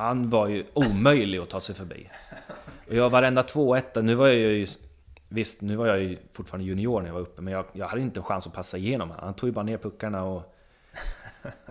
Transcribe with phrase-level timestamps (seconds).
[0.00, 2.10] han var ju omöjlig att ta sig förbi.
[2.88, 4.66] Och jag varenda 2-1, nu var jag ju...
[5.28, 8.02] Visst, nu var jag ju fortfarande junior när jag var uppe, men jag, jag hade
[8.02, 10.54] inte en chans att passa igenom Han tog ju bara ner puckarna och...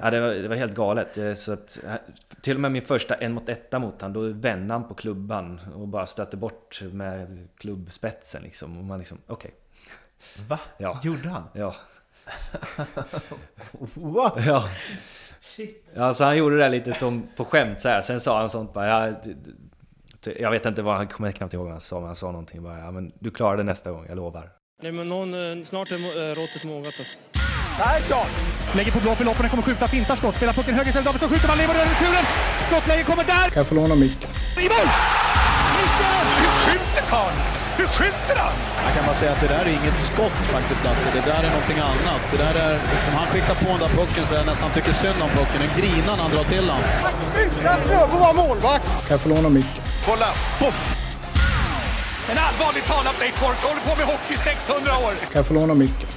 [0.02, 1.18] Ja, det, var, det var helt galet.
[1.18, 1.94] Eh, så att, eh,
[2.42, 5.59] till och med min första en mot etta mot han, då vände han på klubban
[5.75, 8.77] och bara stötte bort med klubbspetsen liksom.
[8.77, 9.52] Och man liksom, okej.
[9.52, 10.46] Okay.
[10.48, 10.59] Va?
[10.77, 11.00] Ja.
[11.04, 11.43] Gjorde han?
[11.54, 11.75] Ja.
[13.93, 14.46] What?
[14.46, 14.70] Ja.
[15.55, 15.91] Shit.
[15.95, 18.02] Ja, så han gjorde det lite som på skämt så här.
[18.02, 19.13] Sen sa han sånt bara, ja,
[20.39, 22.63] jag vet inte vad han kommer knappt ihåg vad han sa, men han sa någonting
[22.63, 24.49] bara, ja men du klarar det nästa gång, jag lovar.
[24.84, 27.17] Nej men någon, eh, snart är eh, råttet mogat alltså.
[27.80, 28.27] Persson!
[28.75, 31.48] Lägger på blå för loppen, kommer skjuta, fintar skott, spelar pucken höger istället, Davidsson skjuter,
[31.48, 32.25] man lever över returen!
[32.61, 33.50] Skottläge kommer där!
[33.50, 34.30] Kan jag få låna micken?
[34.58, 34.88] I mål!
[35.75, 35.88] Hur
[36.63, 37.59] skjuter karln?
[37.79, 38.55] Hur skjuter han?
[38.85, 41.51] Jag kan bara säga att det där är inget skott faktiskt Lasse, det där är
[41.55, 42.21] någonting annat.
[42.31, 45.19] Det där är liksom, han skickar på den där pucken så jag nästan tycker synd
[45.25, 45.59] om pucken.
[45.65, 46.81] En grinar när han drar till den.
[47.43, 48.88] Utan Fröbo var målvakt!
[49.05, 49.83] Kan jag få låna micken?
[50.07, 50.29] Kolla!
[50.59, 50.79] Poff!
[52.31, 55.14] En allvarligt talat Leif Boork håller på med hockey i 600 år!
[55.31, 56.09] Kan jag få låna micken?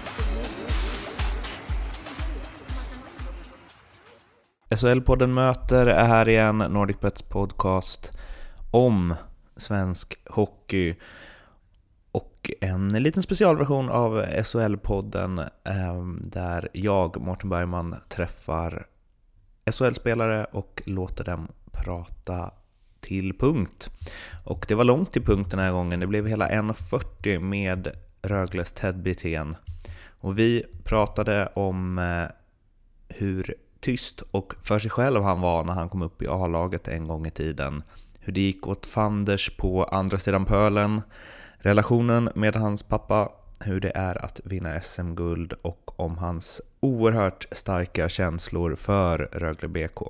[4.71, 8.13] SHL-podden möter är här igen, NordicBets podcast
[8.71, 9.15] om
[9.57, 10.95] svensk hockey
[12.43, 18.87] och en liten specialversion av SHL-podden ehm, där jag, Martin Bergman, träffar
[19.71, 22.51] SHL-spelare och låter dem prata
[23.01, 23.91] till punkt.
[24.45, 27.89] Och det var långt till punkt den här gången, det blev hela 1.40 med
[28.23, 29.57] Rögles Ted Brithén.
[30.21, 32.25] Och vi pratade om eh,
[33.09, 37.09] hur tyst och för sig själv han var när han kom upp i A-laget en
[37.09, 37.83] gång i tiden.
[38.21, 41.03] Hur det gick åt Fanders på andra sidan pölen,
[41.63, 43.33] relationen med hans pappa,
[43.65, 50.01] hur det är att vinna SM-guld och om hans oerhört starka känslor för Rögle BK.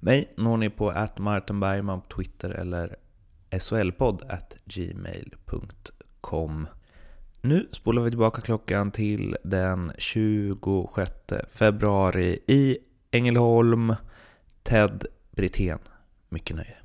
[0.00, 2.96] Mig når ni på atmartenbergman på Twitter eller
[3.58, 4.22] solpodd
[4.64, 6.66] gmail.com.
[7.40, 11.12] Nu spolar vi tillbaka klockan till den 26
[11.48, 12.78] februari i
[13.10, 13.94] Ängelholm.
[14.62, 15.78] Ted Brithén.
[16.28, 16.81] Mycket nöje.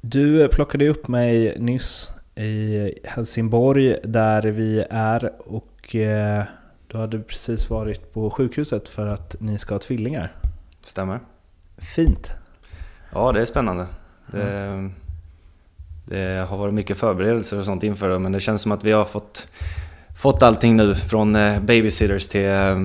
[0.00, 6.44] Du plockade upp mig nyss i Helsingborg där vi är och eh,
[6.86, 10.32] du hade precis varit på sjukhuset för att ni ska ha tvillingar.
[10.80, 11.20] Stämmer.
[11.78, 12.32] Fint.
[13.12, 13.86] Ja, det är spännande.
[14.26, 14.90] Det,
[16.04, 18.92] det har varit mycket förberedelser och sånt inför det, men det känns som att vi
[18.92, 19.48] har fått,
[20.16, 22.78] fått allting nu från eh, babysitters till eh,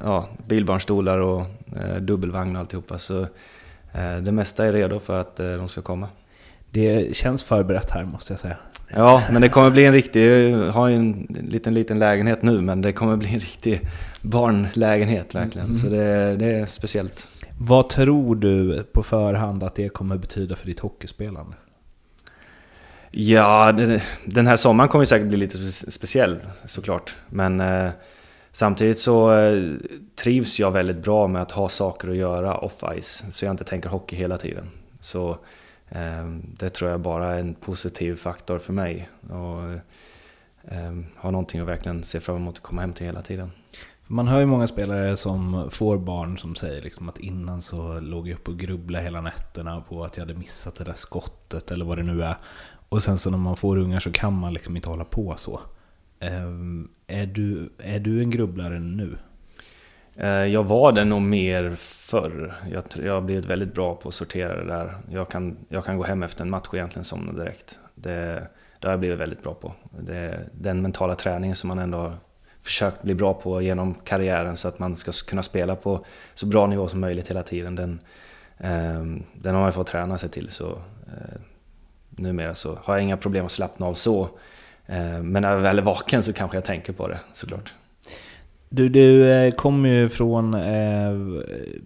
[0.00, 1.46] ja, bilbarnstolar och
[2.00, 2.98] dubbelvagn och alltihopa.
[2.98, 3.26] Så
[4.22, 6.08] det mesta är redo för att de ska komma.
[6.70, 8.56] Det känns förberett här måste jag säga.
[8.88, 10.50] Ja, men det kommer bli en riktig...
[10.52, 13.80] Jag har ju en liten, liten lägenhet nu, men det kommer bli en riktig
[14.20, 15.66] barnlägenhet verkligen.
[15.66, 15.76] Mm.
[15.76, 17.28] Så det, det är speciellt.
[17.58, 21.56] Vad tror du på förhand att det kommer betyda för ditt hockeyspelande?
[23.10, 23.72] Ja,
[24.26, 27.14] den här sommaren kommer säkert bli lite speciell såklart.
[27.28, 27.90] Men eh,
[28.52, 29.62] samtidigt så eh,
[30.22, 33.30] trivs jag väldigt bra med att ha saker att göra off-ice.
[33.30, 34.64] Så jag inte tänker hockey hela tiden.
[35.00, 35.38] Så
[35.90, 39.08] Ehm, det tror jag bara är en positiv faktor för mig.
[39.22, 39.62] Och
[40.74, 43.50] ehm, har ha någonting att verkligen se fram emot att komma hem till hela tiden.
[44.06, 48.28] Man hör ju många spelare som får barn som säger liksom att innan så låg
[48.28, 51.84] jag upp och grubblade hela nätterna på att jag hade missat det där skottet eller
[51.84, 52.36] vad det nu är.
[52.88, 55.60] Och sen så när man får ungar så kan man liksom inte hålla på så.
[56.20, 59.18] Ehm, är du, är du en grubblare nu?
[60.22, 62.54] Eh, jag var det nog mer förr.
[62.70, 64.94] Jag, jag har blivit väldigt bra på att sortera det där.
[65.10, 67.78] Jag kan, jag kan gå hem efter en match och egentligen somna direkt.
[67.94, 68.46] Det,
[68.78, 69.72] det har jag blivit väldigt bra på.
[70.00, 72.12] Det, den mentala träningen som man ändå har
[72.60, 76.04] försökt bli bra på genom karriären så att man ska kunna spela på
[76.34, 77.76] så bra nivå som möjligt hela tiden.
[77.76, 78.00] Den,
[78.58, 79.04] eh,
[79.34, 80.50] den har man fått träna sig till.
[80.50, 80.70] Så,
[81.06, 81.40] eh,
[82.10, 84.22] numera så har jag inga problem att slappna av så.
[84.86, 87.74] Eh, men när jag väl är vaken så kanske jag tänker på det såklart.
[88.72, 90.54] Du, du eh, kommer ju från...
[90.54, 91.12] Eh,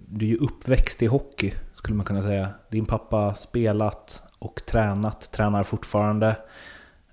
[0.08, 2.48] du är ju uppväxt i hockey, skulle man kunna säga.
[2.70, 6.36] Din pappa spelat och tränat, tränar fortfarande.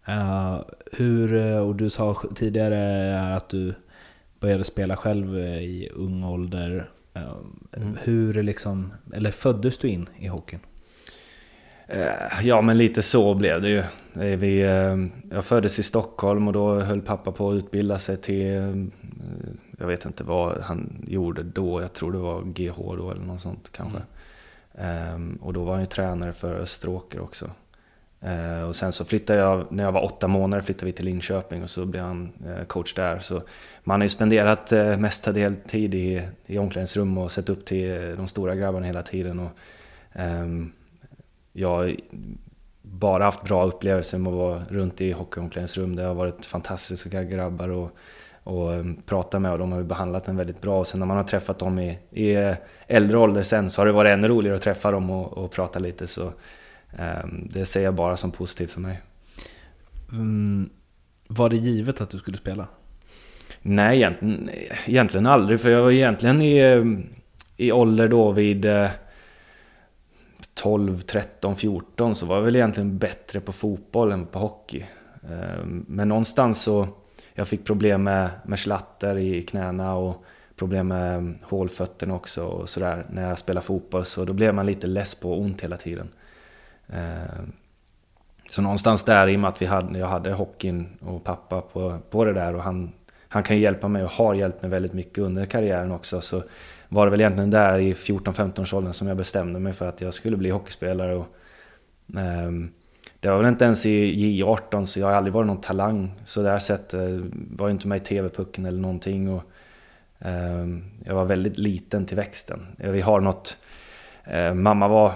[0.09, 0.61] Uh,
[0.91, 3.73] hur, och du sa tidigare att du
[4.39, 6.89] började spela själv i ung ålder.
[7.73, 7.97] Mm.
[8.03, 10.59] Hur liksom, eller föddes du in i hockeyn?
[12.43, 13.83] Ja, men lite så blev det ju.
[14.35, 14.59] Vi,
[15.31, 18.89] jag föddes i Stockholm och då höll pappa på att utbilda sig till
[19.81, 23.41] jag vet inte vad han gjorde då, jag tror det var GH då eller något
[23.41, 23.99] sånt kanske.
[24.73, 25.13] Mm.
[25.13, 27.49] Um, och då var han ju tränare för Österåker också.
[28.21, 31.63] Eh, och sen så flyttade jag, när jag var åtta månader flyttade vi till Linköping
[31.63, 33.19] och så blev han eh, coach där.
[33.19, 33.41] Så
[33.83, 38.27] man har ju spenderat eh, mestadels tid i, i omklädningsrum och sett upp till de
[38.27, 39.39] stora grabbarna hela tiden.
[39.39, 39.51] Och,
[40.13, 40.71] ehm,
[41.53, 41.95] jag har
[42.81, 45.95] bara haft bra upplevelser med att vara runt i hockeyomklädningsrum.
[45.95, 47.91] Det har varit fantastiska grabbar och,
[48.43, 50.79] och um, prata med och de har behandlat en väldigt bra.
[50.79, 52.55] Och sen när man har träffat dem i, i eh,
[52.87, 55.79] äldre ålder sen så har det varit ännu roligare att träffa dem och, och prata
[55.79, 56.07] lite.
[56.07, 59.01] Så um, det ser jag bara som positivt för mig.
[60.11, 60.69] Mm,
[61.27, 62.67] var det givet att du skulle spela?
[63.61, 64.49] Nej, egentligen,
[64.85, 65.61] egentligen aldrig.
[65.61, 67.03] För jag var egentligen i, um,
[67.57, 68.65] i ålder då vid
[70.53, 74.83] 12, 13, 14 så var jag väl egentligen bättre på fotboll än på hockey.
[75.29, 76.87] Ehm, men någonstans så...
[77.33, 80.25] Jag fick problem med, med slatter i knäna och
[80.55, 84.05] problem med mm, hålfötterna också och sådär när jag spelade fotboll.
[84.05, 86.09] Så då blev man lite less på ont hela tiden.
[86.87, 87.51] Ehm,
[88.49, 91.97] så någonstans där, i och med att vi hade, jag hade hockeyn och pappa på,
[92.09, 92.91] på det där och han,
[93.27, 96.21] han kan hjälpa mig och har hjälpt mig väldigt mycket under karriären också.
[96.21, 96.43] Så
[96.89, 100.01] var det väl egentligen där i 14-15 års åldern som jag bestämde mig för att
[100.01, 101.15] jag skulle bli hockeyspelare.
[101.15, 101.27] Och,
[102.17, 102.51] eh,
[103.21, 106.11] det var väl inte ens i J18 så jag har aldrig varit någon talang.
[106.25, 109.29] Så där sett eh, var inte med i TV-pucken eller någonting.
[109.29, 109.43] Och,
[110.19, 110.67] eh,
[111.05, 112.67] jag var väldigt liten till växten.
[112.77, 113.57] Vi har något...
[114.23, 115.11] Eh, mamma var...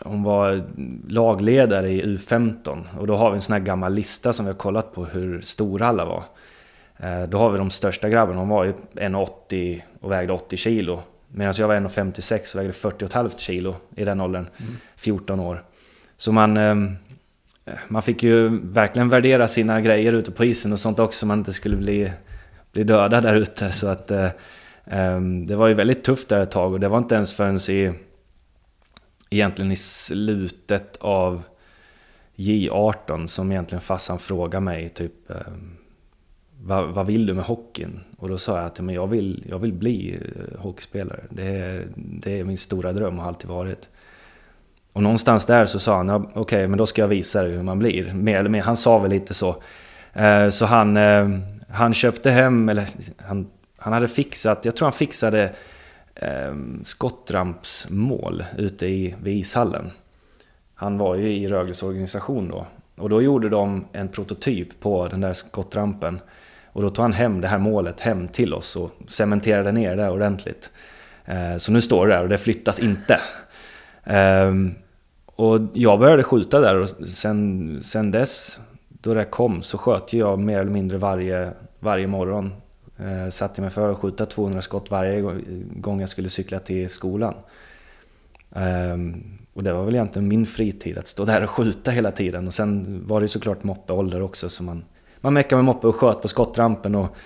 [0.00, 0.62] Hon var
[1.08, 4.58] lagledare i U15 och då har vi en sån här gammal lista som vi har
[4.58, 6.24] kollat på hur stora alla var.
[6.96, 11.00] Eh, då har vi de största grabbarna, de var ju 1,80 och vägde 80 kilo.
[11.28, 14.76] Medan jag var 1,56 och vägde 40,5 kilo i den åldern, mm.
[14.96, 15.62] 14 år.
[16.16, 16.96] Så man, ehm,
[17.66, 21.26] Eh, man fick ju verkligen värdera sina grejer ute på isen och sånt också, så
[21.26, 22.12] man inte skulle bli,
[22.72, 23.72] bli döda där ute.
[23.72, 24.30] Så att, eh,
[24.84, 27.56] ehm, det var ju väldigt tufft där ett tag och det var inte ens förrän
[27.56, 27.92] i,
[29.30, 31.42] egentligen i slutet av
[32.36, 35.76] J18 som egentligen farsan frågade mig typ ehm,
[36.62, 38.00] vad, vad, vill du med hockeyn?
[38.16, 41.24] Och då sa jag att men jag, vill, jag vill bli eh, hockeyspelare.
[41.30, 43.88] Det är, det är min stora dröm och har alltid varit.
[44.96, 47.62] Och någonstans där så sa han, okej okay, men då ska jag visa dig hur
[47.62, 48.12] man blir.
[48.12, 49.56] Mer eller mer, han sa väl lite så.
[50.12, 51.28] Eh, så han, eh,
[51.68, 52.86] han köpte hem, eller
[53.26, 53.46] han,
[53.76, 55.52] han hade fixat, jag tror han fixade
[56.14, 59.90] ehm, skottrampsmål ute i, vid ishallen.
[60.74, 62.66] Han var ju i Rögles organisation då.
[62.96, 66.20] Och då gjorde de en prototyp på den där skottrampen.
[66.72, 70.10] Och då tog han hem det här målet hem till oss och cementerade ner det
[70.10, 70.70] ordentligt.
[71.24, 73.20] Eh, så nu står det där och det flyttas inte.
[74.04, 74.74] Ehm,
[75.36, 80.38] och jag började skjuta där och sen, sen dess, då det kom, så sköt jag
[80.38, 82.52] mer eller mindre varje, varje morgon.
[82.98, 85.20] Eh, satte mig för att skjuta 200 skott varje
[85.74, 87.34] gång jag skulle cykla till skolan.
[88.54, 88.96] Eh,
[89.54, 92.46] och det var väl egentligen min fritid, att stå där och skjuta hela tiden.
[92.46, 94.84] Och sen var det ju såklart moppeålder också, så man
[95.20, 96.94] man meckade med moppe och sköt på skottrampen.
[96.94, 97.16] Och,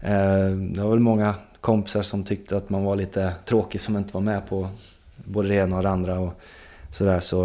[0.00, 4.14] eh, det var väl många kompisar som tyckte att man var lite tråkig som inte
[4.14, 4.68] var med på
[5.14, 6.18] både det ena och det andra.
[6.18, 6.40] Och
[6.94, 7.44] sådär, så,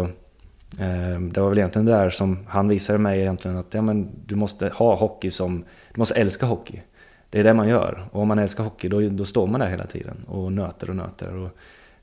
[0.78, 4.34] eh, det var väl egentligen där som han visade mig egentligen att ja, men du
[4.34, 5.64] måste ha hockey som...
[5.94, 6.82] Du måste älska hockey.
[7.30, 8.02] Det är det man gör.
[8.12, 10.96] Och om man älskar hockey då, då står man där hela tiden och nöter och
[10.96, 11.34] nöter.
[11.36, 11.50] Och,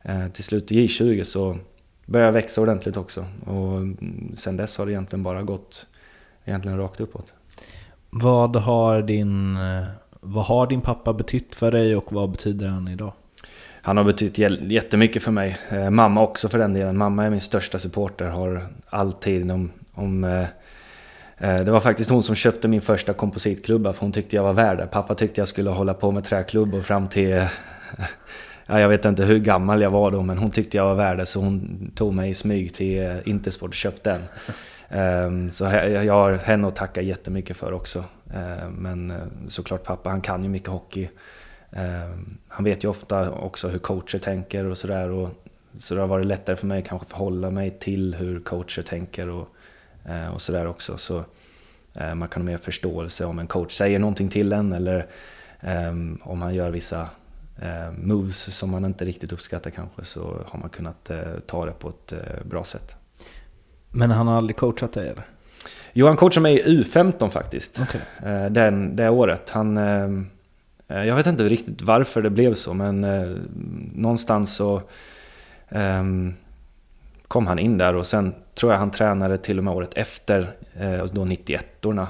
[0.10, 1.58] eh, till slut i J20 så
[2.06, 3.26] började jag växa ordentligt också.
[3.46, 5.88] Och mm, sen dess har det egentligen bara gått
[6.46, 7.34] egentligen rakt uppåt.
[8.10, 9.84] Vad har, din, eh,
[10.22, 13.14] vad har din pappa betytt för dig och vad betyder han idag?
[13.88, 14.38] Han har betytt
[14.72, 15.58] jättemycket för mig.
[15.70, 16.98] Eh, mamma också för den delen.
[16.98, 19.72] Mamma är min största supporter, har alltid om...
[19.94, 20.42] om eh,
[21.38, 24.54] eh, det var faktiskt hon som köpte min första kompositklubba för hon tyckte jag var
[24.54, 24.88] värd det.
[24.88, 27.30] Pappa tyckte jag skulle hålla på med träklubbor fram till...
[28.66, 31.18] ja, jag vet inte hur gammal jag var då men hon tyckte jag var värd
[31.18, 34.22] det så hon tog mig i smyg till Intersport och köpte den.
[34.90, 38.04] Ehm, så jag har henne att tacka jättemycket för också.
[38.34, 39.18] Ehm, men eh,
[39.48, 41.10] såklart pappa, han kan ju mycket hockey.
[41.78, 45.30] Ehm, han vet ju ofta också hur coacher tänker och sådär.
[45.80, 49.30] Så det har varit lättare för mig kanske att förhålla mig till hur coacher tänker
[49.30, 49.48] och,
[50.06, 50.98] eh, och sådär också.
[50.98, 51.24] Så
[51.96, 55.06] eh, man kan ha mer förståelse om en coach säger någonting till en eller
[56.22, 57.10] om han gör vissa
[57.98, 61.12] moves som man inte riktigt uppskattar kanske så har man kunnat
[61.46, 62.96] ta det på ett bra sätt.
[63.90, 65.26] Men han har aldrig coachat dig eller?
[65.94, 67.82] Jo, han coachade mig i U15 faktiskt.
[67.82, 68.02] Okay.
[68.32, 69.50] Eh, den, det året.
[69.50, 70.10] Han, eh, eh,
[70.88, 73.38] Eh, jag vet inte riktigt varför det blev så, men eh,
[73.94, 74.82] någonstans så
[75.70, 76.34] ehm,
[77.28, 80.42] kom han in där och sen tror jag han tränade till och med året efter,
[80.74, 82.08] eh, då 91orna.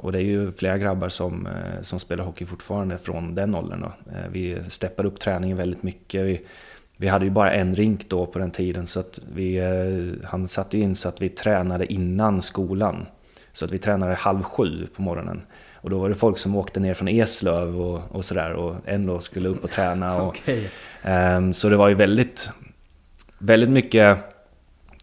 [0.00, 1.48] Och det är ju flera grabbar som,
[1.82, 3.80] som spelar hockey fortfarande från den åldern.
[3.80, 3.92] Då.
[4.30, 6.24] Vi steppar upp träningen väldigt mycket.
[6.24, 6.46] Vi
[6.96, 10.48] vi hade ju bara en rink då på den tiden så att vi, eh, han
[10.48, 13.06] satte in så att vi tränade innan skolan.
[13.52, 15.40] Så att vi tränade halv sju på morgonen.
[15.86, 19.20] Och då var det folk som åkte ner från Eslöv och, och sådär och ändå
[19.20, 20.22] skulle upp och träna.
[20.22, 20.70] Och, Okej.
[21.02, 22.50] Ehm, Så det var ju väldigt,
[23.38, 24.18] väldigt mycket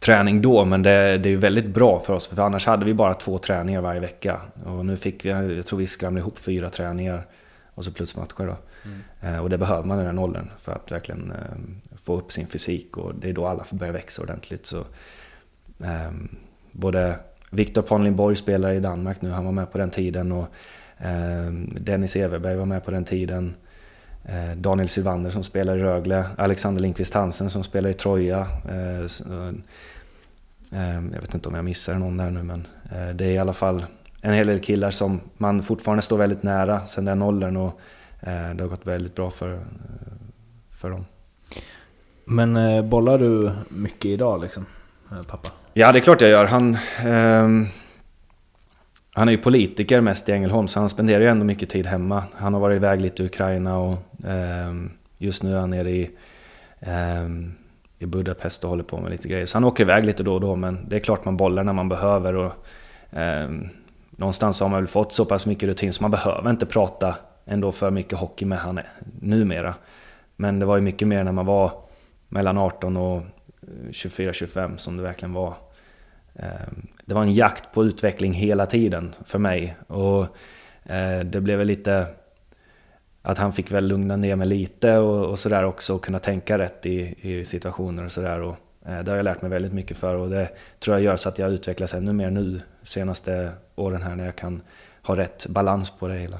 [0.02, 2.94] träning då, men det, det är ju väldigt bra för oss, för annars hade vi
[2.94, 4.42] bara två träningar varje vecka.
[4.66, 7.26] Och nu fick vi, jag tror vi skramlade ihop fyra träningar
[7.74, 8.56] och så plus matcher då.
[9.28, 12.48] Eh, Och det behöver man i den åldern för att verkligen eh, få upp sin
[12.48, 14.66] fysik och det är då alla får börja växa ordentligt.
[14.66, 14.84] Så,
[15.84, 16.36] ehm,
[16.72, 17.16] både
[17.54, 20.48] Viktor Ponlinborg spelar i Danmark nu, han var med på den tiden och
[20.98, 23.56] ehm, Dennis Everberg var med på den tiden.
[24.26, 28.48] Eh, Daniel Sylvander som spelar i Rögle, Alexander Lindqvist Hansen som spelar i Troja.
[28.70, 29.54] Eh, eh,
[30.72, 33.38] ehm, jag vet inte om jag missar någon där nu men eh, det är i
[33.38, 33.86] alla fall
[34.22, 37.80] en hel del killar som man fortfarande står väldigt nära sen den åldern och
[38.56, 39.60] det har gått väldigt bra för,
[40.72, 41.06] för dem.
[42.26, 44.66] Men bollar du mycket idag liksom,
[45.28, 45.50] pappa?
[45.76, 46.46] Ja, det är klart jag gör.
[46.46, 47.66] Han, ehm,
[49.16, 52.24] han är ju politiker mest i Ängelholm, så han spenderar ju ändå mycket tid hemma.
[52.36, 56.10] Han har varit iväg lite i Ukraina och ehm, just nu är han nere i,
[56.80, 57.54] ehm,
[58.00, 59.46] i Budapest och håller på med lite grejer.
[59.46, 61.74] Så han åker iväg lite då och då, men det är klart man bollar när
[61.74, 62.36] man behöver.
[62.36, 62.52] Och,
[63.12, 63.70] ehm,
[64.12, 67.16] någonstans har man väl fått så pass mycket rutin så man behöver inte prata
[67.46, 68.80] ändå för mycket hockey med han
[69.20, 69.74] numera.
[70.36, 71.72] Men det var ju mycket mer när man var
[72.30, 73.22] mellan 18 och
[73.90, 75.56] 24-25 som det verkligen var.
[76.36, 79.76] Ehm, det var en jakt på utveckling hela tiden för mig.
[79.88, 80.22] Och
[80.84, 82.08] eh, det blev väl lite
[83.22, 86.58] att han fick väl lugna ner mig lite och, och sådär också och kunna tänka
[86.58, 88.42] rätt i, i situationer och sådär.
[88.42, 88.56] Och
[88.86, 91.30] eh, Det har jag lärt mig väldigt mycket för och det tror jag gör så
[91.30, 94.62] att jag utvecklas ännu mer nu senaste åren här när jag kan
[95.02, 96.38] ha rätt balans på det hela.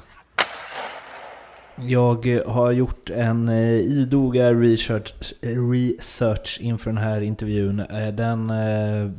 [1.80, 5.12] Jag eh, har gjort en eh, idoga research,
[5.42, 7.82] eh, research inför den här intervjun.
[8.12, 8.52] Den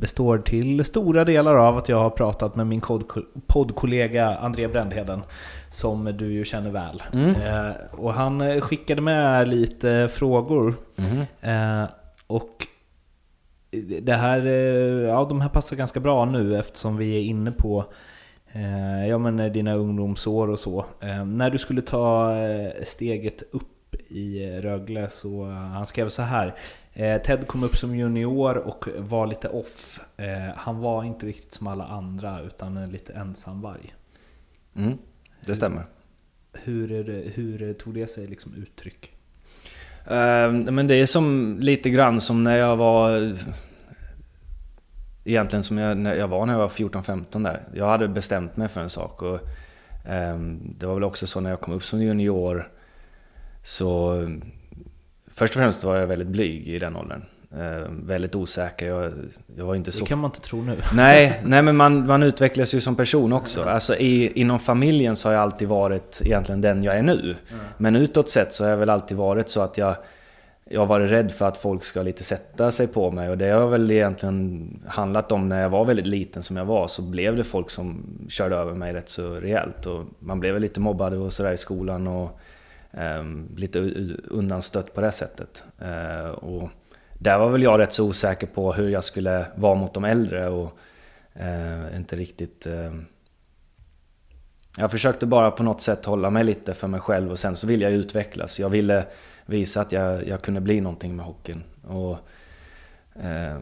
[0.00, 2.82] består till stora delar av att jag har pratat med min
[3.46, 5.22] poddkollega André Brändheden,
[5.68, 7.02] som du ju känner väl.
[7.12, 10.74] Eh, Och han skickade med lite frågor.
[11.40, 11.84] Eh,
[12.26, 12.66] Och
[14.02, 14.46] det här,
[15.06, 17.84] ja, de här passar ganska bra nu eftersom vi är inne på
[19.08, 20.84] ja, men dina ungdomsår och så.
[21.00, 26.22] Eh, när du skulle ta eh, steget upp i Rögle så eh, han skrev så
[26.22, 26.54] här.
[26.92, 30.00] Eh, Ted kom upp som junior och var lite off.
[30.16, 33.94] Eh, han var inte riktigt som alla andra utan en lite ensamvarg.
[34.76, 34.98] Mm,
[35.46, 35.82] det stämmer.
[36.52, 39.10] Hur, det, hur tog det sig liksom uttryck?
[40.06, 43.36] Eh, men det är som lite grann som när jag var...
[45.28, 47.62] Egentligen som jag, när jag var när jag var 14-15 där.
[47.74, 49.40] Jag hade bestämt mig för en sak och
[50.04, 52.68] ehm, det var väl också så när jag kom upp som junior
[53.62, 54.22] så...
[55.28, 57.24] Först och främst var jag väldigt blyg i den åldern.
[57.52, 58.86] Eh, väldigt osäker.
[58.86, 59.12] Jag,
[59.56, 60.04] jag var inte så...
[60.04, 60.76] Det kan man inte tro nu.
[60.94, 63.64] Nej, nej men man, man utvecklas ju som person också.
[63.64, 67.36] Alltså i, inom familjen så har jag alltid varit egentligen den jag är nu.
[67.78, 69.96] Men utåt sett så har jag väl alltid varit så att jag,
[70.70, 73.30] jag har varit rädd för att folk ska lite sätta sig på mig.
[73.30, 76.88] Och det har väl egentligen handlat om när jag var väldigt liten som jag var
[76.88, 79.86] så blev det folk som körde över mig rätt så rejält.
[79.86, 82.40] Och man blev väl lite mobbad och sådär i skolan och
[82.90, 83.24] eh,
[83.56, 83.78] lite
[84.24, 85.64] undanstött på det sättet.
[85.78, 86.68] Eh, och
[87.18, 90.48] där var väl jag rätt så osäker på hur jag skulle vara mot de äldre
[90.48, 90.78] och
[91.34, 92.66] eh, inte riktigt...
[92.66, 92.92] Eh,
[94.78, 97.66] jag försökte bara på något sätt hålla mig lite för mig själv och sen så
[97.66, 98.60] ville jag ju utvecklas.
[98.60, 99.04] Jag ville
[99.46, 101.62] visa att jag, jag kunde bli någonting med hockeyn.
[101.88, 102.18] Och,
[103.24, 103.58] eh,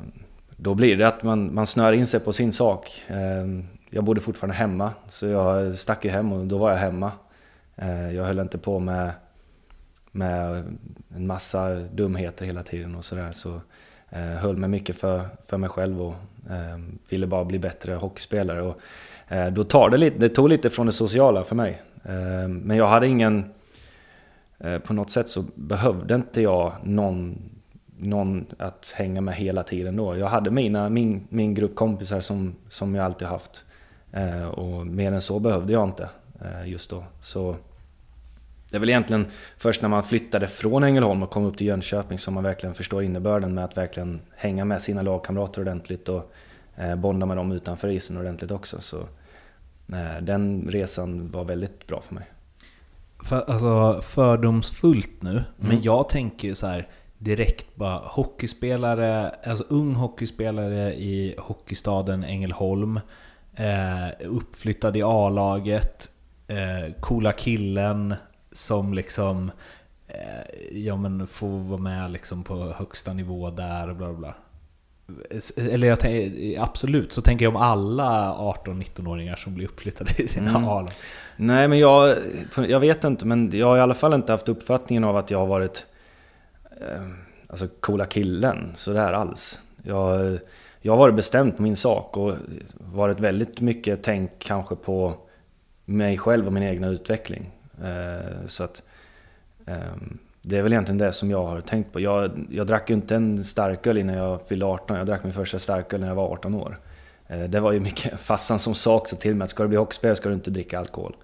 [0.57, 3.03] då blir det att man, man snör in sig på sin sak.
[3.07, 3.47] Eh,
[3.91, 7.13] jag bodde fortfarande hemma, så jag stack ju hem och då var jag hemma.
[7.77, 9.11] Eh, jag höll inte på med
[10.15, 10.65] med
[11.17, 13.33] en massa dumheter hela tiden och sådär.
[13.33, 13.61] Så
[14.11, 16.15] eh, höll mig mycket för, för mig själv och
[16.51, 18.63] eh, ville bara bli bättre hockeyspelare.
[18.63, 18.81] Och,
[19.29, 21.83] eh, då tar det lite, det tog lite från det sociala för mig.
[22.05, 23.45] Eh, men jag hade ingen...
[24.65, 27.43] Eh, på något sätt så behövde inte jag någon,
[27.99, 30.17] någon att hänga med hela tiden då.
[30.17, 33.65] Jag hade mina, min, min grupp kompisar som, som jag alltid haft.
[34.13, 36.09] Eh, och mer än så behövde jag inte
[36.41, 37.05] eh, just då.
[37.21, 37.57] Så
[38.71, 42.19] det är väl egentligen först när man flyttade från Ängelholm och kom upp till Jönköping
[42.19, 46.33] som man verkligen förstår innebörden med att verkligen hänga med sina lagkamrater ordentligt och
[46.97, 48.81] bonda med dem utanför isen ordentligt också.
[48.81, 48.97] Så
[50.21, 52.25] den resan var väldigt bra för mig.
[53.25, 56.89] För, alltså fördomsfullt nu, men jag tänker ju så här
[57.19, 63.01] direkt bara hockeyspelare, alltså ung hockeyspelare i hockeystaden Ängelholm,
[63.57, 66.11] eh, uppflyttad i A-laget,
[66.49, 68.15] eh, coola killen
[68.53, 69.51] som liksom
[70.09, 74.35] eh, ja, men få vara med liksom på högsta nivå där och bla bla.
[75.57, 80.51] Eller jag tänker, absolut, så tänker jag om alla 18-19-åringar som blir uppflyttade i sina
[80.51, 80.65] Mm.
[80.65, 80.91] A-lag.
[81.37, 82.17] Nej, men jag,
[82.69, 85.39] jag vet inte, men jag har i alla fall inte haft uppfattningen av att jag
[85.39, 85.87] har varit
[86.81, 87.03] eh,
[87.47, 89.63] alltså coola killen, sådär alls.
[89.83, 90.39] Jag,
[90.81, 92.35] jag har varit bestämd på min sak och
[92.79, 95.15] varit väldigt mycket tänk kanske på
[95.85, 97.51] mig själv och min egna utveckling.
[97.83, 98.83] Eh, så att
[99.67, 102.01] ehm, det är väl egentligen det som jag har tänkt på.
[102.01, 105.59] Jag, jag drack ju inte en starköl innan jag fyllde 18, jag drack min första
[105.59, 106.79] starköl när jag var 18 år.
[107.27, 109.79] Eh, det var ju mycket fassan som sa också till mig att ska du bli
[109.79, 111.17] hockeyspelare ska du inte dricka alkohol.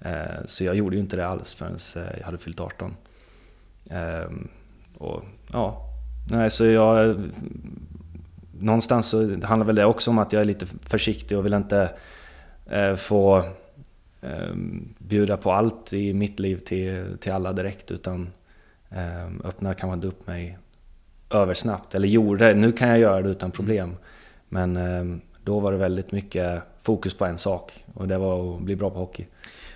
[0.00, 2.96] Eh, så jag gjorde ju inte det alls förrän eh, jag hade fyllt 18.
[3.90, 4.48] Ehm,
[4.98, 5.86] och ja,
[6.30, 7.20] nej så jag...
[8.58, 11.90] Någonstans så handlar väl det också om att jag är lite försiktig och vill inte
[12.96, 13.44] få
[14.22, 18.28] ehm, bjuda på allt i mitt liv till, till alla direkt utan
[18.90, 20.58] eh, öppnar kanske inte upp mig
[21.30, 21.94] översnabbt.
[21.94, 23.96] Eller gjorde, nu kan jag göra det utan problem.
[24.48, 28.62] Men eh, då var det väldigt mycket fokus på en sak och det var att
[28.62, 29.26] bli bra på hockey.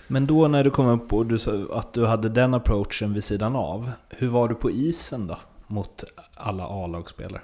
[0.07, 3.25] Men då när du kom upp och du sa att du hade den approachen vid
[3.25, 5.39] sidan av, hur var du på isen då?
[5.67, 6.05] Mot
[6.35, 7.41] alla A-lagsspelare?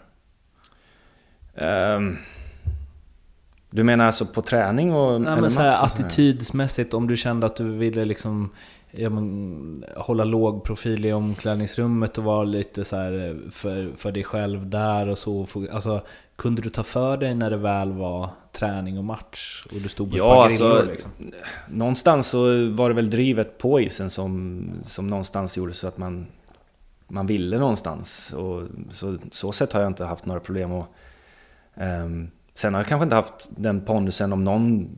[1.54, 2.16] Ehm,
[3.70, 5.20] du menar alltså på träning och...
[5.20, 8.50] Nej, men så här, attitydsmässigt, om du kände att du ville liksom
[8.90, 14.24] ja, men, hålla låg profil i omklädningsrummet och vara lite så här för, för dig
[14.24, 15.46] själv där och så.
[15.72, 16.00] Alltså,
[16.36, 20.10] kunde du ta för dig när det väl var träning och match och du stod
[20.10, 21.10] på Ja, ett par alltså, grillor liksom?
[21.68, 26.26] Någonstans så var det väl drivet på isen som, som någonstans gjorde så att man,
[27.08, 28.32] man ville någonstans.
[28.32, 28.62] Och
[28.92, 30.72] så, så sätt har jag inte haft några problem.
[30.72, 30.86] Och,
[31.74, 34.88] ehm, sen har jag kanske inte haft den pondusen om någon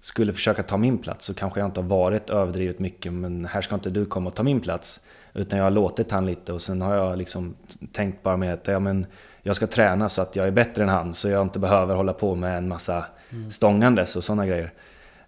[0.00, 3.60] skulle försöka ta min plats så kanske jag inte har varit överdrivet mycket men här
[3.60, 5.06] ska inte du komma och ta min plats.
[5.34, 7.54] Utan jag har låtit han lite och sen har jag liksom
[7.92, 9.06] tänkt bara med att ja, men
[9.42, 12.12] jag ska träna så att jag är bättre än han så jag inte behöver hålla
[12.12, 13.04] på med en massa
[13.50, 14.72] stångandes och sådana grejer.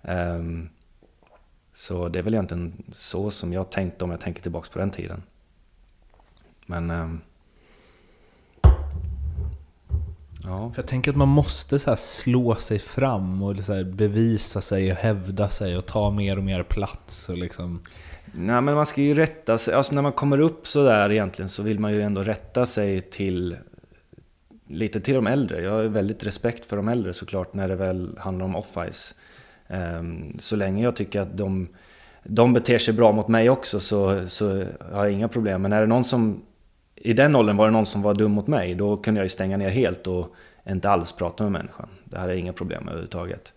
[0.02, 0.68] Ehm,
[1.75, 4.90] så det är väl egentligen så som jag tänkte om jag tänker tillbaka på den
[4.90, 5.23] tiden.
[6.66, 6.90] Men...
[6.90, 7.21] ehm,
[10.48, 10.72] ja.
[10.72, 14.98] För jag tänker att man måste så slå sig fram och så bevisa sig och
[14.98, 17.82] hävda sig och ta mer och mer plats och liksom...
[18.32, 21.48] Nej men man ska ju rätta sig, alltså när man kommer upp så där egentligen
[21.48, 23.56] så vill man ju ändå rätta sig till
[24.68, 25.62] lite till de äldre.
[25.62, 29.14] Jag har väldigt respekt för de äldre såklart när det väl handlar om off-ice.
[29.68, 31.68] Ehm, Så länge jag tycker att de,
[32.24, 35.62] de beter sig bra mot mig också så, så har jag inga problem.
[35.62, 36.42] Men är det någon som,
[37.00, 39.28] i den åldern var det någon som var dum mot mig, då kunde jag ju
[39.28, 40.34] stänga ner helt och
[40.68, 41.88] inte alls prata med människan.
[42.04, 43.52] Det hade jag inga problem med överhuvudtaget.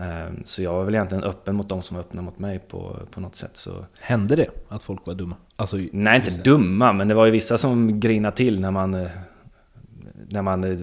[0.00, 2.96] Ehm, Så jag var väl egentligen öppen mot de som var öppna mot mig på,
[3.10, 3.56] på något sätt.
[3.56, 5.36] Så Hände det att folk var dumma?
[5.56, 8.94] Alltså, Nej, inte dumma, men det var ju vissa som grinade till när man...
[8.94, 9.10] eh,
[10.28, 10.78] När man eh,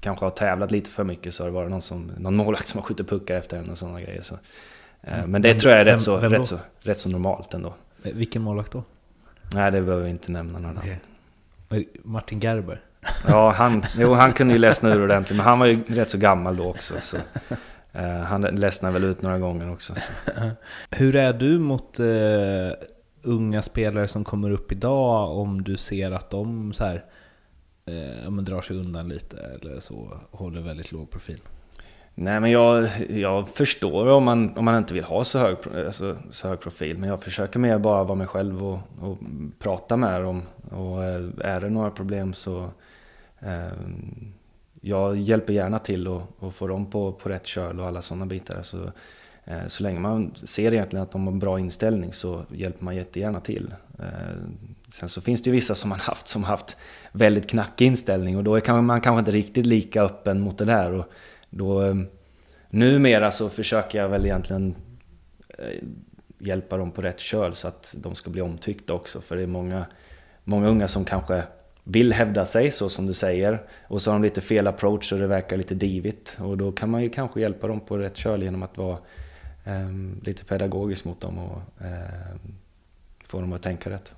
[0.00, 2.78] kanske har tävlat lite för mycket så har det varit någon, som, någon målvakt som
[2.80, 4.22] har skjutit puckar efter en och sådana grejer.
[4.22, 4.34] Så.
[5.02, 7.54] eh, Men det Vem- tror jag är rätt så, vem rätt, så, rätt så normalt
[7.54, 7.74] ändå.
[8.02, 8.82] Vilken målvakt då?
[9.54, 10.78] Nej, det behöver vi inte nämna några namn.
[10.86, 11.00] Okej.
[12.04, 12.80] Martin Gerber?
[13.28, 16.18] Ja, han, jo, han kunde ju ledsna ur ordentligt, men han var ju rätt så
[16.18, 16.94] gammal då också.
[17.00, 17.16] Så.
[17.92, 19.94] eh, Han ledsnade väl ut några gånger också.
[19.94, 20.32] Så.
[20.90, 22.06] Hur är du mot eh,
[23.22, 27.04] unga spelare som kommer upp idag om du ser att de så här,
[27.86, 31.40] eh, drar sig undan lite eller så, håller väldigt låg profil?
[32.14, 36.16] Nej men jag, jag förstår om man, om man inte vill ha så hög, alltså,
[36.30, 36.98] så hög profil.
[36.98, 39.18] Men jag försöker mer bara vara mig själv och, och
[39.58, 40.42] prata med dem.
[40.70, 42.70] Och eh, är det några problem så...
[43.40, 43.72] Eh,
[44.80, 48.26] jag hjälper gärna till och, och får dem på, på rätt köl och alla sådana
[48.26, 48.62] bitar.
[48.62, 48.92] Så,
[49.44, 52.96] eh, så länge man ser egentligen att de har en bra inställning så hjälper man
[52.96, 53.74] jättegärna till.
[53.98, 54.06] Eh,
[54.88, 56.76] sen så finns det ju vissa som man haft som haft
[57.12, 60.92] väldigt knackig inställning och då är man kanske inte riktigt lika öppen mot det där.
[60.92, 61.04] Och,
[61.50, 61.94] då, eh,
[62.70, 64.74] numera så försöker jag väl egentligen
[65.58, 65.82] eh,
[66.38, 69.20] hjälpa dem på rätt köl så att de ska bli omtyckta också.
[69.20, 69.86] För det är många,
[70.44, 71.42] många unga som kanske
[71.84, 73.62] vill hävda sig så som du säger.
[73.88, 76.36] Och så har de lite fel approach och det verkar lite divigt.
[76.40, 78.98] Och då kan man ju kanske hjälpa dem på rätt köl genom att vara
[79.64, 79.90] eh,
[80.22, 82.36] lite pedagogisk mot dem och eh,
[83.24, 84.12] få dem att tänka rätt.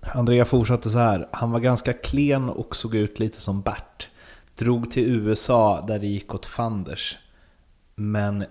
[0.00, 1.28] Andrea fortsatte så här.
[1.32, 4.08] Han var ganska klen och såg ut lite som Bert.
[4.56, 7.18] Drog till USA där det gick åt fanders.
[7.94, 8.44] Men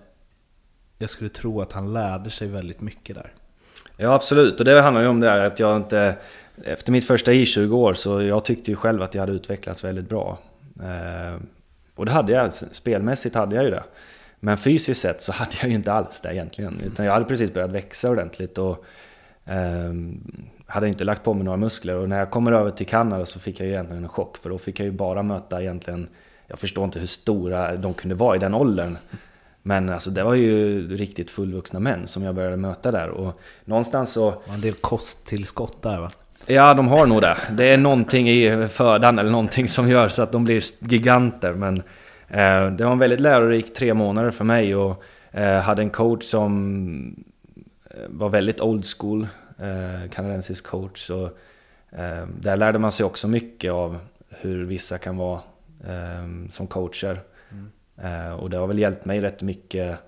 [0.98, 3.32] jag skulle tro att han lärde sig väldigt mycket där.
[3.96, 6.16] Ja absolut, och det handlar ju om det här att jag inte...
[6.64, 10.38] Efter mitt första I20-år så jag tyckte ju själv att jag hade utvecklats väldigt bra.
[10.82, 11.40] Eh,
[11.94, 13.82] och det hade jag, spelmässigt hade jag ju det.
[14.40, 16.80] Men fysiskt sett så hade jag ju inte alls det egentligen.
[16.84, 18.84] Utan jag hade precis börjat växa ordentligt och...
[19.44, 20.20] Ehm,
[20.66, 23.40] hade inte lagt på mig några muskler och när jag kommer över till Kanada så
[23.40, 26.08] fick jag ju egentligen en chock för då fick jag ju bara möta egentligen
[26.46, 28.98] Jag förstår inte hur stora de kunde vara i den åldern
[29.62, 34.12] Men alltså det var ju riktigt fullvuxna män som jag började möta där och någonstans
[34.12, 36.10] så Det en del kosttillskott där va?
[36.46, 37.36] Ja, de har nog det.
[37.50, 41.52] Det är någonting i födan eller någonting som gör så att de blir giganter.
[41.52, 41.76] Men
[42.28, 46.24] eh, det var en väldigt lärorik tre månader för mig och eh, hade en coach
[46.24, 47.24] som
[47.90, 49.26] eh, var väldigt old school,
[50.10, 51.06] kanadensisk coach.
[51.06, 51.24] Så,
[51.90, 55.40] eh, där lärde man sig också mycket av hur vissa kan vara
[55.86, 57.20] eh, som coacher.
[57.96, 59.98] Eh, och det har väl hjälpt mig rätt mycket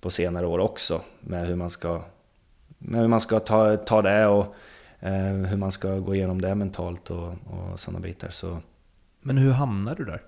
[0.00, 2.02] på senare år också med hur man ska,
[2.78, 4.54] med hur man ska ta, ta det och
[5.00, 8.30] eh, hur man ska gå igenom det mentalt och, och sådana bitar.
[8.30, 8.58] Så
[9.20, 10.22] Men hur hamnade du där?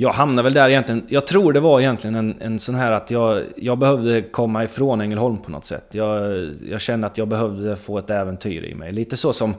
[0.00, 3.10] Jag hamnade väl där egentligen, jag tror det var egentligen en, en sån här att
[3.10, 5.86] jag, jag behövde komma ifrån Ängelholm på något sätt.
[5.90, 8.92] Jag, jag kände att jag behövde få ett äventyr i mig.
[8.92, 9.54] Lite så som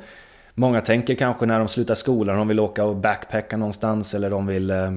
[0.54, 4.48] många tänker kanske när de slutar skolan, de vill åka och backpacka någonstans eller de
[4.48, 4.94] vill eh,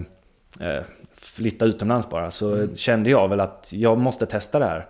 [0.60, 0.82] eh,
[1.14, 2.30] flytta utomlands bara.
[2.30, 4.86] Så kände jag väl att jag måste testa det här.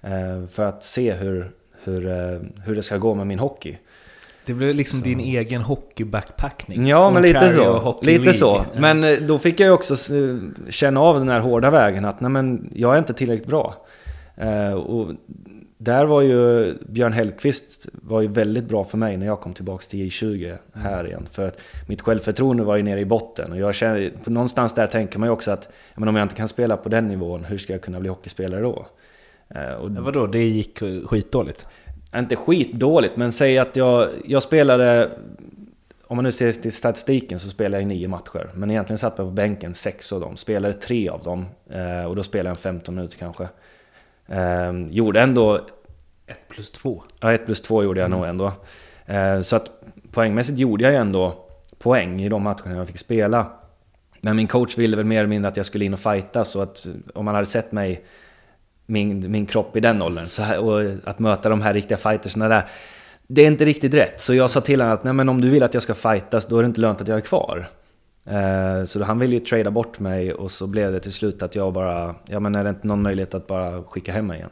[0.00, 1.50] Eh, för att se hur,
[1.84, 3.78] hur, eh, hur det ska gå med min hockey.
[4.46, 6.86] Det blev liksom din egen hockey-backpackning.
[6.86, 7.98] Ja, men lite så.
[8.02, 8.64] Lite så.
[8.74, 8.80] Ja.
[8.80, 9.96] Men eh, då fick jag ju också
[10.68, 13.86] känna av den här hårda vägen att nej men, jag är inte tillräckligt bra.
[14.36, 15.08] Eh, och
[15.78, 19.88] där var ju Björn Hellkvist var ju väldigt bra för mig när jag kom tillbaks
[19.88, 21.26] till J20 här igen.
[21.30, 23.52] För att mitt självförtroende var ju nere i botten.
[23.52, 26.34] Och jag känner, på någonstans där tänker man ju också att men om jag inte
[26.34, 28.86] kan spela på den nivån, hur ska jag kunna bli hockeyspelare då?
[29.48, 31.66] Eh, och Ja, Vadå, det gick skitdåligt?
[32.18, 35.10] Inte skitdåligt, men säg att jag, jag spelade...
[36.06, 38.50] Om man nu ser till statistiken så spelade jag nio matcher.
[38.54, 40.36] Men egentligen satt jag på bänken sex av dem.
[40.36, 41.46] Spelade tre av dem.
[41.70, 43.48] Eh, och då spelade jag 15 minuter kanske.
[44.26, 45.60] Eh, gjorde ändå...
[46.26, 47.02] Ett plus två.
[47.20, 48.52] Ja, ett plus två gjorde jag nog ändå.
[49.06, 49.70] Eh, så att
[50.10, 51.44] poängmässigt gjorde jag ändå
[51.78, 53.46] poäng i de matcherna jag fick spela.
[54.20, 56.62] Men min coach ville väl mer eller mindre att jag skulle in och fighta så
[56.62, 58.04] att om man hade sett mig
[58.86, 62.48] min, min kropp i den åldern så här, och att möta de här riktiga fightersna
[62.48, 62.64] där.
[63.26, 64.20] Det är inte riktigt rätt.
[64.20, 66.46] Så jag sa till honom att Nej, men om du vill att jag ska fightas
[66.46, 67.66] då är det inte lönt att jag är kvar.
[68.26, 71.42] Eh, så då, han ville ju trada bort mig och så blev det till slut
[71.42, 72.14] att jag bara...
[72.26, 74.50] Ja men är det inte någon möjlighet att bara skicka hem mig igen?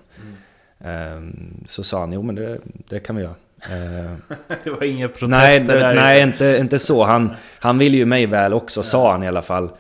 [0.81, 1.21] Eh,
[1.67, 3.35] så sa han, jo men det, det kan vi göra.
[3.63, 5.95] Eh, Det var inga protester Nej, det, där.
[5.95, 7.05] nej inte, inte så.
[7.05, 9.71] Han, han vill ju mig väl också, sa han i alla fall.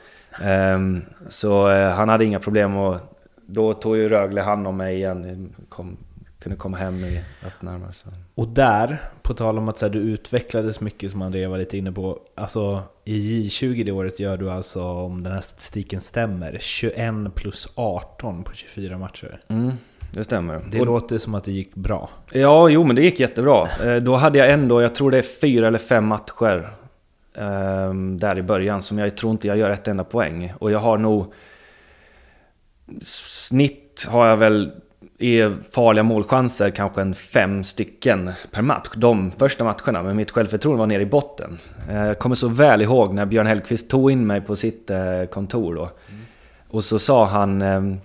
[0.43, 3.12] Ehm, så eh, han hade inga problem och
[3.53, 5.53] då tog ju Rögle hand om mig igen.
[5.69, 5.97] Kom,
[6.39, 7.93] kunde komma hem i öppnarmar.
[7.93, 8.09] Så.
[8.35, 11.79] Och där, på tal om att så här, du utvecklades mycket som Andrea var lite
[11.79, 12.19] inne på.
[12.35, 17.69] Alltså i J20 det året gör du alltså, om den här statistiken stämmer, 21 plus
[17.75, 19.41] 18 på 24 matcher.
[19.49, 19.73] Mm,
[20.13, 20.61] det stämmer.
[20.73, 22.11] Det Och- låter som att det gick bra.
[22.33, 23.69] Ja, jo men det gick jättebra.
[23.85, 26.69] Eh, Då hade jag ändå, jag tror det är fyra eller fem matcher
[27.35, 30.53] ehm, där i början som jag tror inte jag gör ett enda poäng.
[30.59, 31.33] Och jag har nog...
[33.03, 34.71] Snitt har jag väl
[35.19, 38.89] i farliga målchanser kanske en fem stycken per match.
[38.97, 41.59] De första matcherna, men mitt självförtroende var nere i botten.
[41.89, 45.25] Eh, Jag kommer så väl ihåg när Björn Hellkvist tog in mig på sitt eh,
[45.31, 45.91] kontor då.
[46.69, 47.63] Och så sa han...
[47.63, 47.99] ehm,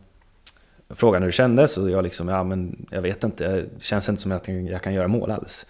[0.90, 4.22] frågade hur det kändes och jag liksom, ja men jag vet inte, det känns inte
[4.22, 5.66] som att jag kan göra mål alls.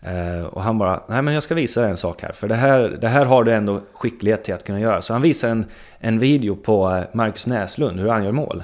[0.00, 2.54] Eh, och han bara, nej men jag ska visa dig en sak här, för det
[2.54, 5.02] här, det här har du ändå skicklighet till att kunna göra.
[5.02, 5.66] Så han visar en,
[5.98, 8.62] en video på eh, Marcus Näslund, hur han gör mål.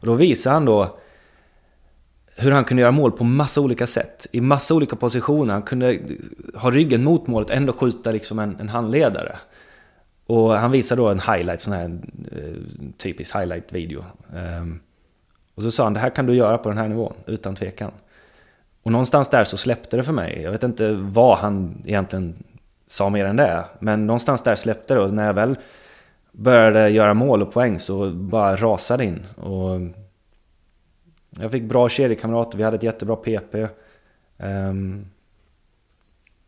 [0.00, 0.98] Och då visar han då
[2.36, 5.52] hur han kunde göra mål på massa olika sätt, i massa olika positioner.
[5.52, 5.98] Han kunde
[6.54, 9.36] ha ryggen mot målet och ändå skjuta liksom en, en handledare.
[10.26, 11.98] Och han visar då en highlight, sån här
[12.32, 12.54] eh,
[12.96, 14.04] typisk highlight-video.
[14.36, 14.80] Ehm,
[15.54, 17.92] och så sa han, det här kan du göra på den här nivån, utan tvekan.
[18.82, 20.40] Och någonstans där så släppte det för mig.
[20.42, 22.44] Jag vet inte vad han egentligen
[22.86, 23.64] sa mer än det.
[23.78, 25.56] Men någonstans där släppte det och när jag väl
[26.32, 29.26] började göra mål och poäng så bara rasade in.
[29.36, 29.80] Och
[31.40, 33.54] jag fick bra kedjekamrater, vi hade ett jättebra PP.
[33.54, 33.68] Um,
[34.38, 35.06] ehm,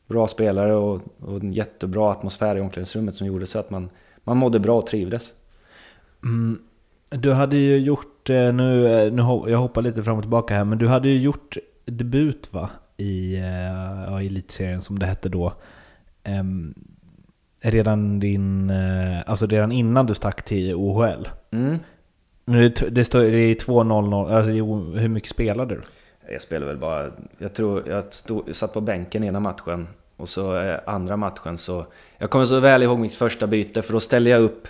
[0.07, 3.91] bra spelare och, och en jättebra atmosfär i omklädningsrummet som gjorde så att man,
[4.25, 5.33] man mådde bra och trivdes.
[6.25, 6.59] Mm.
[7.11, 10.65] Du hade ju gjort, eh, nu, eh, nu jag hoppar lite fram och tillbaka här,
[10.65, 12.71] men du hade ju gjort debut va?
[12.97, 15.53] I, eh, ja, elitserien som det hette då.
[16.25, 16.75] Em,
[17.61, 21.29] redan din, eh, alltså redan innan du stack till OHL.
[21.51, 21.79] Mm.
[22.45, 24.51] Men det, det står det är 2-0-0, alltså
[25.01, 25.81] hur mycket spelade du?
[26.29, 27.11] Jag spelade väl bara...
[27.39, 31.87] Jag tror jag stod, satt på bänken ena matchen och så eh, andra matchen så...
[32.19, 34.69] Jag kommer så väl ihåg mitt första byte för då ställde jag upp...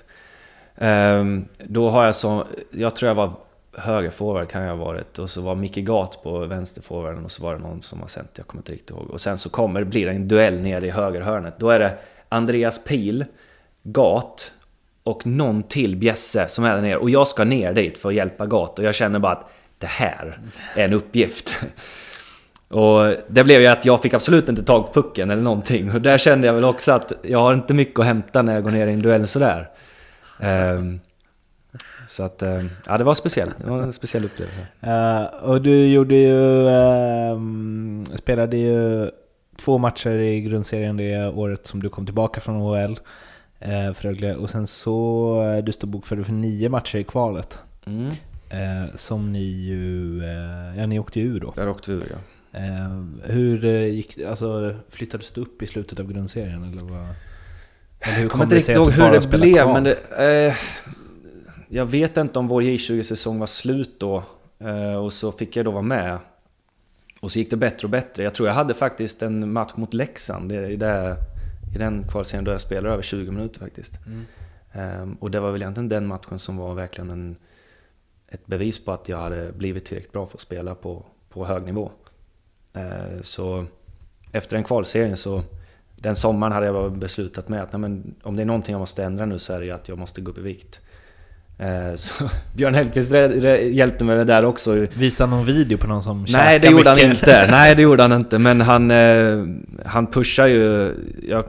[0.75, 2.45] ehm, då har jag så...
[2.71, 3.33] Jag tror jag var
[3.77, 7.55] högerforward kan jag ha varit och så var Micke Gat på vänsterforwarden och så var
[7.55, 9.11] det någon som har sänt, jag kommer inte riktigt ihåg.
[9.11, 11.55] Och sen så kommer, blir det en duell nere i högerhörnet.
[11.59, 11.97] Då är det
[12.29, 13.25] Andreas Pil,
[13.83, 14.53] Gat
[15.03, 16.97] och någon till bjässe som är där nere.
[16.97, 19.87] Och jag ska ner dit för att hjälpa Gat och jag känner bara att det
[19.87, 20.39] här
[20.77, 21.61] är en uppgift.
[22.69, 25.95] Och det blev ju att jag fick absolut inte tag på pucken eller någonting.
[25.95, 28.63] Och där kände jag väl också att jag har inte mycket att hämta när jag
[28.63, 29.69] går ner i en duell sådär.
[30.41, 31.01] Um,
[32.09, 33.59] så att, uh, ja det var speciellt.
[33.59, 34.67] Det var en speciell upplevelse.
[34.87, 39.11] Uh, och du gjorde ju, uh, spelade ju
[39.57, 42.91] två matcher i grundserien det året som du kom tillbaka från OL.
[43.67, 44.35] Uh, för Rögle.
[44.35, 47.59] Och sen så, du stod bokförd för nio matcher i kvalet.
[47.87, 48.11] Mm.
[48.95, 50.23] som ni ju,
[50.77, 51.53] ja ni åkte ju ur då.
[51.57, 52.17] Där åkte vi ur ja.
[52.55, 56.63] Eh, hur eh, gick alltså, Flyttades du upp i slutet av grundserien?
[56.73, 57.07] Eller vad?
[58.01, 59.95] Eller hur jag kommer inte riktigt ihåg hur det blev, men det,
[60.47, 60.55] eh,
[61.75, 64.23] Jag vet inte om vår J20-säsong var slut då.
[64.59, 66.19] Eh, och så fick jag då vara med.
[67.21, 68.23] Och så gick det bättre och bättre.
[68.23, 71.17] Jag tror jag hade faktiskt en match mot Leksand i, det,
[71.75, 73.93] i den kvalserien då jag spelade över 20 minuter faktiskt.
[74.07, 74.25] Mm.
[74.73, 77.37] Ehm, och det var väl egentligen den matchen som var verkligen en,
[78.29, 81.63] ett bevis på att jag hade blivit tillräckligt bra för att spela på, på hög
[81.63, 81.91] nivå.
[82.73, 83.67] Eh, så
[84.33, 85.43] efter den kvalserien så
[85.97, 89.05] den sommaren hade jag beslutat med att nej, men, om det är någonting jag måste
[89.05, 90.81] ändra nu så är det att jag måste gå upp i vikt.
[91.59, 93.13] Eh, så Björn Hellkvist
[93.71, 94.87] hjälpte mig där också.
[94.95, 97.47] Visa någon video på någon som Nej, det gjorde han inte.
[97.51, 98.39] Nej, det gjorde han inte.
[98.39, 99.45] Men han, eh,
[99.87, 100.95] han pushar ju...
[101.29, 101.45] Jag,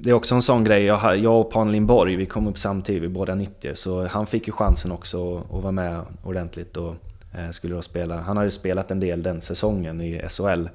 [0.00, 0.84] det är också en sån grej.
[0.84, 4.46] Jag, jag och Pan Lindborg, vi kom upp samtidigt, vi båda 90 Så han fick
[4.46, 6.76] ju chansen också att vara med ordentligt.
[6.76, 6.94] Och,
[7.38, 8.20] Eh, skulle då spela.
[8.20, 10.68] Han hade spelat en del den säsongen i SHL.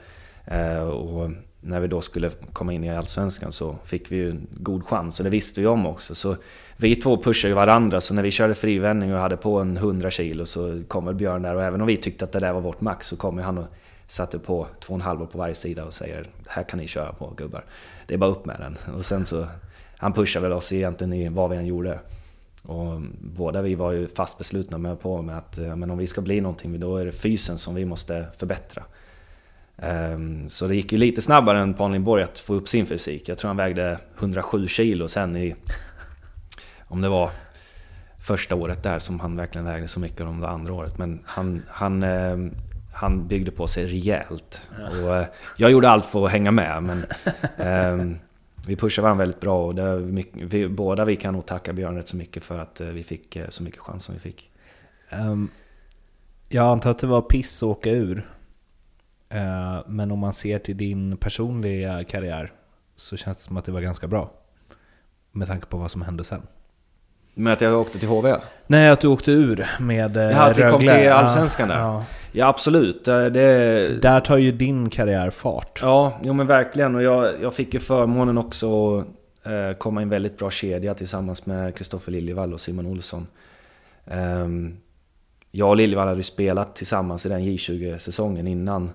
[0.46, 4.48] Eh, och när vi då skulle komma in i Allsvenskan så fick vi ju en
[4.52, 6.16] god chans och det visste vi om också.
[6.16, 6.36] Så
[6.78, 10.12] vi två pushade ju varandra, så när vi körde frivändning och hade på en 100
[10.12, 12.82] kilo så kommer Björn där och även om vi tyckte att det där var vårt
[12.82, 13.68] max så kommer han och
[14.08, 17.64] satte på 2,5 på varje sida och säger det här kan ni köra på gubbar.
[18.06, 18.96] Det är bara upp med den.
[18.96, 19.48] Och sen så,
[19.98, 22.00] han pushade väl oss egentligen i vad vi än gjorde.
[22.64, 26.22] Och båda vi var ju fast beslutna med på med att men om vi ska
[26.22, 28.84] bli någonting då är det fysen som vi måste förbättra.
[29.78, 33.30] Ehm, så det gick ju lite snabbare än Pan Lindborg att få upp sin fysik.
[33.30, 35.56] Jag tror han vägde 107 kilo sen i...
[36.88, 37.32] Om det var
[38.18, 40.98] första året där som han verkligen vägde så mycket om det andra året.
[40.98, 42.52] Men han, han, ehm,
[42.94, 44.70] han byggde på sig rejält.
[45.04, 45.26] Och eh,
[45.58, 47.06] jag gjorde allt för att hänga med men...
[47.58, 48.18] Ehm,
[48.68, 51.96] vi pushar varandra väldigt bra och det mycket, vi, båda vi kan nog tacka Björn
[51.96, 54.52] rätt så mycket för att eh, vi fick eh, så mycket chans som vi fick.
[55.12, 55.50] Um,
[56.50, 58.28] jag antar att det var piss att åka ur.
[59.36, 62.52] Uh, men om man ser till din personliga karriär
[62.96, 64.32] så känns det som att det var ganska bra.
[65.32, 66.42] Med tanke på vad som hände sen.
[67.34, 68.36] Med att jag åkte till HV?
[68.68, 70.32] Nej, att du åkte ur med Rögle.
[70.32, 71.80] Ja, att vi kom till Allsvenskan där.
[71.80, 72.06] Ja.
[72.32, 73.06] Ja, absolut.
[73.06, 74.02] Det...
[74.02, 75.80] Där tar ju din karriär fart.
[75.82, 76.96] Ja, jo men verkligen.
[76.96, 79.06] Och jag, jag fick ju förmånen också att
[79.46, 83.28] eh, komma i en väldigt bra kedja tillsammans med Kristoffer Liljevall och Simon Olsson.
[84.06, 84.78] Um,
[85.52, 88.92] jag och Liljevall hade ju spelat tillsammans i den J20-säsongen innan.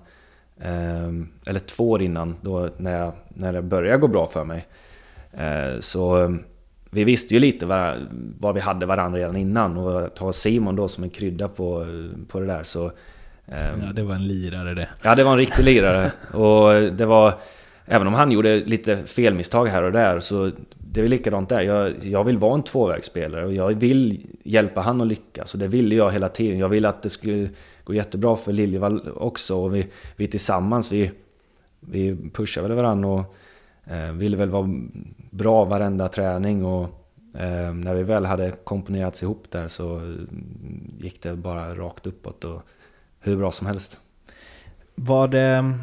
[0.65, 4.67] Um, eller två år innan, då när, jag, när det började gå bra för mig.
[5.33, 6.43] Uh, så um,
[6.89, 7.95] vi visste ju lite vad,
[8.39, 11.85] vad vi hade varandra redan innan och att ha Simon då som en krydda på,
[12.27, 12.91] på det där så
[13.51, 14.89] Ehm, ja, det var en lirare det.
[15.01, 16.11] Ja, det var en riktig lirare.
[16.33, 17.33] Och det var...
[17.89, 21.61] Även om han gjorde lite felmisstag här och där så det är likadant där.
[21.61, 25.53] Jag, jag vill vara en tvåvägsspelare och jag vill hjälpa han att lyckas.
[25.53, 26.59] Och det ville jag hela tiden.
[26.59, 27.49] Jag ville att det skulle
[27.87, 29.57] går jättebra för Liljevall också.
[29.57, 31.11] Och vi, vi tillsammans, vi,
[31.79, 33.35] vi pushade väl varandra och
[33.93, 34.69] eh, ville väl vara
[35.31, 36.65] bra varenda träning.
[36.65, 36.83] Och
[37.33, 40.03] eh, när vi väl hade komponerats ihop där så eh,
[40.99, 42.43] gick det bara rakt uppåt.
[42.43, 42.61] Och,
[43.19, 43.99] hur bra som helst.
[44.95, 45.73] Var det,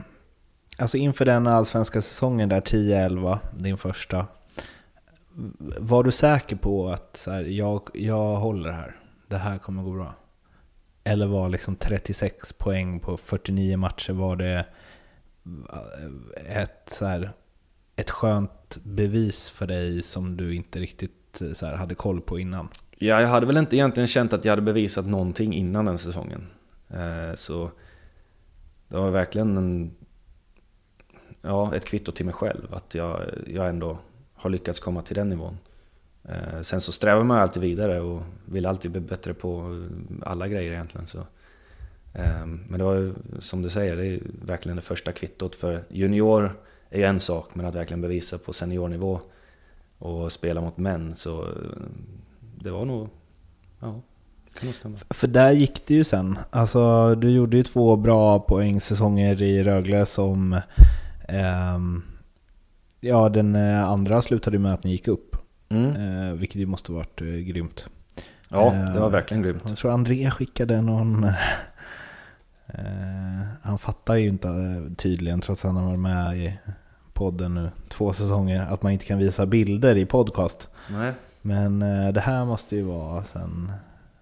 [0.78, 4.26] alltså inför den allsvenska säsongen där 10-11, din första,
[5.78, 8.96] var du säker på att så här, jag, jag håller här,
[9.28, 10.14] det här kommer gå bra?
[11.04, 14.66] Eller var liksom 36 poäng på 49 matcher, var det
[16.42, 17.32] eh, ett, så här,
[17.96, 22.38] ett skönt bevis för dig som du inte riktigt eh, så här, hade koll på
[22.38, 22.68] innan?
[22.98, 26.46] Ja, jag hade väl inte egentligen känt att jag hade bevisat någonting innan den säsongen.
[26.88, 27.70] Eh, så
[28.88, 29.94] det var verkligen en,
[31.42, 33.98] ja, ett kvitto till mig själv att jag, jag ändå
[34.34, 35.58] har lyckats komma till den nivån.
[36.28, 39.82] Eh, sen så strävar man alltid vidare och vill alltid bli bättre på
[40.22, 41.06] alla grejer egentligen.
[41.06, 41.26] Så.
[42.14, 45.54] Ehm, men det var ju, som du säger, det är verkligen det första kvittot.
[45.54, 46.52] För junior
[46.90, 49.20] är ju en sak, men att verkligen bevisa på seniornivå
[49.98, 51.48] och spela mot män så eh,
[52.40, 53.08] det var nog...
[53.80, 54.00] Ja,
[54.60, 54.96] det nog stämma.
[55.10, 56.38] För där gick det ju sen.
[56.50, 60.52] Alltså, du gjorde ju två bra poängsäsonger i Rögle som...
[61.28, 61.78] Eh,
[63.00, 65.33] ja, den eh, andra slutade ju med att ni gick upp.
[65.68, 65.96] Mm.
[65.96, 67.86] Eh, vilket ju måste varit eh, grymt.
[68.48, 69.62] Ja, Eh, det var verkligen grymt.
[69.66, 71.26] Jag tror André skickade någon...
[72.66, 76.58] Eh, han fattar ju inte eh, tydligen, trots att han har varit med i
[77.12, 80.68] podden nu två säsonger, att man inte kan visa bilder i podcast.
[80.90, 81.12] Nej.
[81.42, 83.72] Men eh, det här måste ju vara sen...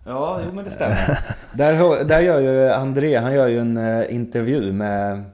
[0.04, 1.18] Ja, jo, men det stämmer.
[1.52, 5.24] där, där gör ju André, han gör ju en eh, intervju med,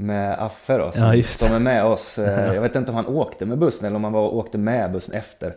[0.00, 2.18] med Affe då, som, Ja, som är med oss.
[2.28, 4.92] Eh, jag vet inte om han åkte med bussen eller om han var, åkte med
[4.92, 5.56] bussen efter.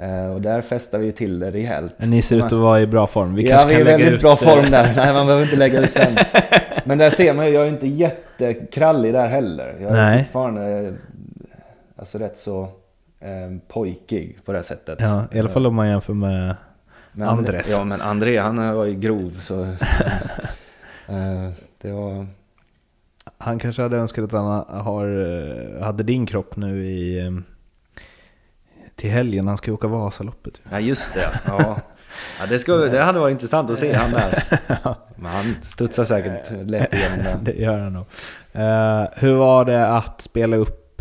[0.00, 1.94] Eh, och där festar vi ju till det rejält.
[1.98, 3.34] ni ser ut att vara i bra form.
[3.34, 4.92] Vi ja, vi är lägga väldigt bra eh, form där.
[4.96, 6.16] Nej, man behöver inte lägga ut den.
[6.84, 9.76] Men där ser man ju, jag är inte jättekrallig där heller.
[9.80, 10.24] Jag är Nej.
[10.24, 10.94] fortfarande
[11.96, 12.62] alltså rätt så
[13.20, 14.98] eh, pojkig på det sättet.
[15.00, 16.54] Ja, i alla fall om man jämför med...
[17.12, 17.70] Men, Andres.
[17.78, 19.62] Ja, men André han var ju grov så...
[21.08, 21.50] eh,
[21.82, 22.26] det var...
[23.44, 25.06] Han kanske hade önskat att han har,
[25.78, 27.18] eh, hade din kropp nu i...
[27.26, 27.30] eh,
[28.96, 30.60] Till helgen, han ska ju åka Vasaloppet.
[30.70, 31.28] Ja, just det.
[31.46, 31.76] Ja.
[32.40, 34.42] Ja, det, ska, det hade varit intressant att se han där.
[35.16, 37.52] Men han studsar säkert lätt igenom det.
[37.52, 38.04] Det gör han nog.
[38.52, 41.00] Eh, hur var det att spela upp,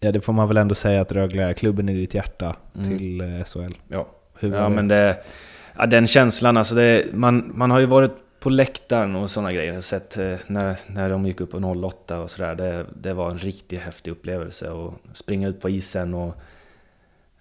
[0.00, 2.98] ja det får man väl ändå säga att Rögle är klubben i ditt hjärta Mm.
[2.98, 3.74] till SHL?
[3.88, 4.06] Ja.
[4.40, 4.70] Hur var Ja, det?
[4.74, 5.16] men det,
[5.78, 8.12] ja, den känslan, alltså det, man, man har ju varit
[8.46, 9.80] på läktaren och sådana grejer.
[9.80, 12.54] Sett eh, när, när de gick upp på 08 och sådär.
[12.54, 14.70] Det, det var en riktigt häftig upplevelse.
[14.70, 16.34] och springa ut på isen och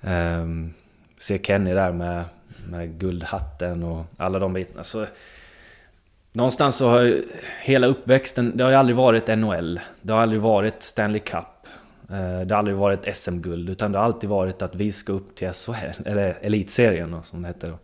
[0.02, 0.74] ehm,
[1.18, 2.24] se Kenny där med,
[2.70, 4.84] med guldhatten och alla de bitarna.
[4.84, 5.06] Så,
[6.32, 7.24] någonstans så har ju
[7.63, 9.80] hela uppväxten, det har ju aldrig varit NHL.
[10.02, 11.68] Det har aldrig varit Stanley Cup.
[12.10, 15.36] Eh, det har aldrig varit SM-guld, utan det har alltid varit att vi ska upp
[15.36, 17.78] till SHL, eller Elitserien då, som det hette då.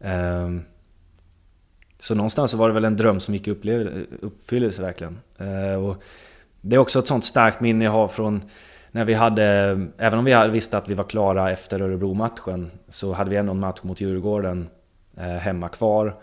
[0.00, 0.64] Ehm,
[1.98, 3.50] så någonstans så var det väl en dröm som gick i
[4.20, 5.18] uppfyllelse verkligen.
[5.38, 6.02] Eh, och
[6.60, 8.42] det är också ett sånt starkt minne jag har från
[8.90, 9.44] när vi hade,
[9.98, 13.60] även om vi visste att vi var klara efter Örebro-matchen, så hade vi ändå en
[13.60, 14.68] match mot Djurgården
[15.16, 16.14] eh, hemma kvar.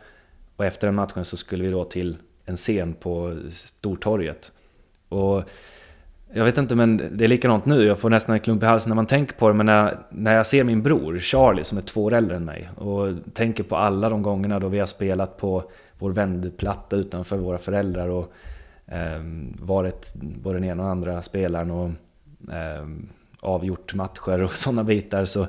[0.56, 4.52] Och efter den matchen så skulle vi då till en scen på Stortorget.
[5.10, 5.44] Och
[6.38, 8.90] jag vet inte men det är likadant nu, jag får nästan en klump i halsen
[8.90, 11.82] när man tänker på det, men när, när jag ser min bror Charlie som är
[11.82, 15.38] två år äldre än mig och tänker på alla de gångerna då vi har spelat
[15.38, 15.64] på
[16.00, 18.34] vår vändplatta utanför våra föräldrar och
[18.86, 19.22] eh,
[19.60, 21.90] varit både den ena och andra spelaren och
[22.54, 22.88] eh,
[23.40, 25.42] avgjort matcher och sådana bitar så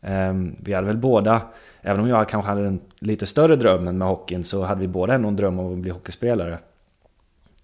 [0.00, 1.42] eh, vi hade väl båda,
[1.80, 4.88] även om jag kanske hade en lite större dröm än med hockeyn så hade vi
[4.88, 6.58] båda ändå en dröm om att bli hockeyspelare.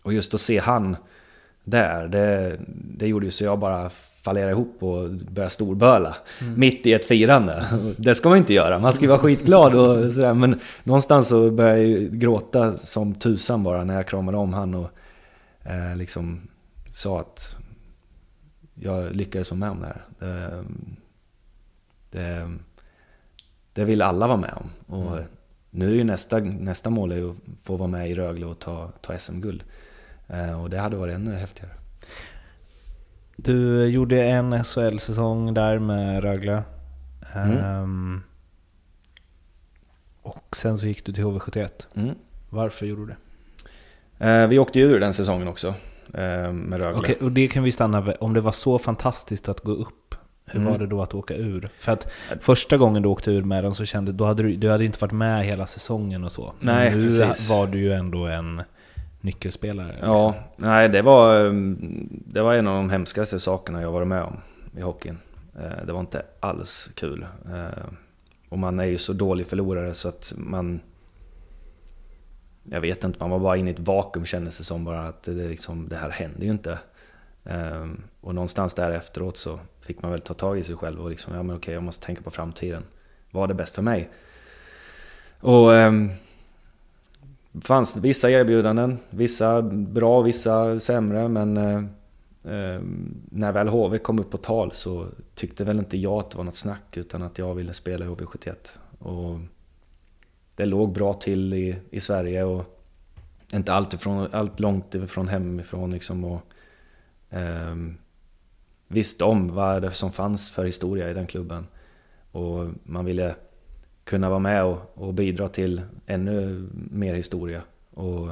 [0.02, 0.96] Och just att se han
[1.66, 3.90] där, det, det gjorde ju så jag bara
[4.22, 6.16] fallerade ihop och började storböla.
[6.56, 7.66] Mitt i ett firande.
[7.96, 10.34] Det ska man inte göra, man ska ju vara skitglad och sådär.
[10.34, 14.90] Men någonstans så började jag gråta som tusan bara när jag kramade om han och
[15.64, 16.48] eh, liksom
[16.94, 17.56] sa att
[18.74, 20.02] jag lyckades vara med om det här.
[20.18, 20.64] Det,
[22.10, 22.50] det,
[23.72, 25.00] det vill alla vara med om.
[25.00, 25.18] Och
[25.70, 28.92] nu är ju nästa, nästa mål är att få vara med i Rögle och ta,
[29.00, 29.64] ta SM-guld.
[30.28, 31.72] Eh, och det hade varit ännu häftigare.
[33.36, 36.62] Du gjorde en SHL-säsong där med Rögle.
[37.34, 37.58] Mm.
[37.58, 38.22] Ehm,
[40.22, 41.86] och sen så gick du till HV71.
[41.94, 42.14] Mm.
[42.50, 43.16] Varför gjorde du det?
[44.26, 45.68] Eh, vi åkte ju ur den säsongen också
[46.14, 46.98] eh, med Rögle.
[46.98, 48.14] Okej, och det kan vi stanna vid.
[48.20, 50.14] Om det var så fantastiskt att gå upp,
[50.46, 50.72] hur Mm.
[50.72, 51.68] var det då att åka ur?
[51.76, 54.70] För att första gången du åkte ur med dem så kände då hade du, du
[54.70, 56.52] hade inte varit med hela säsongen och så.
[56.60, 57.50] Men Nej, nu precis.
[57.50, 58.62] var du ju ändå en
[59.26, 59.92] nyckelspelare.
[59.92, 60.08] liksom.
[60.10, 61.52] Ja, nej det var, eh,
[62.26, 64.36] det var en av de hemskaste sakerna jag varit med om
[64.76, 65.18] i hockeyn.
[65.58, 67.26] Eh, Det var inte alls kul.
[67.54, 67.84] Eh,
[68.48, 70.80] Och man är ju så dålig förlorare så att man...
[72.64, 75.22] Jag vet inte, man var bara inne i ett vakuum kändes det som bara att
[75.22, 76.78] det, liksom, det här händer ju inte.
[77.44, 77.86] Eh,
[78.20, 81.34] Och någonstans där efteråt så fick man väl ta tag i sig själv och liksom,
[81.34, 82.82] ja men okej jag måste tänka på framtiden.
[83.30, 84.08] Vad är det bäst för mig?
[85.40, 85.72] Och
[87.60, 91.76] fanns vissa erbjudanden, vissa bra, vissa sämre, men eh,
[92.54, 92.80] eh,
[93.30, 96.44] när väl HV kom upp på tal så tyckte väl inte jag att det var
[96.44, 98.54] något snack utan att jag ville spela i HV71.
[98.98, 99.38] Och
[100.54, 102.82] det låg bra till i, i Sverige och
[103.54, 106.42] inte allt, ifrån, allt långt ifrån hemifrån liksom och
[107.30, 107.76] eh,
[108.88, 111.66] visste om vad det som fanns för historia i den klubben.
[112.32, 113.34] Och man ville
[114.06, 117.62] kunna vara med och, och bidra till ännu mer historia.
[117.94, 118.28] Och,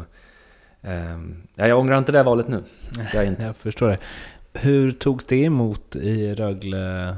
[1.54, 2.62] ja, jag ångrar inte det valet nu.
[3.14, 3.42] Jag inte.
[3.44, 3.98] Jag förstår det.
[4.52, 7.16] Hur togs det emot i Rögle,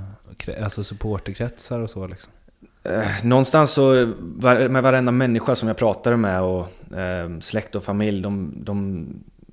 [0.63, 2.33] alltså supporterkretsar och så liksom?
[2.83, 7.83] Eh, någonstans så, var- med varenda människa som jag pratade med och eh, släkt och
[7.83, 9.07] familj, de, de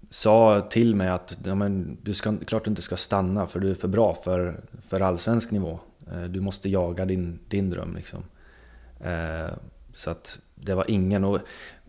[0.10, 3.70] sa till mig att ja, men, du ska, klart du inte ska stanna för du
[3.72, 4.56] är för bra för,
[4.88, 5.80] för allsvensk nivå.
[6.12, 8.24] Eh, du måste jaga din, din dröm liksom.
[9.04, 9.54] Eh,
[9.93, 11.39] så att det var ingen, och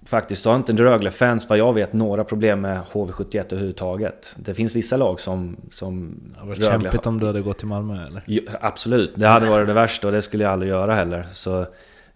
[0.07, 4.37] faktiskt har inte Rögle-fans vad jag vet några problem med HV71 överhuvudtaget.
[4.39, 5.57] Det finns vissa lag som...
[5.71, 8.23] som Det hade varit Rögle kämpigt om du hade gått till Malmö eller?
[8.27, 11.27] Jo, absolut, det hade varit det värsta och det skulle jag aldrig göra heller.
[11.33, 11.67] Så,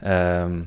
[0.00, 0.66] ehm,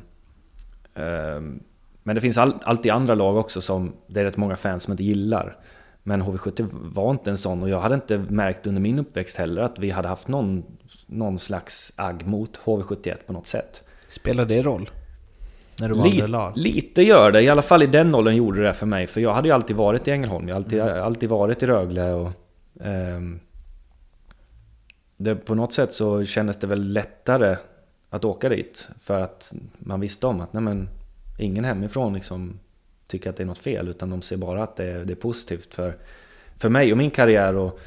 [0.96, 1.64] ehm,
[2.04, 4.92] men det finns all, alltid andra lag också som det är rätt många fans som
[4.92, 5.56] inte gillar.
[6.04, 9.62] Men HV70 var inte en sån och jag hade inte märkt under min uppväxt heller
[9.62, 10.64] att vi hade haft någon,
[11.08, 13.84] någon slags agg mot HV71 på något sätt.
[14.12, 14.90] Spelar det roll?
[15.80, 16.58] När du valde Lite, lag?
[16.58, 19.08] lite gör det, i alla fall i den åldern gjorde det för mig.
[19.08, 22.12] För jag hade ju alltid varit i Ängelholm, jag har alltid, alltid varit i Rögle
[22.12, 22.32] och...
[22.82, 23.40] ehm,
[25.18, 27.56] det, på något sätt så kändes det väl lättare
[28.10, 28.90] att åka dit.
[29.00, 30.90] För att man visste om att nej men,
[31.40, 32.60] ingen hemifrån liksom
[33.08, 33.88] tycker att det är något fel.
[33.88, 35.98] Utan de ser bara att det är, det är positivt för,
[36.58, 37.56] för mig och min karriär.
[37.56, 37.80] Och,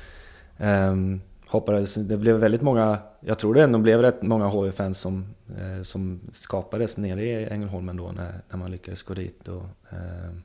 [0.58, 1.20] ehm,
[1.54, 5.82] hoppades, det blev väldigt många, jag tror det ändå blev rätt många HV-fans som, eh,
[5.82, 9.48] som skapades nere i Ängelholm ändå när, när man lyckades gå dit.
[9.48, 10.42] Och, ehm,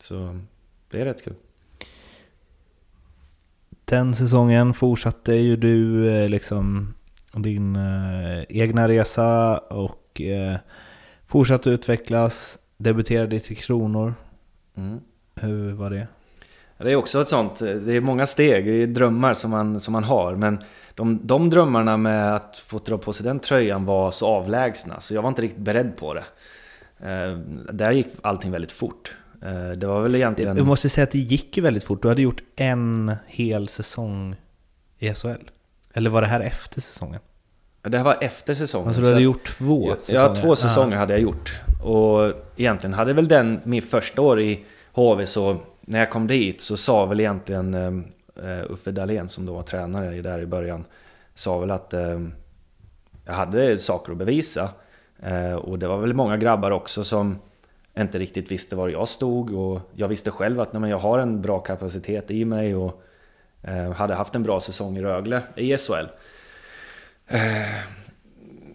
[0.00, 0.40] så
[0.90, 1.34] det är rätt kul.
[3.84, 6.94] Den säsongen fortsatte ju du eh, liksom
[7.32, 10.56] din eh, egna resa och eh,
[11.24, 14.14] fortsatte utvecklas, debuterade i Tre Kronor.
[14.74, 15.00] Mm.
[15.34, 16.06] Hur var det?
[16.82, 19.92] Det är också ett sånt, det är många steg, det är drömmar som man, som
[19.92, 20.34] man har.
[20.34, 20.58] Men
[20.94, 25.14] de, de drömmarna med att få dra på sig den tröjan var så avlägsna, så
[25.14, 26.24] jag var inte riktigt beredd på det.
[27.02, 27.38] Eh,
[27.72, 29.16] där gick allting väldigt fort.
[29.42, 30.56] Eh, det var väl egentligen...
[30.56, 32.02] Jag måste säga att det gick ju väldigt fort.
[32.02, 34.36] Du hade gjort en hel säsong
[34.98, 35.28] i SHL.
[35.94, 37.20] Eller var det här efter säsongen?
[37.82, 38.86] Det här var efter säsongen.
[38.88, 40.22] Alltså du hade gjort två Ja, säsonger?
[40.22, 41.00] Ja, två säsonger Ah.
[41.00, 41.60] hade jag gjort.
[41.84, 45.56] Och egentligen hade väl den, min första år i HV, så
[45.90, 47.74] när jag kom dit så sa väl egentligen
[48.42, 50.84] eh, Uffe Dahlén som då var tränare där i början,
[51.34, 52.20] sa väl att eh,
[53.24, 54.70] jag hade saker att bevisa.
[55.22, 57.38] Eh, och det var väl många grabbar också som
[57.98, 61.18] inte riktigt visste var jag stod och jag visste själv att nej, men jag har
[61.18, 63.02] en bra kapacitet i mig och
[63.62, 66.06] eh, hade haft en bra säsong i Rögle i SHL.
[67.26, 67.99] Eh,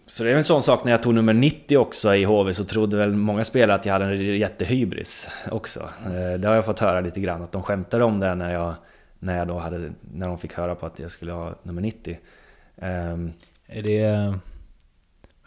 [0.08, 2.64] så det är en sån sak när jag tog nummer 90 också i HV så
[2.64, 5.80] trodde väl många spelare att jag hade en jättehybris också.
[6.06, 8.74] Eh, Det har jag fått höra lite grann, att de skämtade om det när jag,
[9.20, 12.18] när jag då hade, när de fick höra på att jag skulle ha nummer 90.
[12.82, 13.32] Ehm,
[13.68, 14.34] Är det...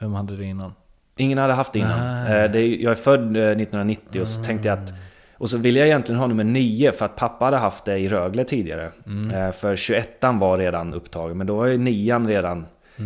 [0.01, 0.73] Vem hade det innan?
[1.17, 2.01] Ingen hade haft det innan.
[2.01, 2.29] Ah.
[2.29, 4.93] Eh, Det är, jag är född eh, 1990 och så tänkte jag att...
[5.35, 8.09] Och så ville jag egentligen ha nummer 9 för att pappa hade haft det i
[8.09, 8.91] Rögle tidigare.
[9.35, 12.67] Eh, För 21 var redan upptagen, men då var ju 9 redan
[12.99, 13.05] eh,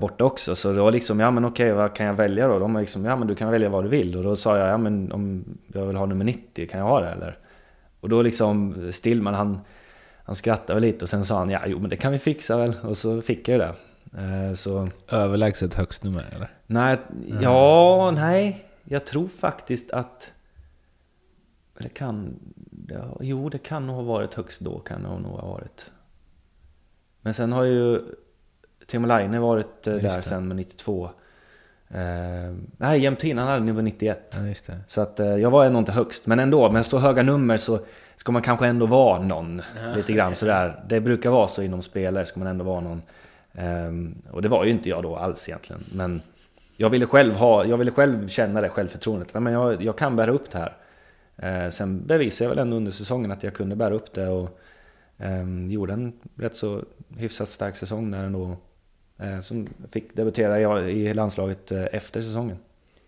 [0.00, 0.56] borta också.
[0.56, 2.58] Så det var liksom, ja men okej, vad kan jag välja då?
[2.58, 4.16] De var liksom, ja men du kan välja vad du vill.
[4.16, 7.00] Och då sa jag, ja men om jag vill ha nummer 90, kan jag ha
[7.00, 7.38] det eller?
[8.00, 9.60] Och då liksom, Stillman han,
[10.24, 12.74] han skrattade lite och sen sa han, ja jo men det kan vi fixa väl.
[12.82, 13.74] Och så fick jag ju det.
[14.22, 14.88] Eh, Så...
[15.12, 16.50] Överlägset högst nummer eller?
[16.66, 16.98] Nej,
[17.40, 18.64] ja, nej.
[18.84, 20.32] Jag tror faktiskt att...
[21.78, 22.38] Det kan...
[22.88, 25.90] Ja, jo, det kan nog ha varit högst då, kan det nog ha varit.
[27.20, 28.02] Men sen har ju
[28.90, 31.10] Timo Laine varit eh, Just där sen med 92.
[31.88, 32.00] Eh,
[32.76, 34.36] nej, jämt innan hade nummer 91.
[34.68, 34.74] Ja.
[34.86, 37.80] Så att eh, jag var ändå inte högst, men ändå, med så höga nummer så
[38.16, 39.62] ska man kanske ändå vara någon.
[39.96, 40.82] Lite grann sådär.
[40.88, 43.02] Det brukar vara så inom spelare, ska man ändå vara någon.
[43.54, 45.82] Ehm, och det var ju inte jag då alls egentligen.
[45.94, 46.20] Men
[46.76, 49.34] jag ville själv, ha, jag ville själv känna det självförtroendet.
[49.34, 50.76] Nej, Men jag, jag kan bära upp det här.
[51.36, 54.28] Eh, sen bevisade jag väl ändå under säsongen att jag kunde bära upp det.
[54.28, 54.60] Och
[55.18, 56.82] ehm, gjorde en rätt så
[57.16, 58.56] hyfsat stark säsong där ändå.
[59.22, 62.58] Eh, som fick debutera i, landslaget eh, efter säsongen.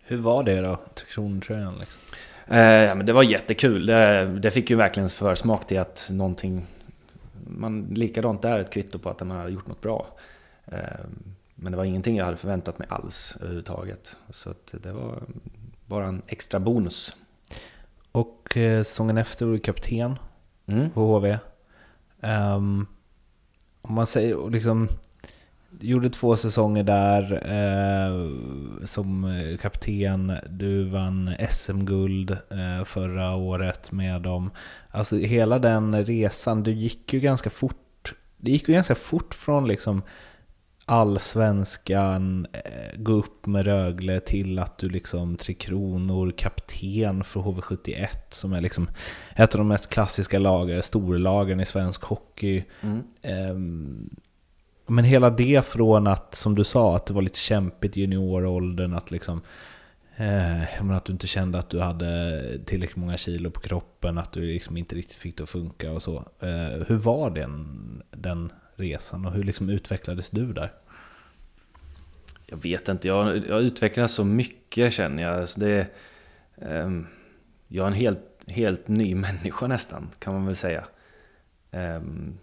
[0.03, 0.75] Hur var det då?
[0.93, 2.01] Tre Kronor-tröjan liksom?
[2.47, 3.85] Eh, ja, men det var jättekul.
[3.85, 6.65] Det, det fick ju verkligen försmak till att någonting...
[7.47, 10.07] Man, likadant där ett kvitto på att man hade gjort något bra.
[10.65, 10.77] Eh,
[11.55, 14.15] men det var ingenting jag hade förväntat mig alls överhuvudtaget.
[14.29, 15.23] Så det var
[15.85, 17.15] bara en extra bonus.
[18.11, 20.15] Och eh, säsongen efter var du kapten
[20.65, 20.89] Mm.
[20.89, 21.37] på HV.
[22.21, 22.87] Ehm,
[23.81, 24.87] om man säger liksom...
[25.79, 30.33] Gjorde två säsonger där eh, som eh, kapten.
[30.49, 34.51] Du vann SM-guld eh, förra året med dem.
[34.89, 38.13] Alltså hela den resan, du gick ju ganska fort.
[38.37, 40.01] Det gick ju ganska fort från liksom
[40.85, 48.07] allsvenskan, eh, gå upp med Rögle till att du liksom Tre Kronor, kapten för HV71
[48.29, 48.89] som är liksom
[49.35, 52.63] ett av de mest klassiska lagen, storlagen i svensk hockey.
[52.81, 53.03] Mm.
[53.21, 54.09] Ehm,
[54.93, 58.93] men hela det från att, som du sa, att det var lite kämpigt i junioråldern,
[58.93, 59.41] att liksom
[60.15, 64.17] eh, jag menar att du inte kände att du hade tillräckligt många kilo på kroppen,
[64.17, 66.15] att du liksom inte riktigt fick det att funka och så.
[66.39, 70.71] Eh, hur var den, den resan och hur liksom utvecklades du där?
[72.45, 75.39] Jag vet inte, jag, jag utvecklas så mycket känner jag.
[75.39, 75.87] Alltså det,
[76.55, 76.89] eh,
[77.67, 80.85] jag är en helt, helt ny människa nästan, kan man väl säga.
[81.71, 82.37] Ehm,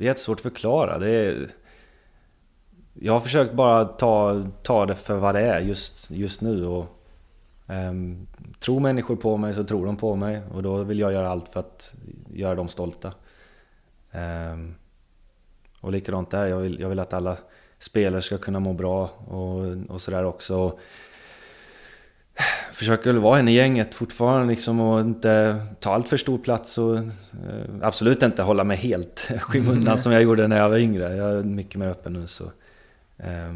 [0.00, 0.98] det är jättesvårt att förklara.
[0.98, 1.48] Det är,
[2.94, 6.66] jag har försökt bara ta, ta det för vad det är just, just nu.
[6.66, 6.86] Och,
[7.68, 8.26] um,
[8.60, 11.48] tror människor på mig så tror de på mig och då vill jag göra allt
[11.48, 11.94] för att
[12.32, 13.12] göra dem stolta.
[14.12, 14.74] Um,
[15.80, 17.36] och likadant där, jag vill, jag vill att alla
[17.78, 20.78] spelare ska kunna må bra och, och sådär också
[22.72, 26.78] försöker väl vara en i gänget fortfarande liksom och inte ta allt för stor plats
[26.78, 27.04] och eh,
[27.82, 29.96] absolut inte hålla mig helt skymundan mm.
[29.96, 31.16] som jag gjorde när jag var yngre.
[31.16, 32.44] Jag är mycket mer öppen nu så.
[33.18, 33.54] Eh,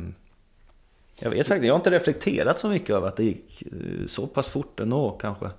[1.18, 4.26] jag vet faktiskt, jag har inte reflekterat så mycket över att det gick eh, så
[4.26, 5.51] pass fort ändå kanske.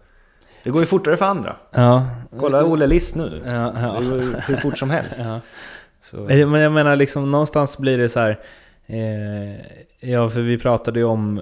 [0.63, 1.55] Det går ju fortare för andra.
[1.71, 2.07] Ja.
[2.39, 3.41] Kolla Olle Liss nu.
[3.45, 3.99] Ja, ja.
[3.99, 5.19] Det går ju hur fort som helst.
[5.25, 5.41] Ja.
[6.03, 6.17] Så.
[6.17, 8.39] Men jag menar liksom någonstans blir det så här,
[8.85, 9.65] eh,
[10.09, 11.41] Ja, för vi pratade ju om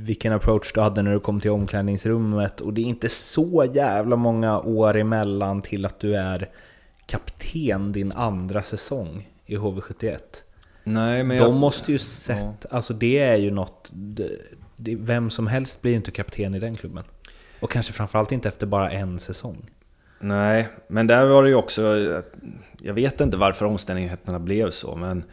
[0.00, 4.16] vilken approach du hade när du kom till omklädningsrummet och det är inte så jävla
[4.16, 6.50] många år emellan till att du är
[7.06, 10.18] kapten din andra säsong i HV71.
[10.84, 11.52] Nej, men De jag...
[11.52, 12.68] måste ju sett, ja.
[12.70, 14.30] alltså det är ju något, det,
[14.76, 17.04] det, vem som helst blir inte kapten i den klubben.
[17.60, 19.70] Och kanske framförallt inte efter bara en säsong.
[20.20, 21.82] Nej, men där var det ju också,
[22.80, 25.24] jag vet inte varför omständigheterna blev så, men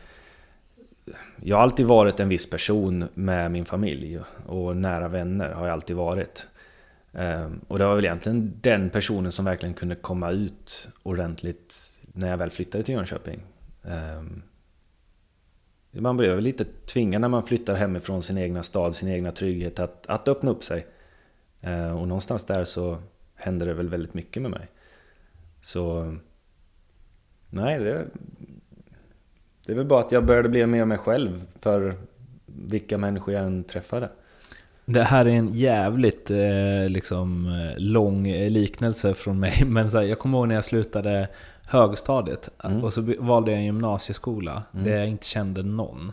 [1.46, 5.74] jag har alltid varit en viss person med min familj och nära vänner har jag
[5.74, 6.48] alltid varit.
[7.14, 12.30] Ehm, och det var väl egentligen den personen som verkligen kunde komma ut ordentligt när
[12.30, 13.40] jag väl flyttade till Jönköping.
[13.84, 14.42] Ehm,
[15.92, 19.80] man blev väl lite tvingad när man flyttar hemifrån sin egna stad, sin egna trygghet
[19.80, 20.88] att, att öppna upp sig.
[21.62, 22.98] Ehm, och någonstans där så
[23.36, 24.68] hände det väl väldigt mycket med mig.
[25.62, 26.16] Så...
[27.50, 28.08] Nej, det,
[29.66, 31.96] det är väl bara att jag började bli mer mig själv för
[32.46, 34.10] vilka människor jag än träffade.
[34.86, 40.20] Det här är en jävligt eh, liksom, lång liknelse från mig, men så här, jag
[40.20, 41.28] kommer ihåg när jag slutade
[41.66, 42.84] högstadiet mm.
[42.84, 44.86] och så valde jag en gymnasieskola mm.
[44.86, 46.12] där jag inte kände någon.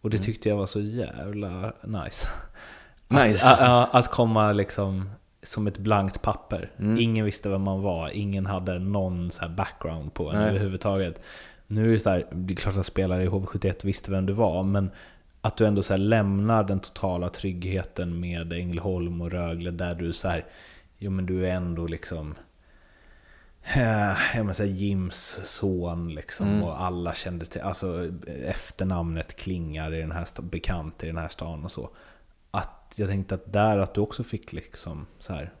[0.00, 0.24] Och det mm.
[0.24, 2.28] tyckte jag var så jävla nice.
[3.08, 3.46] nice.
[3.50, 5.10] Att, att, att komma liksom
[5.42, 6.70] som ett blankt papper.
[6.78, 6.98] Mm.
[7.00, 11.20] Ingen visste vem man var, ingen hade någon så background på en överhuvudtaget.
[11.66, 14.32] Nu är det så här, det är klart att spelare i HV71 visste vem du
[14.32, 14.90] var, men
[15.40, 20.28] att du ändå så lämnar den totala tryggheten med Ängelholm och Rögle där du så
[20.28, 20.46] här,
[20.98, 22.34] jo men du är ändå liksom
[23.62, 26.62] eh, jag menar, Jims son liksom mm.
[26.62, 28.10] och alla kände till, alltså
[28.46, 31.90] efternamnet klingar i den här bekant i den här stan och så.
[32.50, 35.52] Att jag tänkte att där att du också fick liksom så här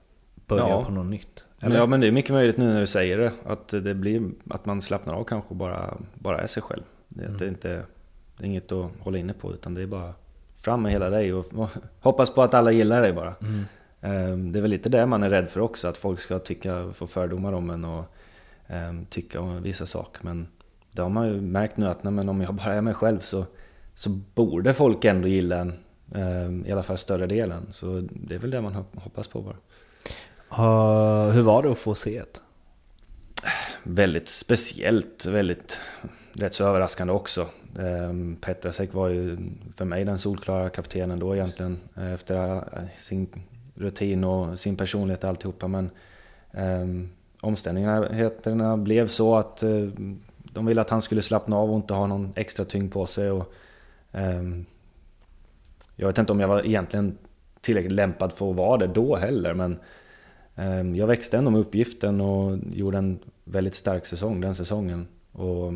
[0.46, 0.84] börja ja.
[0.84, 1.46] på något nytt.
[1.62, 1.76] Eller?
[1.76, 3.32] Ja men det är mycket möjligt nu när du säger det.
[3.46, 6.82] Att det blir att man slappnar av kanske och bara, bara är sig själv.
[7.08, 7.38] Det, mm.
[7.38, 7.68] det, är inte,
[8.36, 10.14] det är inget att hålla inne på utan det är bara
[10.54, 11.46] fram med hela dig och,
[12.00, 13.34] hoppas på att alla gillar dig bara.
[13.40, 13.64] Mm.
[14.00, 16.90] Ehm, det är väl lite det man är rädd för också, att folk ska tycka,
[16.92, 18.04] få fördomar om en och
[18.68, 20.20] um, tycka om vissa saker.
[20.24, 20.48] Men
[20.92, 23.20] det har man ju märkt nu att nej, men om jag bara är mig själv
[23.20, 23.46] så,
[23.94, 25.72] så borde folk ändå gilla en.
[26.12, 27.66] Um, I alla fall större delen.
[27.70, 29.56] Så det är väl det man hoppas på bara.
[30.52, 32.40] Uh, hur var det att få se det?
[33.82, 35.80] Väldigt speciellt, väldigt
[36.32, 37.46] rätt så överraskande också.
[37.78, 39.36] Ehm, Petrasek var ju
[39.76, 41.78] för mig den solklara kaptenen då egentligen.
[41.96, 42.62] Eh, efter
[42.98, 43.28] sin
[43.74, 45.68] rutin och sin personlighet och alltihopa.
[45.68, 45.90] Men
[46.50, 49.90] um, omständigheterna blev så att uh,
[50.52, 53.30] de ville att han skulle slappna av och inte ha någon extra tyngd på sig.
[53.30, 53.52] Och,
[54.12, 54.66] um,
[55.96, 57.18] jag vet inte om jag var egentligen
[57.60, 59.78] tillräckligt lämpad för att vara det då heller, men
[60.94, 65.06] jag växte ändå med uppgiften och gjorde en väldigt stark säsong den säsongen.
[65.32, 65.72] Och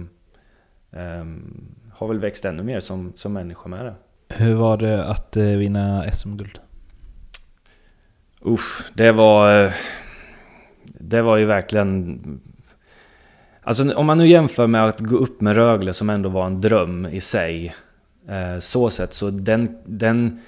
[1.99, 3.95] har väl växt ännu mer som, som människa med det.
[4.29, 6.59] Hur var det att eh, vinna SM-guld?
[8.47, 9.65] Usch, det var...
[9.65, 9.73] Eh,
[10.85, 12.21] det var ju verkligen...
[13.63, 16.61] Alltså om man nu jämför med att gå upp med Rögle som ändå var en
[16.61, 17.75] dröm i sig.
[18.29, 20.41] Eh, så sett, så den, den,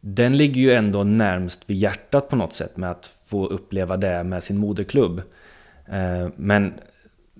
[0.00, 4.24] den ligger ju ändå närmst vid hjärtat på något sätt med att få uppleva det
[4.24, 5.22] med sin moderklubb.
[5.86, 6.74] Eh, men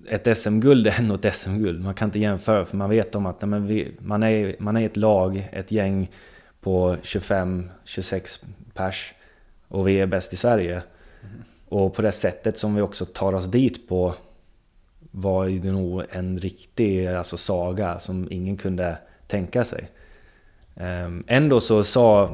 [0.09, 1.83] ett SM-guld är ändå ett SM-guld.
[1.83, 4.85] Man kan inte jämföra för man vet om att nej, vi, man, är, man är
[4.85, 6.09] ett lag, ett gäng
[6.61, 9.13] på 25-26 pers
[9.67, 10.73] och vi är bäst i Sverige.
[10.73, 11.43] Mm.
[11.69, 14.15] Och på det sättet som vi också tar oss dit på
[15.11, 19.89] var det nog en riktig alltså, saga som ingen kunde tänka sig.
[20.75, 22.29] Ehm, ändå så sa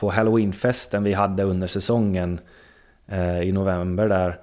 [0.00, 2.40] på halloweenfesten vi hade under säsongen
[3.06, 4.34] eh, i november där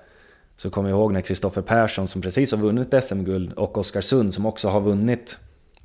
[0.57, 4.45] så kommer jag ihåg när Kristoffer Persson som precis har vunnit SM-guld och Oskarsund som
[4.45, 5.39] också har vunnit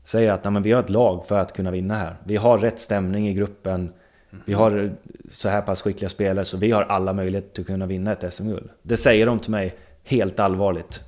[0.05, 2.17] säger att Nej, men vi har ett lag för att kunna vinna här.
[2.25, 3.93] Vi har rätt stämning i gruppen.
[4.45, 4.93] Vi har
[5.31, 8.71] så här pass skickliga spelare så vi har alla möjligheter att kunna vinna ett SM-guld.
[8.83, 11.01] Det säger de till mig helt allvarligt.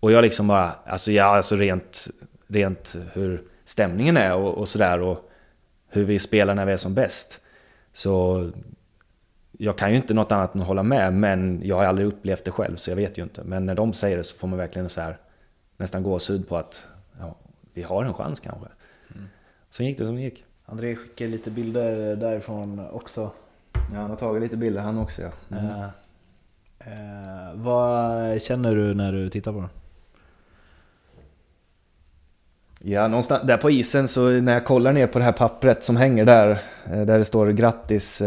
[0.00, 2.06] Och jag liksom bara, alltså ja, alltså rent,
[2.48, 5.30] rent hur stämningen är och, och sådär och
[5.90, 7.40] hur vi spelar när vi är som bäst.
[7.94, 8.50] Så
[9.58, 12.44] jag kan ju inte något annat än att hålla med, men jag har aldrig upplevt
[12.44, 13.44] det själv så jag vet ju inte.
[13.44, 15.18] Men när de säger det så får man verkligen så här
[15.76, 16.88] nästan gåshud på att
[17.20, 17.36] ja,
[17.72, 18.66] vi har en chans kanske.
[19.14, 19.26] Mm.
[19.70, 20.44] Sen gick det som det gick.
[20.64, 23.30] André skickade lite bilder därifrån också.
[23.92, 25.30] Ja, han har tagit lite bilder han också ja.
[25.50, 25.64] Mm.
[25.66, 25.84] Uh,
[26.86, 29.68] uh, vad känner du när du tittar på det?
[32.86, 35.96] Ja, någonstans där på isen så när jag kollar ner på det här pappret som
[35.96, 36.50] hänger där,
[36.92, 38.22] eh, där det står grattis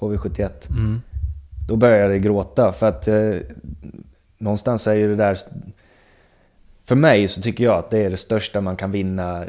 [0.00, 0.70] HV71.
[0.70, 1.00] Mm.
[1.68, 3.34] Då börjar jag gråta för att eh,
[4.38, 5.38] någonstans är ju det där...
[6.84, 9.44] För mig så tycker jag att det är det största man kan vinna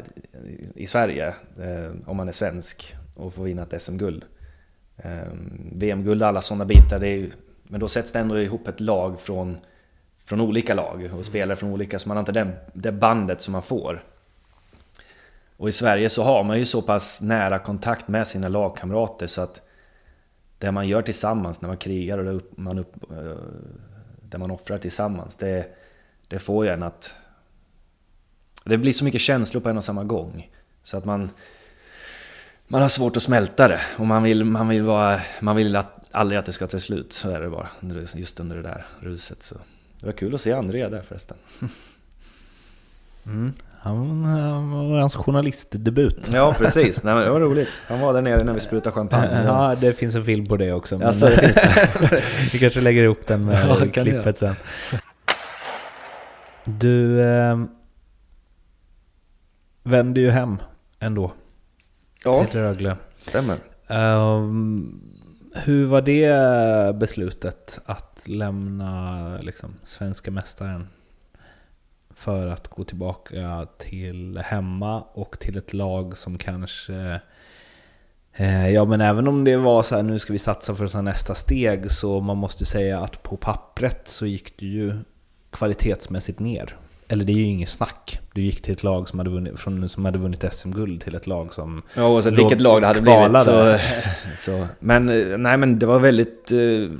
[0.74, 1.28] i Sverige.
[1.60, 4.24] Eh, om man är svensk och får vinna ett SM-guld.
[4.96, 5.28] Eh,
[5.72, 7.28] VM-guld och alla sådana bitar, det är,
[7.62, 9.56] men då sätts det ändå ihop ett lag från,
[10.24, 13.52] från olika lag och spelare från olika, så man har inte det, det bandet som
[13.52, 14.02] man får.
[15.56, 19.40] Och i Sverige så har man ju så pass nära kontakt med sina lagkamrater så
[19.40, 19.60] att
[20.58, 23.36] det man gör tillsammans när man krigar och det man, upp, eh,
[24.22, 25.76] det man offrar tillsammans, det,
[26.28, 27.14] det får ju en att...
[28.64, 30.50] Det blir så mycket känslor på en och samma gång.
[30.82, 31.30] Så att man...
[32.66, 36.08] Man har svårt att smälta det och man vill, man vill, vara, man vill att,
[36.12, 37.12] aldrig att det ska ta slut.
[37.12, 37.68] Så är det bara,
[38.14, 39.42] just under det där ruset.
[39.42, 39.56] Så.
[40.04, 41.36] Det var kul att se André där förresten.
[43.26, 43.52] Mm.
[43.78, 44.22] Han
[44.90, 46.30] var hans journalistdebut.
[46.34, 47.02] Ja, precis.
[47.02, 47.68] Nej, det var roligt.
[47.88, 49.42] Han var där nere när vi sprutade champagne.
[49.44, 50.98] Ja, det finns en film på det också.
[50.98, 51.36] Men alltså, det
[52.10, 52.22] det.
[52.52, 54.54] vi kanske lägger ihop den med ja, klippet sen.
[56.64, 57.58] Du eh,
[59.82, 60.58] vände ju hem
[61.00, 61.32] ändå.
[62.24, 62.96] Ja, till Rögle.
[63.18, 63.56] stämmer.
[63.88, 65.13] Um,
[65.54, 70.88] hur var det beslutet att lämna liksom, svenska mästaren
[72.14, 77.20] för att gå tillbaka till hemma och till ett lag som kanske...
[78.32, 80.92] Eh, ja men även om det var så här, nu ska vi satsa för att
[80.92, 84.98] ta nästa steg, så man måste säga att på pappret så gick det ju
[85.50, 86.76] kvalitetsmässigt ner.
[87.08, 88.20] Eller det är ju inget snack.
[88.34, 91.26] Du gick till ett lag som hade vunnit, från, som hade vunnit SM-guld till ett
[91.26, 91.82] lag som...
[91.94, 93.78] Ja, oavsett vilket lag det hade blivit så,
[94.38, 94.66] så...
[94.78, 96.52] Men eh, nej men det var väldigt...
[96.52, 96.90] Eh,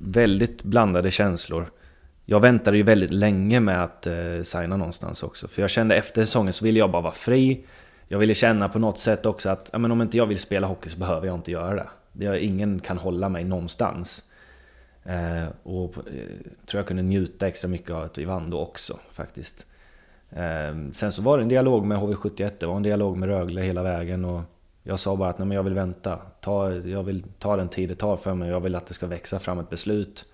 [0.00, 1.70] väldigt blandade känslor
[2.30, 5.48] jag väntade ju väldigt länge med att eh, signa någonstans också.
[5.48, 7.64] För jag kände efter säsongen så ville jag bara vara fri.
[8.08, 10.90] Jag ville känna på något sätt också att men om inte jag vill spela hockey
[10.90, 12.24] så behöver jag inte göra det.
[12.24, 14.22] Jag, ingen kan hålla mig någonstans.
[15.04, 16.28] Eh, och eh,
[16.66, 19.66] tror jag kunde njuta extra mycket av att vi vann då också faktiskt.
[20.30, 23.60] Eh, sen så var det en dialog med HV71, det var en dialog med Rögle
[23.60, 24.24] hela vägen.
[24.24, 24.42] Och
[24.82, 26.18] jag sa bara att nej, men jag vill vänta.
[26.40, 28.50] Ta, jag vill ta den tid det tar för mig.
[28.50, 30.28] Jag vill att det ska växa fram ett beslut.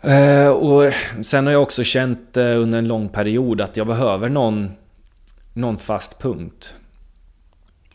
[0.00, 0.92] Eh, och
[1.24, 4.70] sen har jag också känt eh, under en lång period att jag behöver någon,
[5.52, 6.74] någon fast punkt.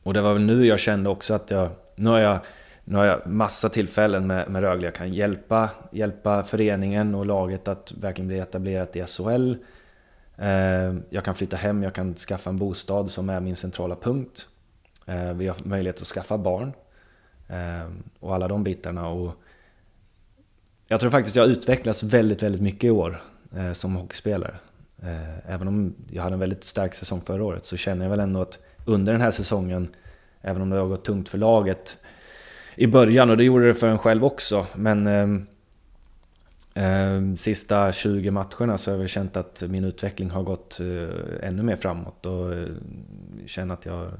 [0.03, 1.70] Och det var väl nu jag kände också att jag...
[1.95, 2.39] Nu har jag,
[2.88, 4.88] nu har jag massa tillfällen med, med Rögle.
[4.88, 9.54] Jag kan hjälpa, hjälpa föreningen och laget att verkligen bli etablerat i SHL.
[10.38, 14.48] Eh, jag kan flytta hem, jag kan skaffa en bostad som är min centrala punkt.
[15.06, 16.74] Eh, vi har möjlighet att skaffa barn.
[17.48, 19.10] Eh, och alla de bitarna.
[19.10, 19.34] Och
[20.88, 23.22] jag tror faktiskt jag har utvecklats väldigt, väldigt mycket i år
[23.74, 24.56] som hockeyspelare.
[25.48, 28.42] Även om jag hade en väldigt stark säsong förra året så känner jag väl ändå
[28.42, 29.88] att under den här säsongen,
[30.42, 31.98] även om det har gått tungt för laget
[32.76, 35.08] i början, och det gjorde det för en själv också, men
[36.74, 41.48] eh, sista 20 matcherna så har jag väl känt att min utveckling har gått eh,
[41.48, 42.68] ännu mer framåt och eh,
[43.46, 44.12] känner att jag,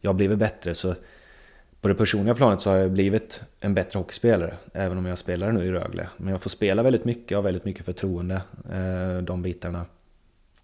[0.00, 0.74] jag har blivit bättre.
[0.74, 0.94] Så
[1.80, 5.52] på det personliga planet så har jag blivit en bättre hockeyspelare, även om jag spelar
[5.52, 6.08] nu i Rögle.
[6.16, 9.86] Men jag får spela väldigt mycket, och väldigt mycket förtroende, eh, de bitarna.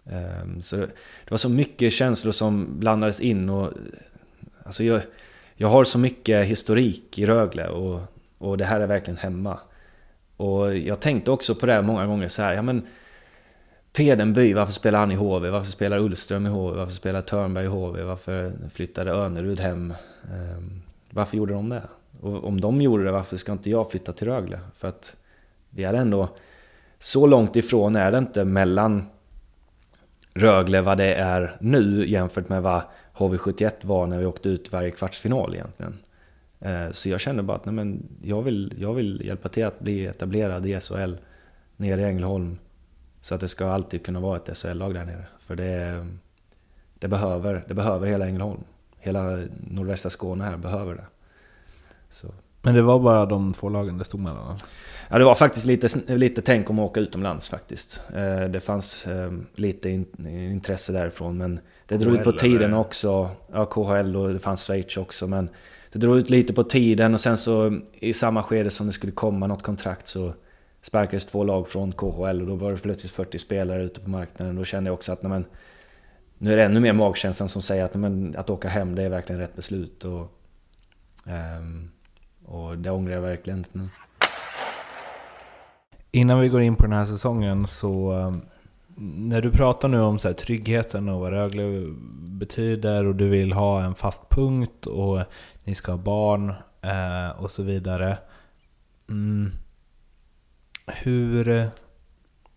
[0.05, 3.73] Ehm, så det var så mycket känslor som blandades in och...
[4.63, 5.01] Alltså jag,
[5.61, 8.01] jag har så mycket historik i Rögle och,
[8.37, 9.59] och det här är verkligen hemma.
[10.37, 12.81] Och jag tänkte också på det många gånger så här, ja men...
[13.91, 15.49] Tedenby, varför spelar han i HV?
[15.49, 16.77] Varför spelar Ullström i HV?
[16.77, 18.03] Varför spelar Törnberg i HV?
[18.03, 19.93] Varför flyttade Önerud hem?
[20.23, 20.81] Ehm,
[21.11, 21.83] varför gjorde de det?
[22.21, 24.59] Och om de gjorde det, varför ska inte jag flytta till Rögle?
[24.75, 25.15] För att
[25.69, 26.29] vi är ändå
[26.99, 29.05] så långt ifrån är det inte mellan
[30.33, 32.81] Rögle vad det är nu jämfört med vad
[33.19, 35.97] HV71 var när vi åkte ut varje kvartsfinal egentligen.
[36.59, 39.79] Eh, så jag kände bara att nej, men jag, vill, jag vill hjälpa till att
[39.79, 41.13] bli etablerad i SHL
[41.77, 42.57] nere i Ängelholm.
[43.21, 45.25] Så att det ska alltid kunna vara ett SHL-lag där nere.
[45.39, 46.07] För det,
[46.99, 48.63] det, behöver, det behöver hela Ängelholm.
[48.97, 51.05] Hela nordvästra Skåne här behöver det.
[52.09, 52.27] Så.
[52.61, 54.57] Men det var bara de två lagen det stod mellan?
[55.09, 58.01] Ja, det var faktiskt lite, lite tänk om att åka utomlands faktiskt.
[58.13, 59.89] Eh, det fanns eh, lite
[60.27, 63.29] intresse därifrån men det drog ut på tiden också.
[63.53, 65.49] Ja, KHL och det fanns Schweiz också men
[65.91, 69.11] det drog ut lite på tiden och sen så i samma skede som det skulle
[69.11, 70.33] komma något kontrakt så
[70.81, 74.55] sparkades två lag från KHL och då var det plötsligt 40 spelare ute på marknaden.
[74.55, 75.45] Då kände jag också att nej, men,
[76.37, 79.09] nu är det ännu mer magkänslan som säger att men, att åka hem det är
[79.09, 80.05] verkligen rätt beslut.
[80.05, 80.31] Och,
[81.59, 81.91] um,
[82.49, 83.89] och det ångrar jag verkligen inte nu.
[86.11, 88.35] Innan vi går in på den här säsongen så eh,
[88.95, 93.53] när du pratar nu om så här, tryggheten och vad Rögle betyder och du vill
[93.53, 95.19] ha en fast punkt och
[95.63, 98.17] ni ska ha barn eh, och så vidare.
[99.09, 99.51] Mm,
[100.87, 101.69] hur...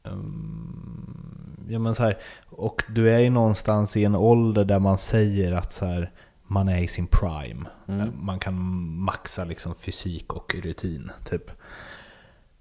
[0.03, 2.18] Um, ja men så här,
[2.49, 6.11] och du är ju någonstans i en ålder där man säger att så här,
[6.53, 7.66] man är i sin prime.
[7.88, 8.11] Mm.
[8.20, 8.55] Man kan
[8.98, 11.11] maxa liksom fysik och rutin.
[11.24, 11.50] Typ.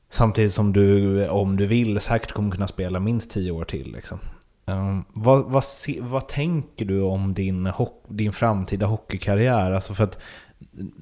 [0.09, 3.91] Samtidigt som du, om du vill, säkert kommer kunna spela minst 10 år till.
[3.91, 4.19] Liksom.
[4.65, 5.63] Um, vad, vad,
[5.99, 7.71] vad tänker du om din,
[8.07, 9.71] din framtida hockeykarriär?
[9.71, 10.19] Alltså för att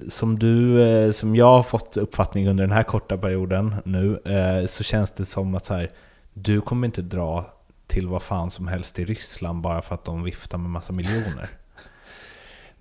[0.08, 4.66] som du, eh, som jag har fått uppfattning under den här korta perioden nu, eh,
[4.66, 5.90] så känns det som att så här,
[6.34, 7.46] du kommer inte dra
[7.86, 11.59] till vad fan som helst i Ryssland bara för att de viftar med massa miljoner.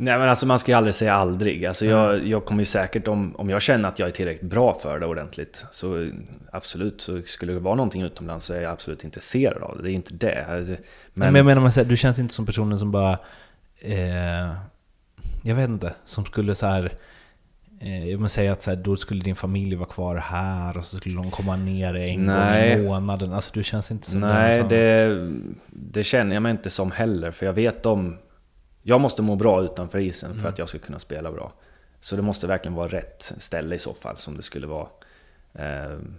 [0.01, 1.65] Nej men alltså man ska ju aldrig säga aldrig.
[1.65, 4.73] Alltså jag, jag kommer ju säkert, om, om jag känner att jag är tillräckligt bra
[4.73, 6.09] för det ordentligt, så
[6.51, 9.83] absolut, så skulle det vara någonting utomlands så är jag absolut intresserad av det.
[9.83, 10.45] Det är inte det.
[11.13, 13.19] Men, men jag menar, du känns inte som personen som bara...
[13.79, 14.53] Eh,
[15.43, 16.91] jag vet inte, som skulle så här...
[17.81, 20.97] Eh, jag säga att så här, då skulle din familj vara kvar här och så
[20.97, 22.75] skulle de komma ner en Nej.
[22.75, 23.33] gång i månaden.
[23.33, 24.69] Alltså du känns inte som Nej, den som...
[24.69, 25.31] det,
[25.67, 27.31] det känner jag mig inte som heller.
[27.31, 28.17] För jag vet om
[28.81, 30.49] jag måste må bra utanför isen för mm.
[30.49, 31.53] att jag ska kunna spela bra.
[31.99, 34.87] Så det måste verkligen vara rätt ställe i så fall, som det skulle vara.
[35.53, 36.15] Ehm,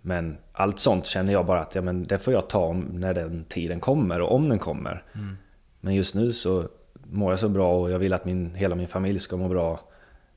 [0.00, 3.44] men allt sånt känner jag bara att ja, men det får jag ta när den
[3.44, 5.02] tiden kommer och om den kommer.
[5.14, 5.36] Mm.
[5.80, 8.88] Men just nu så mår jag så bra och jag vill att min, hela min
[8.88, 9.80] familj ska må bra.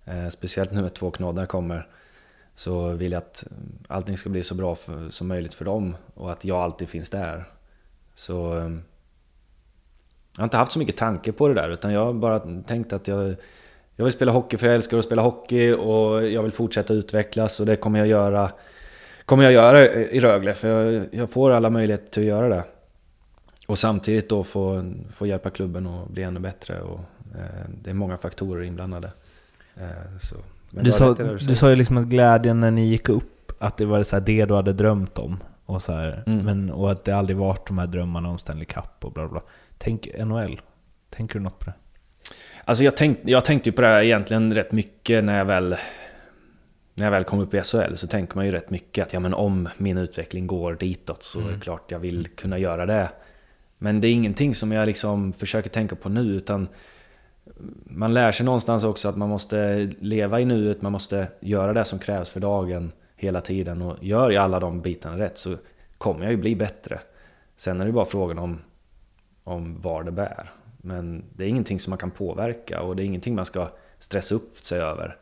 [0.06, 1.88] Ehm, speciellt nu när två knoddar kommer.
[2.56, 3.48] Så vill jag att
[3.88, 7.10] allting ska bli så bra för, som möjligt för dem och att jag alltid finns
[7.10, 7.44] där.
[8.16, 8.84] Så ehm,
[10.36, 12.94] jag har inte haft så mycket tanke på det där utan jag har bara tänkt
[12.94, 13.36] att jag,
[13.96, 17.60] jag vill spela hockey för jag älskar att spela hockey och jag vill fortsätta utvecklas
[17.60, 18.52] och det kommer jag göra,
[19.26, 22.64] kommer jag göra i Rögle för jag, jag får alla möjligheter till att göra det.
[23.68, 27.00] Och samtidigt då få, få hjälpa klubben att bli ännu bättre och
[27.36, 29.12] eh, det är många faktorer inblandade.
[29.76, 30.36] Eh, så.
[30.70, 31.14] du, sa,
[31.48, 34.46] du sa ju liksom att glädjen när ni gick upp, att det var så det
[34.46, 35.38] du hade drömt om.
[35.66, 36.46] Och, så här, mm.
[36.46, 39.42] men, och att det aldrig varit de här drömmarna om Stanley Cup och bla bla.
[39.84, 40.62] Tänk NHL.
[41.10, 41.74] Tänker du något på det?
[42.66, 45.76] Alltså jag, tänk, jag tänkte ju på det här egentligen rätt mycket när jag väl...
[46.94, 49.20] När jag väl kom upp i SHL så tänker man ju rätt mycket att ja,
[49.20, 51.50] men om min utveckling går ditåt så mm.
[51.50, 53.10] är det klart jag vill kunna göra det.
[53.78, 56.68] Men det är ingenting som jag liksom försöker tänka på nu utan
[57.84, 61.86] man lär sig någonstans också att man måste leva i nuet, man måste göra det
[61.86, 65.56] som krävs för dagen hela tiden och gör jag alla de bitarna rätt så
[65.98, 67.00] kommer jag ju bli bättre.
[67.58, 68.60] Sen är det bara frågan om
[69.44, 70.52] om var det bär.
[70.78, 73.70] Men det är ingenting som man kan påverka och det är ingenting man ska
[74.00, 75.16] stressa upp sig över.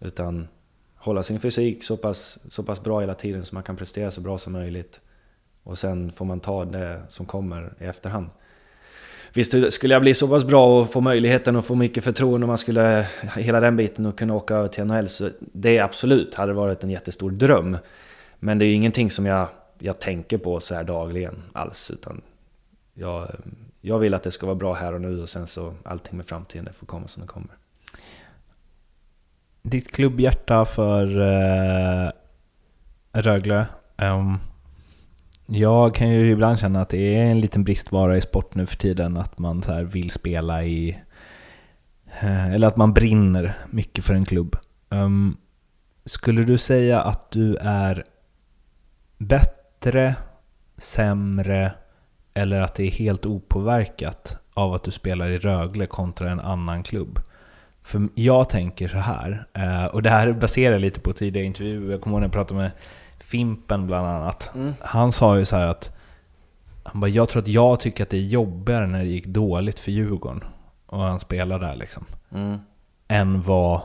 [0.00, 0.48] Utan
[0.94, 4.20] hålla sin fysik så pass, så pass bra hela tiden så man kan prestera så
[4.20, 5.00] bra som möjligt.
[5.62, 8.30] Och sen får man ta det som kommer i efterhand.
[9.32, 12.48] Visst, skulle jag bli så pass bra och få möjligheten och få mycket förtroende om
[12.48, 13.06] man skulle,
[13.36, 16.90] hela den biten och kunna åka över till NHL, så det absolut hade varit en
[16.90, 17.76] jättestor dröm.
[18.38, 19.48] Men det är ju ingenting som jag,
[19.78, 22.20] jag tänker på så här dagligen alls, utan
[23.00, 23.36] jag,
[23.80, 26.26] jag vill att det ska vara bra här och nu och sen så allting med
[26.26, 27.50] framtiden, det får komma som det kommer.
[29.62, 32.10] Ditt klubbhjärta för eh,
[33.12, 33.66] Rögle.
[33.96, 34.38] Um,
[35.46, 38.76] jag kan ju ibland känna att det är en liten bristvara i sport nu för
[38.76, 40.98] tiden, att man så vill spela i...
[42.20, 44.56] Eh, eller att man brinner mycket för en klubb.
[44.88, 45.36] Um,
[46.04, 48.04] skulle du säga att du är
[49.18, 50.14] bättre,
[50.78, 51.72] sämre
[52.34, 56.82] eller att det är helt opåverkat av att du spelar i Rögle kontra en annan
[56.82, 57.20] klubb.
[57.82, 61.90] För jag tänker så här, eh, och det här baserar lite på tidigare intervjuer.
[61.90, 62.70] Jag kommer ihåg när jag pratade med
[63.18, 64.50] Fimpen bland annat.
[64.80, 65.96] Han sa ju så här att
[66.82, 69.78] han bara, jag tror att jag tycker att det är jobbigare när det gick dåligt
[69.78, 70.44] för Djurgården
[70.86, 72.04] och han spelar där liksom.
[72.34, 72.58] Mm.
[73.08, 73.80] Än vad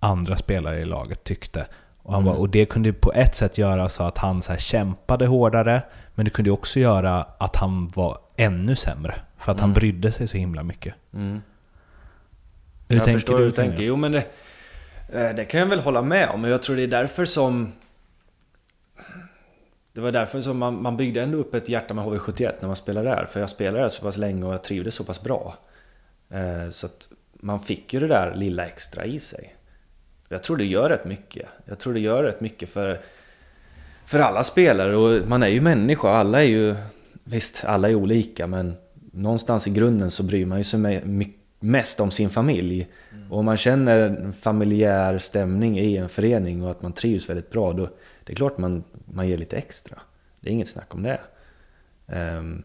[0.00, 1.66] andra spelare i laget tyckte.
[2.06, 2.32] Och, han Mm.
[2.32, 5.82] bara, och det kunde på ett sätt göra så att han så här kämpade hårdare,
[6.14, 9.14] men det kunde också göra att han var ännu sämre.
[9.38, 10.94] För att han brydde sig så himla mycket.
[11.14, 11.42] Mm.
[12.88, 13.82] Hur jag tänker förstår du hur du tänker.
[13.82, 14.24] Jo, men det,
[15.12, 16.40] eh, det kan jag väl hålla med om.
[16.40, 17.72] Men jag tror det är därför som...
[19.92, 22.76] Det var därför som man, man byggde ändå upp ett hjärta med HV71 när man
[22.76, 23.24] spelade där.
[23.24, 25.54] För jag spelade där så pass länge och jag trivdes så pass bra.
[26.30, 29.55] Eh, Så att man fick ju det där lilla extra i sig.
[30.28, 31.48] Jag tror det gör rätt mycket.
[31.64, 32.98] Jag tror det gör rätt mycket för,
[34.04, 34.96] för alla spelare.
[34.96, 36.08] Och man är ju människa.
[36.08, 36.74] Alla är ju...
[37.24, 38.74] Visst, alla är olika men
[39.12, 41.02] någonstans i grunden så bryr man ju sig
[41.60, 42.88] mest om sin familj.
[43.30, 47.50] Och om man känner en familjär stämning i en förening och att man trivs väldigt
[47.50, 47.88] bra, då
[48.24, 50.00] det är klart man, man ger lite extra.
[50.40, 51.20] Det är inget snack om det.
[52.06, 52.62] Ehm,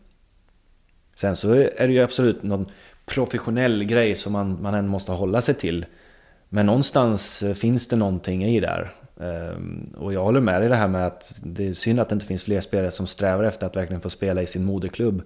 [1.15, 2.65] sen så är det ju absolut någon
[3.05, 5.85] professionell grej som man, man än måste hålla sig till.
[6.53, 8.91] Men någonstans eh, finns det någonting i där.
[9.21, 12.09] Ehm, och jag håller med dig i det här med att det är synd att
[12.09, 15.21] det inte finns fler spelare som strävar efter att verkligen få spela i sin moderklubb.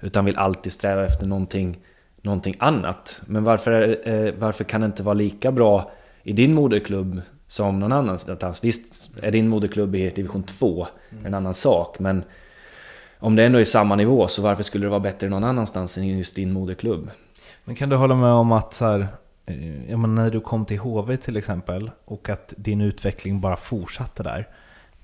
[0.00, 1.78] Utan vill alltid sträva efter någonting,
[2.22, 3.20] någonting annat.
[3.26, 5.90] Men varför, eh, varför kan det inte vara lika bra
[6.22, 8.64] i din moderklubb som någon annanstans?
[8.64, 10.86] Visst är din moderklubb i division 2
[11.24, 12.22] en annan sak, men
[13.18, 16.08] om det ändå är samma nivå så varför skulle det vara bättre någon annanstans än
[16.18, 17.10] just din moderklubb?
[17.64, 19.06] Men kan du hålla med om att så här,
[19.48, 23.56] Eh, ja, men när du kom till HV till exempel och att din utveckling bara
[23.56, 24.48] fortsatte där.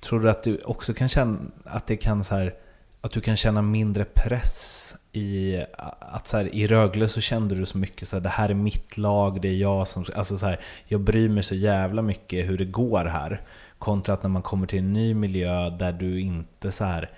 [0.00, 2.54] Tror du att du också kan känna att det kan så här,
[3.00, 5.64] att du kan känna mindre press i
[6.00, 8.54] att så här, i Rögle så kände du så mycket så här, det här är
[8.54, 10.04] mitt lag, det är jag som...
[10.16, 13.40] Alltså så här, jag bryr mig så jävla mycket hur det går här.
[13.78, 17.10] Kontra att när man kommer till en ny miljö där du inte så här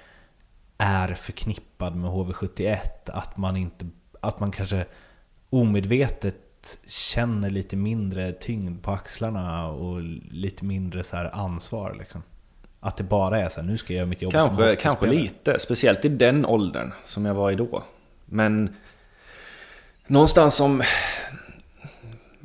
[0.79, 3.87] är förknippad med HV71, att man inte...
[4.21, 4.85] Att man kanske
[5.51, 6.46] omedvetet
[6.87, 10.01] känner lite mindre tyngd på axlarna och
[10.31, 12.23] lite mindre så här ansvar liksom.
[12.81, 14.97] Att det bara är så här, nu ska jag göra mitt jobb som Kanske, hockeyspelare.
[14.97, 17.83] kanske lite, speciellt i den åldern som jag var i då.
[18.27, 18.77] Men
[20.07, 20.83] någonstans som...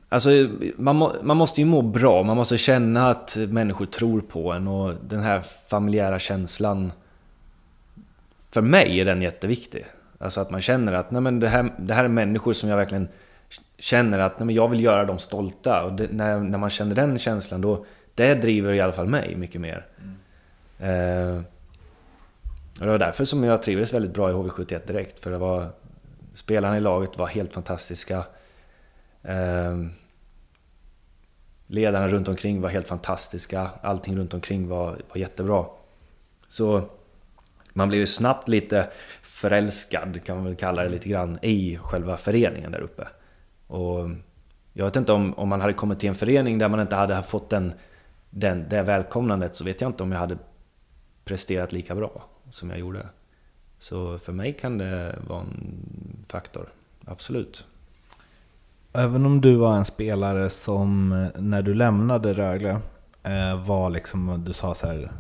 [0.10, 0.30] Alltså,
[0.76, 4.68] man, må, man måste ju må bra, man måste känna att människor tror på en
[4.68, 6.92] och den här familjära känslan...
[8.50, 9.86] För mig är den jätteviktig.
[10.18, 12.78] Alltså att man känner att nej men det, här, det här är människor som jag
[12.78, 13.08] verkligen
[13.78, 15.84] känner att nej men jag vill göra dem stolta.
[15.84, 17.86] Och det, när, när man känner den känslan då...
[18.16, 19.86] Det driver i alla fall mig mycket mer.
[20.80, 21.42] Eh,
[22.80, 25.20] och det var därför som jag trivdes väldigt bra i HV71 direkt.
[25.20, 25.68] För det var,
[26.34, 28.26] spelarna i laget var helt fantastiska.
[29.24, 29.78] Eh,
[31.68, 33.70] ledarna runt omkring var helt fantastiska.
[33.82, 35.66] Allting runt omkring var, var jättebra.
[36.48, 36.90] Så
[37.74, 38.90] man blev ju snabbt lite
[39.22, 43.08] förälskad, kan man väl kalla det lite grann, i själva föreningen där uppe.
[43.72, 44.10] Och
[44.74, 47.24] jag vet inte om, om man hade kommit till en förening där man inte hade
[47.24, 47.74] fått den,
[48.30, 50.38] den, det välkomnandet så vet jag inte om jag hade
[51.26, 53.08] presterat lika bra som jag gjorde.
[53.80, 55.78] Så för mig kan det vara en
[56.28, 56.70] faktor,
[57.06, 57.66] absolut.
[58.94, 62.80] Även om du var en spelare som när du lämnade Rögle
[63.24, 65.12] eh, var liksom, du sa så här.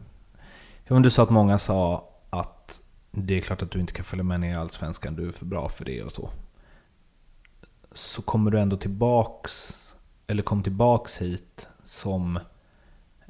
[0.87, 4.39] Du sa att många sa att det är klart att du inte kan följa med
[4.39, 6.29] ner i Allsvenskan, du är för bra för det och så.
[7.91, 9.77] Så kommer du ändå tillbaks,
[10.27, 12.39] eller kom tillbaks hit som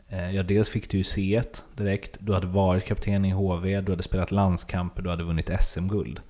[0.08, 3.92] eh, Ja, dels fick du ju C1 direkt, du hade varit kapten i HV, du
[3.92, 6.22] hade spelat landskamper, du hade vunnit SM-guld.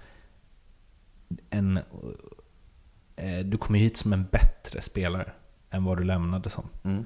[1.49, 1.79] En
[3.15, 5.31] eh, du kom hit som en bättre spelare
[5.71, 6.69] än vad du lämnade som.
[6.83, 7.05] Mm.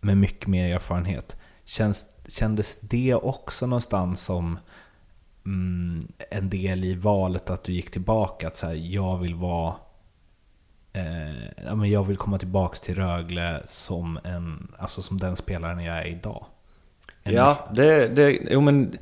[0.00, 1.36] Med mycket mer erfarenhet.
[1.64, 4.58] Känns, kändes det också någonstans som
[5.46, 6.00] mm,
[6.30, 8.46] en del i valet att du gick tillbaka?
[8.46, 9.74] Att så här, jag vill vara...
[10.96, 15.96] Eh, men jag vill komma tillbaka till Rögle som, en, alltså som den spelaren jag
[15.98, 16.44] är idag.
[17.22, 18.98] En- Ja, det, det, jo men...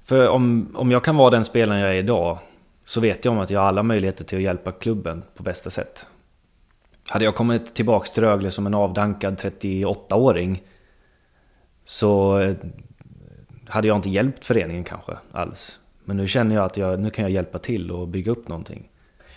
[0.00, 2.38] För om, om jag kan vara den spelaren jag är idag
[2.84, 5.70] så vet jag om att jag har alla möjligheter till att hjälpa klubben på bästa
[5.70, 6.06] sätt.
[7.08, 10.62] Hade jag kommit tillbaks till Rögle som en avdankad 38-åring
[11.84, 12.54] så eh,
[13.68, 15.80] hade jag inte hjälpt föreningen kanske alls.
[16.04, 18.88] Men nu känner jag att jag, nu kan jag hjälpa till och bygga upp någonting.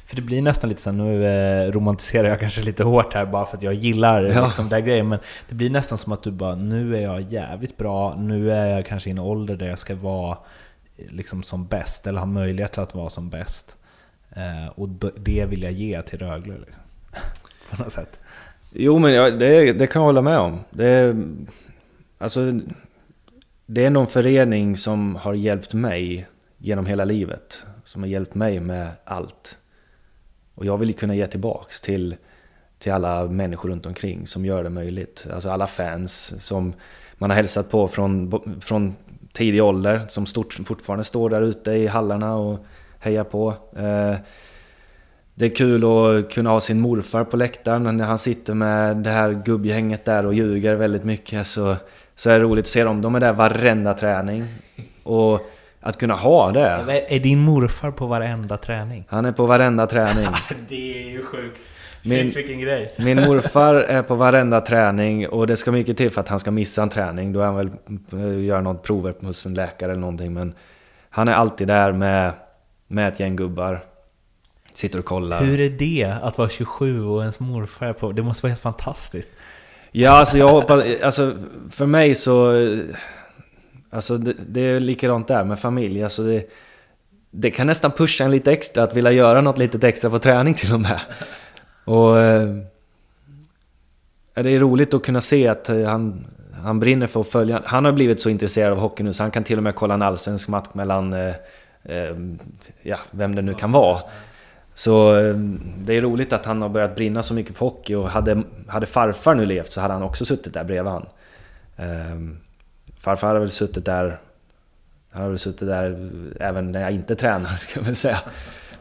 [0.10, 3.45] För det blir nästan lite så nu eh, romantiserar jag kanske lite hårt här bara
[3.45, 4.45] för att jag gillar Ja.
[4.45, 7.78] liksom, den grejen, men det blir nästan som att du bara, nu är jag jävligt
[7.78, 10.38] bra, nu är jag kanske i en ålder där jag ska vara
[10.97, 13.78] eh, liksom som bäst, eller ha möjlighet att vara som bäst.
[14.30, 16.53] Eh, och det vill jag ge till Rögle.
[16.57, 16.82] Liksom.
[17.78, 18.20] På något sätt.
[18.72, 20.60] Jo men jag, det, det kan jag hålla med om.
[20.70, 21.16] Det,
[22.18, 22.51] alltså,
[23.66, 27.64] det är en förening som har hjälpt mig genom hela livet.
[27.84, 29.59] Som har hjälpt mig med allt.
[30.60, 32.16] Och jag vill ju kunna ge tillbaks till,
[32.80, 35.28] till alla människor runt omkring som gör det möjligt.
[35.34, 36.74] Alltså alla fans som
[37.14, 38.93] man har hälsat på från, från
[39.34, 42.66] tidig ålder, som stort, fortfarande står där ute i hallarna och
[42.99, 43.53] hejar på.
[43.76, 44.16] Eh,
[45.34, 49.10] det är kul att kunna ha sin morfar på läktaren när han sitter med det
[49.10, 51.76] här gubbgänget där och ljuger väldigt mycket så,
[52.16, 53.01] så är det roligt att se dem.
[53.01, 54.45] De är där varenda träning.
[55.03, 55.49] Och
[55.82, 57.05] att kunna ha det.
[57.09, 59.05] Är din morfar på varenda träning?
[59.09, 60.27] Han är på varenda träning.
[60.69, 61.61] det är ju sjukt.
[62.03, 62.93] Min- Shit vilken grej.
[62.99, 66.51] Min morfar är på varenda träning och det ska mycket till för att han ska
[66.51, 67.34] missa en träning.
[67.34, 67.69] Då är han väl
[68.13, 70.34] eh, gör något prover hos en läkare eller någonting.
[70.34, 70.53] Men
[71.09, 72.34] han är alltid där med,
[72.88, 73.80] med ett gäng gubbar.
[74.73, 75.43] Sitter och kollar.
[75.43, 78.11] Hur är det att vara 27 och ens morfar är på...
[78.11, 79.30] Det måste vara helt fantastiskt.
[79.91, 80.84] Ja, alltså jag hoppas...
[81.03, 81.34] Alltså
[81.71, 82.53] för mig så...
[83.90, 86.04] Alltså det, det är likadant där med familj.
[86.04, 86.50] Alltså det,
[87.32, 90.54] det kan nästan pusha en lite extra att vilja göra något litet extra på träning
[90.54, 91.00] till och med.
[91.86, 92.20] Och...
[92.20, 92.50] eh,
[94.34, 96.26] Det är roligt att kunna se att eh, han,
[96.64, 97.62] han brinner för att följa...
[97.66, 99.94] Han har blivit så intresserad av hockey nu så han kan till och med kolla
[99.94, 101.14] en allsvensk match mellan...
[101.14, 101.36] eh,
[101.84, 102.16] eh,
[102.84, 104.02] Ja, vem det nu kan vara.
[104.76, 105.36] Så eh,
[105.78, 108.86] det är roligt att han har börjat brinna så mycket för hockey och hade, hade
[108.86, 111.06] farfar nu levt så hade han också suttit där bredvid han.
[111.78, 112.38] Ehm,
[113.00, 114.18] Farfar hade väl suttit där...
[115.12, 118.20] Han hade väl suttit där även när jag inte tränar, ska jag väl säga.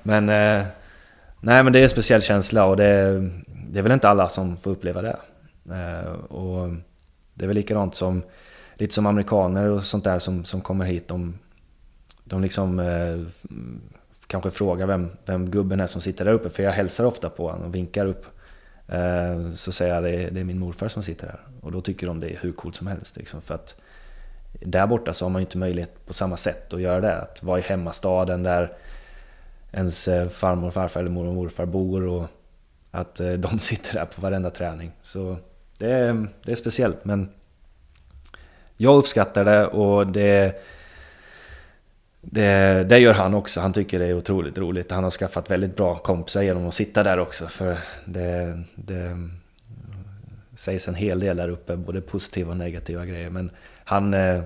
[0.03, 0.29] Men...
[0.29, 0.67] Eh,
[1.41, 3.21] nej men det är en speciell känsla och det,
[3.69, 5.17] det är väl inte alla som får uppleva det.
[5.71, 6.75] Eh, och
[7.35, 8.23] det är väl likadant som...
[8.75, 11.09] Lite som amerikaner och sånt där som, som kommer hit.
[11.09, 11.39] De,
[12.25, 12.81] de liksom...
[12.81, 13.19] Eh,
[14.27, 17.51] kanske frågar vem, vem gubben är som sitter där uppe, för jag hälsar ofta på
[17.51, 18.27] honom och vinkar upp.
[19.55, 21.41] Så säger jag det är, det är min morfar som sitter här.
[21.61, 23.17] Och då tycker de det är hur coolt som helst.
[23.17, 23.81] Liksom, för att
[24.53, 27.17] där borta så har man ju inte möjlighet på samma sätt att göra det.
[27.17, 28.73] Att vara i hemmastaden där
[29.73, 32.27] ens eh, farmor, farfar eller mormor och morfar bor och
[32.91, 34.93] att eh, de sitter där på varenda träning.
[35.03, 35.37] Så
[35.79, 37.29] det är, det är speciellt men
[38.77, 40.63] jag uppskattar det och det
[42.21, 43.61] det, det gör han också.
[43.61, 44.91] Han tycker det är otroligt roligt.
[44.91, 47.47] Han har skaffat väldigt bra kompisar genom att sitta där också.
[47.47, 49.29] För det, det
[50.55, 53.31] sägs en hel del där uppe, både positiva och negativa grejer.
[53.31, 53.51] Men
[53.89, 54.43] han, eh,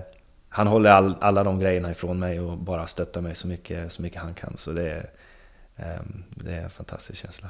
[0.49, 4.01] han håller all, alla de grejerna ifrån mig och bara stöttar mig så mycket, så
[4.01, 4.57] mycket han kan.
[4.57, 5.09] Så det, är,
[5.75, 7.49] eh, det är en fantastisk känsla.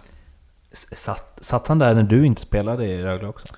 [0.71, 3.55] Satt, satt han där när du inte spelade i Rögle också?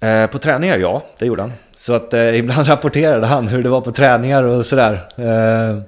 [0.00, 1.52] Eh, På träningar, ja, det gjorde han.
[1.74, 4.92] Så att eh, ibland rapporterade han hur det var på träningar och sådär.
[5.16, 5.82] Eh,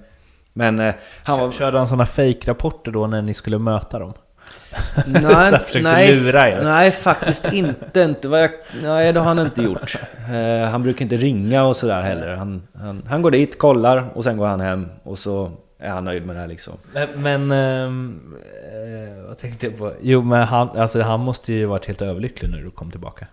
[0.53, 1.53] men eh, han var...
[1.53, 4.13] Körde han sådana fake-rapporter då när ni skulle möta dem?
[5.07, 6.61] Nej, Så försökte nej, lura er.
[6.65, 8.01] nej, faktiskt inte.
[8.03, 8.51] inte vad jag,
[8.83, 9.97] nej, det har han inte gjort.
[10.31, 12.37] Eh, han brukar inte ringa och sådär heller.
[12.37, 14.89] Han, han, han går dit, kollar och sen går han hem.
[15.03, 15.51] Och så
[15.81, 16.73] är han nöjd med det här liksom.
[16.93, 18.21] Men, men ehm,
[18.73, 19.93] eh, vad tänkte jag på?
[20.01, 23.27] Jo men han, alltså, han måste ju varit helt överlycklig när du kom tillbaka.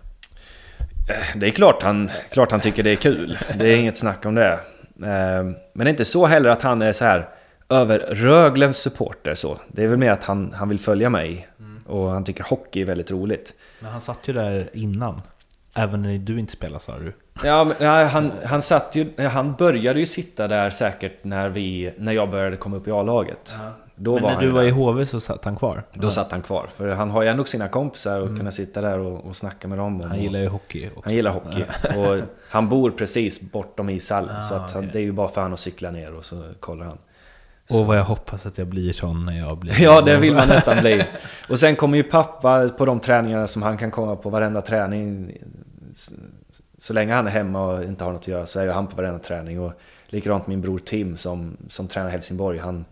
[1.08, 3.38] Eh, Det är klart han, klart han tycker det är kul.
[3.58, 4.52] Det är inget snack om det.
[4.52, 4.58] Eh,
[5.02, 7.28] Men det är inte så heller att han är så här
[7.68, 9.58] över Rögles supporter så.
[9.68, 11.48] Det är väl mer att han, han vill följa mig.
[11.86, 13.54] Och han tycker hockey är väldigt roligt.
[13.80, 15.22] Men han satt ju där innan.
[15.76, 17.12] Även när du inte spelade sa du.
[17.44, 19.26] Ja, men, ja, han, han satt ju...
[19.28, 23.54] Han började ju sitta där säkert när, vi, när jag började komma upp i A-laget.
[23.96, 24.68] Då Men var när du var där.
[24.68, 25.82] i HV så satt han kvar.
[25.92, 26.66] Då satt han kvar.
[26.76, 29.78] För han har ju ändå sina kompisar och kunna sitta där och, och snacka med
[29.78, 30.00] dem.
[30.00, 31.00] Han gillar ju hockey också.
[31.04, 31.64] han gillar hockey.
[31.98, 34.36] Och han bor precis bortom ishallen.
[34.36, 34.90] Ah, så att han, okej.
[34.92, 36.98] det är ju bara för han att cykla ner och så kollar han.
[37.68, 39.82] Och vad jag hoppas att jag blir sån när jag blir...
[39.82, 41.04] Ja, det vill man nästan bli.
[41.48, 45.38] Och sen kommer ju pappa på de träningarna som han kan komma på varenda träning.
[46.78, 48.86] Så länge han är hemma och inte har något att göra så är ju han
[48.86, 49.60] på varenda träning.
[49.60, 49.72] Och
[50.06, 52.58] likadant min bror Tim som, som tränar Helsingborg.
[52.58, 52.84] Han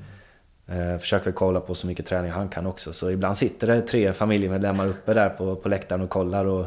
[0.66, 2.92] eh, försöker kolla på så mycket träning han kan också.
[2.92, 6.44] Så ibland sitter det tre familjemedlemmar uppe där på, på läktaren och kollar.
[6.44, 6.66] Och,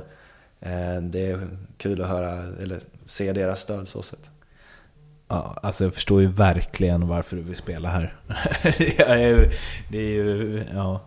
[0.60, 1.48] eh, det är
[1.78, 4.30] kul att höra, eller se deras stöd så sätt.
[5.28, 8.14] Ja, alltså jag förstår ju verkligen varför du vill spela här.
[8.78, 9.50] det är ju...
[9.90, 11.02] Det är ju ja.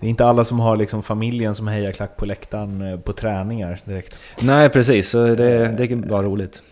[0.00, 3.12] Det är inte alla som har liksom familjen som hejar klack på läktaren eh, på
[3.12, 4.18] träningar direkt.
[4.42, 5.10] Nej, precis.
[5.10, 5.34] Så det,
[5.68, 6.62] det är bara roligt.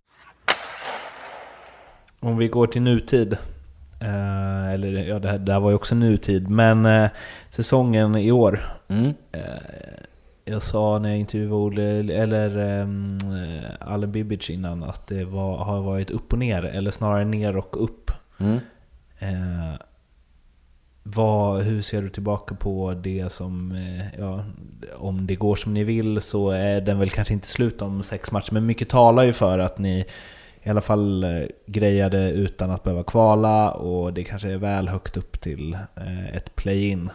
[2.21, 3.37] Om vi går till nutid.
[4.01, 6.51] Eh, eller ja, det här, det här var ju också nutid.
[6.51, 7.11] Men eh,
[7.49, 8.61] säsongen i år.
[8.89, 9.15] Mm.
[9.33, 9.41] Eh,
[10.49, 13.19] jag sa när jag intervjuade Olle, eller um,
[13.81, 17.85] Allen Bibic innan att det var, har varit upp och ner, eller snarare ner och
[17.85, 18.11] upp.
[18.39, 18.59] Mm.
[19.19, 19.81] Eh,
[21.03, 24.45] vad, hur ser du tillbaka på det som, eh, ja,
[24.97, 28.33] om det går som ni vill så är den väl kanske inte slut om sex
[28.33, 30.07] matcher, men mycket talar ju för att ni
[30.63, 35.17] i alla fall eh, grejade utan att behöva kvala och det kanske är väl högt
[35.17, 37.11] upp till eh, ett play-in.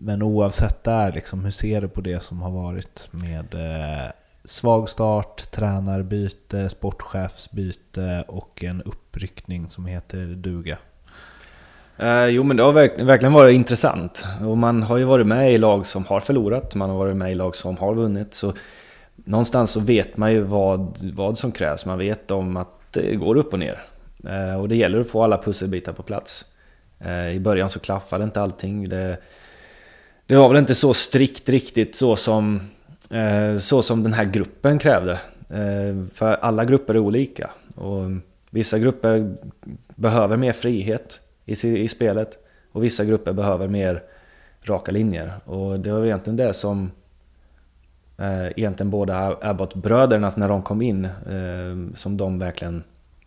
[0.00, 4.10] Men oavsett där, liksom, hur ser du på det som har varit med eh,
[4.44, 10.78] svag start, tränarbyte, sportchefsbyte och en uppryckning som heter duga?
[11.96, 12.72] Eh, jo men det har
[13.04, 14.24] verkligen varit intressant.
[14.46, 17.32] Och man har ju varit med i lag som har förlorat, man har varit med
[17.32, 18.34] i lag som har vunnit.
[18.34, 18.52] Så
[19.14, 21.86] någonstans så vet man ju vad, vad som krävs.
[21.86, 23.80] Man vet om att det går upp och ner.
[24.28, 26.44] Eh, och det gäller att få alla pusselbitar på plats.
[26.98, 28.88] Eh, I början så klaffade inte allting.
[28.88, 29.18] Det,
[30.28, 32.60] det var väl inte så strikt riktigt så som,
[33.10, 35.12] eh, så som den här gruppen krävde.
[35.50, 37.50] Eh, för alla grupper är olika.
[37.74, 38.04] Och
[38.50, 39.36] vissa grupper
[39.94, 42.38] behöver mer frihet i, i spelet.
[42.72, 44.02] Och vissa grupper behöver mer
[44.62, 45.32] raka linjer.
[45.44, 46.90] Och det var egentligen det som
[48.18, 52.82] eh, egentligen båda Abbott-bröderna när de kom in, eh, som de verkligen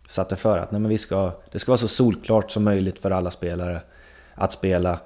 [0.08, 3.10] satte för att nej, men vi ska, det ska vara så solklart som möjligt för
[3.10, 3.80] alla spelare
[4.34, 4.98] att spela.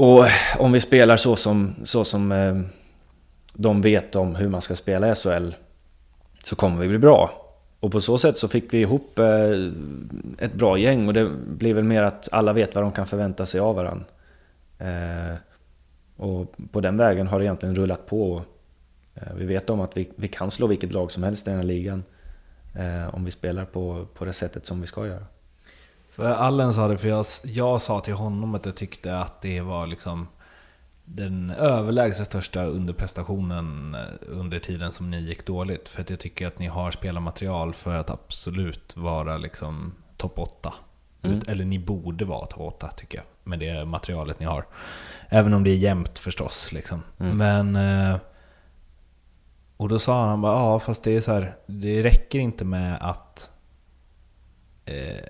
[0.00, 0.26] Och
[0.58, 2.56] om vi spelar så som, så som eh,
[3.54, 5.50] de vet om hur man ska spela i SHL
[6.42, 7.30] så kommer vi bli bra.
[7.80, 9.50] Och på så sätt så fick vi ihop eh,
[10.38, 13.46] ett bra gäng och det blir väl mer att alla vet vad de kan förvänta
[13.46, 14.04] sig av varandra.
[14.78, 15.36] Eh,
[16.16, 18.42] och på den vägen har det egentligen rullat på.
[19.14, 21.58] Eh, vi vet om att vi, vi kan slå vilket lag som helst i den
[21.58, 22.04] här ligan.
[22.74, 25.24] Eh, om vi spelar på, på det sättet som vi ska göra.
[26.18, 29.60] För Allen sa det, för jag, jag sa till honom att jag tyckte att det
[29.60, 30.28] var liksom
[31.04, 35.88] den överlägset största underprestationen eh, under tiden som ni gick dåligt.
[35.88, 40.74] För att jag tycker att ni har spelarmaterial för att absolut vara liksom topp 8.
[41.22, 41.40] Mm.
[41.48, 44.66] Eller ni borde vara topp 8 tycker jag, med det materialet ni har.
[45.28, 46.72] Även om det är jämnt förstås.
[46.72, 47.02] Liksom.
[47.18, 47.36] Mm.
[47.36, 47.76] Men...
[47.76, 48.18] Eh,
[49.76, 52.64] och då sa han, han bara, ja fast det är så här, det räcker inte
[52.64, 53.52] med att
[54.84, 55.24] eh,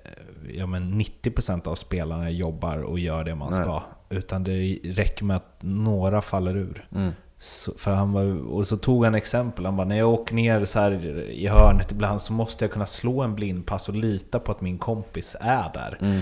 [0.53, 3.83] ja, men 90% av spelarna jobbar och gör det man ska.
[4.09, 6.87] Utan det räcker med att några faller ur.
[6.95, 7.11] Mm.
[7.37, 10.65] Så, för han var, och så tog han exempel, han bara när jag åker ner
[10.65, 14.51] så här i hörnet ibland så måste jag kunna slå en blindpass och lita på
[14.51, 15.97] att min kompis är där.
[16.01, 16.21] Mm.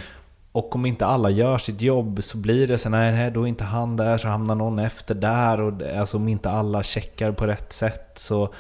[0.52, 3.64] Och om inte alla gör sitt jobb så blir det så nej, då är inte
[3.64, 5.62] han där, så hamnar någon efter där.
[5.62, 8.54] Och alltså, om inte alla checkar på rätt sätt så...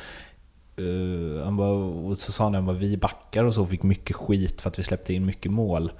[0.79, 4.61] Uh, han bara, och så sa han att vi backar och så fick mycket skit
[4.61, 5.91] för att vi släppte in mycket mål.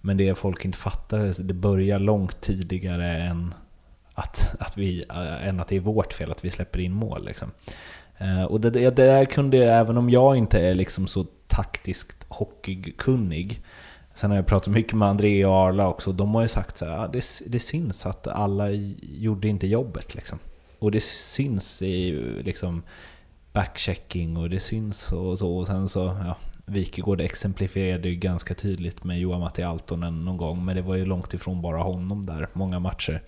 [0.00, 3.54] Men det folk inte fattar, det börjar långt tidigare än
[4.14, 7.24] att, att, vi, eh, än att det är vårt fel att vi släpper in mål.
[7.24, 7.50] Liksom.
[8.20, 13.62] Uh, och det, det, där kunde, även om jag inte är liksom så taktiskt hockeykunnig,
[14.16, 16.88] Sen har jag pratat mycket med André och Arla också, de har ju sagt att
[16.88, 18.70] ah, ja, det, det syns att alla
[19.00, 20.14] gjorde inte jobbet.
[20.14, 20.38] Liksom.
[20.78, 22.12] Och det syns i
[22.44, 22.82] liksom,
[23.56, 25.56] backchecking och det syns och så.
[25.56, 26.36] Och sen så, ja,
[26.66, 31.04] Wikegård exemplifierade ju ganska tydligt med Johan Matti Altonen någon gång, men det var ju
[31.04, 33.22] långt ifrån bara honom där, många matcher.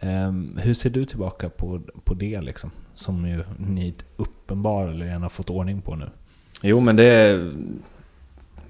[0.00, 2.70] Um, hur ser du tillbaka på, på det liksom?
[2.94, 6.06] Som ju ni uppenbarligen har fått ordning på nu.
[6.62, 7.52] Jo men det är,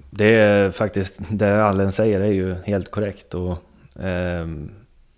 [0.09, 3.33] det är faktiskt, det Allen säger är ju helt korrekt.
[3.33, 3.57] Och,
[3.93, 4.71] um,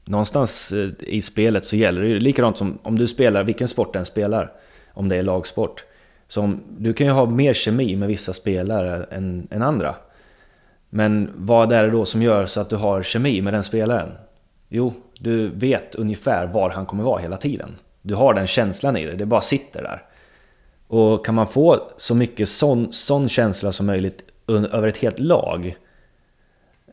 [0.06, 3.94] någonstans eh, i spelet så gäller det ju likadant som om du spelar, vilken sport
[3.94, 4.52] den spelar,
[4.94, 5.86] om det är lagsport.
[6.28, 9.96] Som, du kan ju ha mer kemi med vissa spelare än, än andra.
[10.90, 14.12] Men vad är det då som gör så att du har kemi med den spelaren?
[14.70, 17.76] Jo, du vet ungefär var han kommer vara hela tiden.
[18.02, 20.04] Du har den känslan i det, det bara sitter där.
[20.88, 25.76] Och kan man få så mycket sån, sån känsla som möjligt över ett helt lag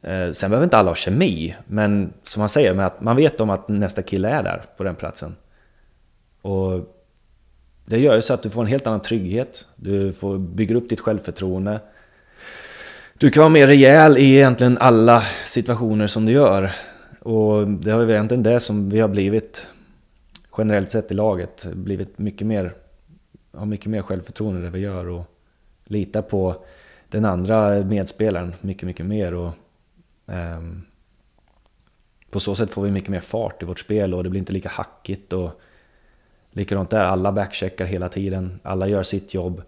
[0.02, 3.40] eh, Sen behöver inte alla ha kemi, men som man säger, med att man vet
[3.40, 5.36] om att nästa kille är där på den platsen.
[6.42, 6.97] Och
[7.88, 9.66] det gör ju så att du får en helt annan trygghet.
[9.76, 11.80] Du får bygga upp ditt självförtroende.
[13.18, 16.70] Du kan vara mer rejäl i egentligen alla situationer som du gör.
[17.20, 19.66] Och det har ju egentligen det som vi har blivit
[20.58, 21.66] generellt sett i laget.
[21.74, 22.72] Blivit mycket mer,
[23.52, 25.24] har mycket mer självförtroende i det vi gör och
[25.84, 26.64] litar på
[27.08, 29.34] den andra medspelaren mycket, mycket mer.
[29.34, 29.52] Och,
[30.26, 30.82] um,
[32.30, 34.52] på så sätt får vi mycket mer fart i vårt spel och det blir inte
[34.52, 35.32] lika hackigt.
[35.32, 35.60] Och,
[36.58, 39.62] Likadant där, alla backcheckar hela tiden, alla gör sitt jobb.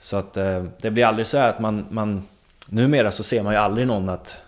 [0.00, 2.22] Så att eh, det blir aldrig så att man, man...
[2.68, 4.42] Numera så ser man ju aldrig någon att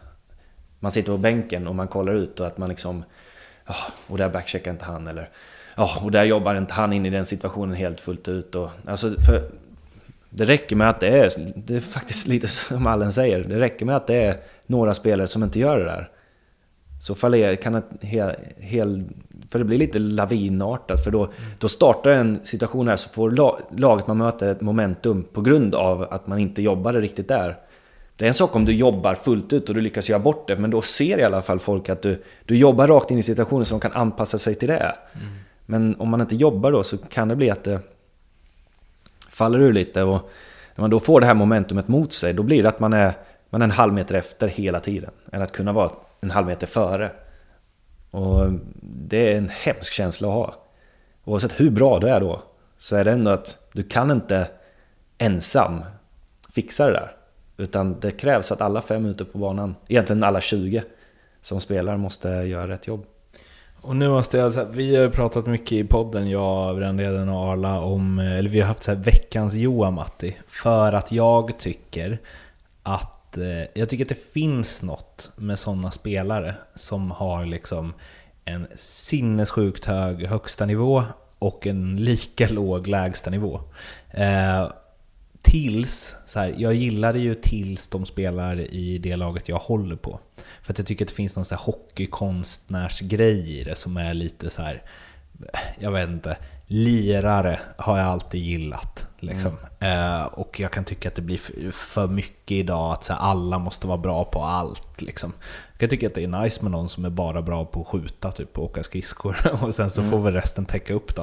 [0.80, 3.04] man sitter på bänken och man kollar ut och att man liksom...
[3.66, 3.74] Ja,
[4.08, 5.28] och där backcheckar inte han eller...
[5.76, 8.70] Ja, och där jobbar inte han in i den situationen helt fullt ut och...
[8.86, 9.50] Alltså, för...
[10.30, 11.30] Det räcker med att det är...
[11.56, 13.44] Det är faktiskt lite som Allen säger.
[13.44, 14.36] Det räcker med att det är
[14.66, 16.10] några spelare som inte gör det där.
[17.00, 19.04] Så faller, kan ett hel, hel
[19.52, 23.30] för det blir lite lavinartat, för då, då startar en situation här så får
[23.78, 27.56] laget man möter ett momentum på grund av att man inte jobbade riktigt där.
[28.16, 30.56] Det är en sak om du jobbar fullt ut och du lyckas göra bort det,
[30.56, 33.66] men då ser i alla fall folk att du, du jobbar rakt in i situationen
[33.66, 34.94] så de kan anpassa sig till det.
[35.66, 37.80] Men om man inte jobbar då så kan det bli att det
[39.28, 40.30] faller ur lite och
[40.74, 43.12] när man då får det här momentumet mot sig, då blir det att man är,
[43.50, 45.10] man är en halv meter efter hela tiden.
[45.32, 47.10] Än att kunna vara en halv meter före.
[48.12, 48.52] Och
[48.82, 50.54] det är en hemsk känsla att ha.
[51.24, 52.42] Oavsett hur bra du är då,
[52.78, 54.48] så är det ändå att du kan inte
[55.18, 55.82] ensam
[56.52, 57.10] fixa det där.
[57.56, 60.82] Utan det krävs att alla fem ute på banan, egentligen alla 20
[61.42, 63.06] som spelar, måste göra rätt jobb.
[63.82, 67.52] Och nu måste jag säga, vi har ju pratat mycket i podden, jag, Brännleden och
[67.52, 70.36] Arla, om, eh, eller vi har haft så här veckans Joa-Matti.
[70.46, 72.18] För att jag tycker
[72.82, 77.94] att, eh, jag tycker att det finns något med sådana spelare som har liksom
[78.44, 81.04] en sinnessjukt hög högsta nivå
[81.38, 83.60] och en lika låg lägsta nivå.
[84.10, 84.68] Eh,
[85.42, 90.20] tills, så här, jag gillade ju tills de spelar i det laget jag håller på.
[90.62, 94.14] För att jag tycker att det finns någon så här hockeykonstnärsgrej i det som är
[94.14, 94.82] lite så här,
[95.78, 96.36] jag vet inte,
[96.66, 99.06] lirare har jag alltid gillat.
[99.22, 99.52] Liksom.
[99.80, 101.38] Eh, och jag kan tycka att det blir
[101.72, 105.02] för- mycket idag att så här, alla måste vara bra på allt.
[105.02, 105.32] Liksom.
[105.72, 107.86] Jag kan tycka att det är nice med någon som är bara bra på att
[107.86, 109.36] skjuta, typ och åka skridskor.
[109.62, 111.22] Och sen så får väl resten täcka upp då.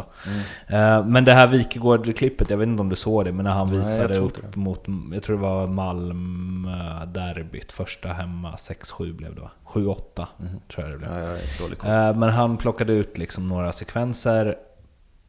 [0.67, 3.71] Eh, men det här Wikegård-klippet, jag vet inte om du såg det, men när han
[3.71, 9.51] visade upp inte mot, jag tror det var Malmö-derbyt, första hemma, 6-7 blev det va?
[9.65, 10.25] 7-8
[10.73, 11.11] tror jag det blev.
[11.23, 11.71] Ja, koll.
[11.91, 14.55] Eh, Men han plockade ut liksom några sekvenser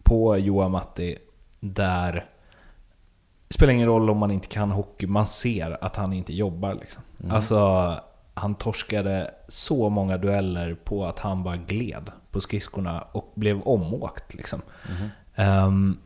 [0.02, 1.18] på Johan Matti
[1.60, 2.24] där det
[3.55, 6.74] spelar ingen roll om man inte kan hockey, man ser att han inte jobbar.
[6.74, 7.02] Liksom.
[7.31, 8.01] Alltså,
[8.35, 14.35] han torskade så många dueller på att han bara gled på skridskorna och blev omåkt.
[14.35, 14.62] Liksom.
[15.35, 15.98] Ehm,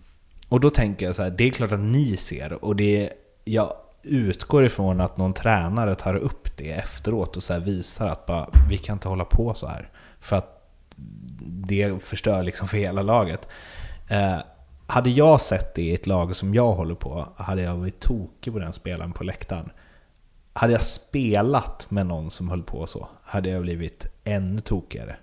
[0.48, 3.10] och då tänker jag så här, det är klart att ni ser och det
[3.44, 3.72] jag
[4.02, 8.78] utgår ifrån att någon tränare tar upp det efteråt och så visar att bara, vi
[8.78, 9.90] kan inte hålla på så här.
[10.20, 10.50] För att
[11.46, 13.48] det förstör liksom för hela laget.
[14.08, 14.38] Eh,
[14.86, 18.52] hade jag sett det i ett lag som jag håller på, hade jag varit tokig
[18.52, 19.70] på den spelaren på läktaren.
[20.52, 25.16] Hade jag spelat med någon som höll på så, hade jag blivit ännu tokigare.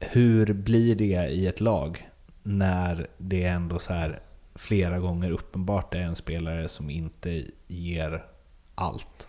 [0.00, 2.08] Hur blir det i ett lag
[2.42, 4.20] när det är ändå så här
[4.54, 8.24] flera gånger uppenbart är en spelare som inte ger
[8.74, 9.28] allt?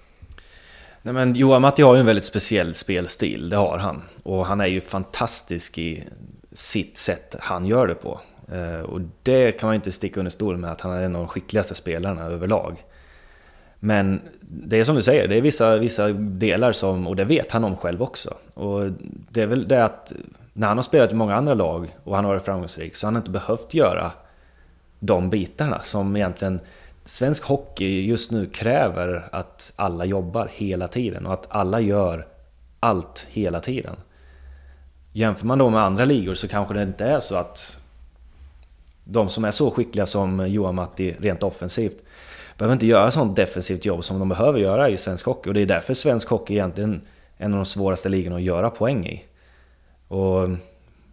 [1.02, 4.02] Nej men Johan Matti har ju en väldigt speciell spelstil, det har han.
[4.24, 6.04] Och han är ju fantastisk i
[6.52, 8.22] sitt sätt han gör det på.
[8.52, 11.16] Eh, och det kan man ju inte sticka under stol med att han är en
[11.16, 12.84] av de skickligaste spelarna överlag.
[13.80, 17.52] Men det är som du säger, det är vissa, vissa delar som, och det vet
[17.52, 18.34] han om själv också.
[18.54, 18.92] Och
[19.30, 20.14] det är väl det att
[20.54, 23.12] när han har spelat i många andra lag och han har varit framgångsrik så har
[23.12, 24.12] han inte behövt göra
[25.00, 26.60] de bitarna som egentligen
[27.06, 32.28] svensk hockey just nu kräver att alla jobbar hela tiden och att alla gör
[32.80, 33.96] allt hela tiden.
[35.12, 37.83] Jämför man då med andra ligor så kanske det inte är så att
[39.04, 42.04] de som är så skickliga som Johan Matti rent offensivt
[42.58, 45.50] behöver inte göra sånt defensivt jobb som de behöver göra i svensk hockey.
[45.50, 47.02] Och det är därför svensk hockey egentligen
[47.38, 49.24] är en av de svåraste ligorna att göra poäng i.
[50.08, 50.50] Och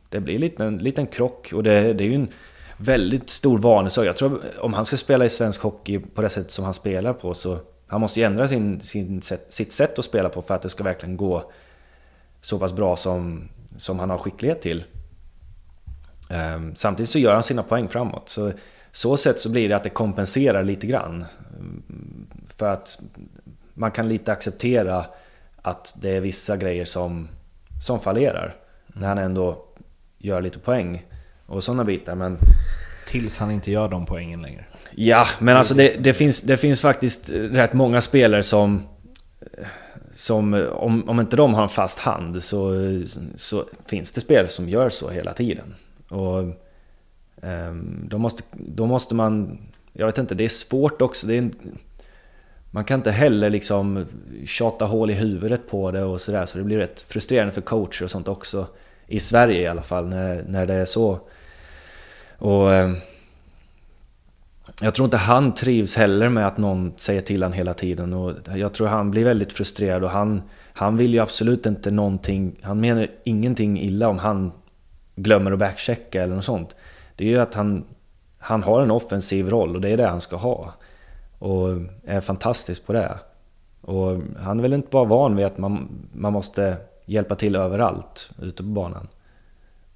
[0.08, 2.28] det blir en liten, liten krock och det, det är ju en
[2.76, 4.06] väldigt stor vanesak.
[4.06, 7.12] Jag tror om han ska spela i svensk hockey på det sätt som han spelar
[7.12, 10.54] på så han måste ju ändra sin, sin sätt, sitt sätt att spela på för
[10.54, 11.52] att det ska verkligen gå
[12.40, 14.84] så pass bra som, som han har skicklighet till.
[16.30, 18.28] Ehm, Samtidigt så gör han sina poäng framåt.
[18.28, 18.52] Så
[18.92, 21.24] så sätt så blir det att det kompenserar lite grann.
[21.58, 22.26] Mm,
[22.56, 23.00] För att
[23.74, 25.06] man kan lite acceptera
[25.62, 27.28] att det är vissa grejer som,
[27.82, 28.54] som fallerar.
[28.86, 29.64] När han ändå
[30.18, 31.06] gör lite poäng
[31.46, 32.14] och sådana bitar.
[32.14, 32.38] Men
[33.06, 34.64] Tills han inte gör de poängen längre.
[34.90, 38.82] Ja, men alltså det, det, finns, det finns faktiskt rätt många spelare som...
[40.12, 42.74] Som, om, om inte de har en fast hand så,
[43.36, 45.74] så finns det spelare som gör så hela tiden.
[46.10, 46.44] Och
[47.42, 49.58] ehm, då, måste, då måste man...
[49.92, 51.26] Jag vet inte, det är svårt också.
[51.26, 51.54] Det är en,
[52.70, 54.06] man kan inte heller liksom
[54.44, 56.46] tjata hål i huvudet på det och sådär.
[56.46, 58.66] Så det blir rätt frustrerande för coacher och sånt också.
[59.06, 61.20] I Sverige i alla fall, när, när det är så.
[62.38, 62.74] Och...
[62.74, 62.96] Ehm,
[64.82, 68.34] jag tror inte han trivs heller med att någon säger till honom hela tiden och
[68.54, 70.42] jag tror han blir väldigt frustrerad och han,
[70.72, 74.52] han vill ju absolut inte någonting, han menar ingenting illa om han
[75.22, 76.74] glömmer att backchecka eller något sånt.
[77.16, 77.84] Det är ju att han,
[78.38, 80.72] han har en offensiv roll och det är det han ska ha.
[81.38, 81.68] Och
[82.04, 83.18] är fantastisk på det.
[83.80, 88.30] Och han är väl inte bara van vid att man, man måste hjälpa till överallt
[88.42, 89.08] ute på banan.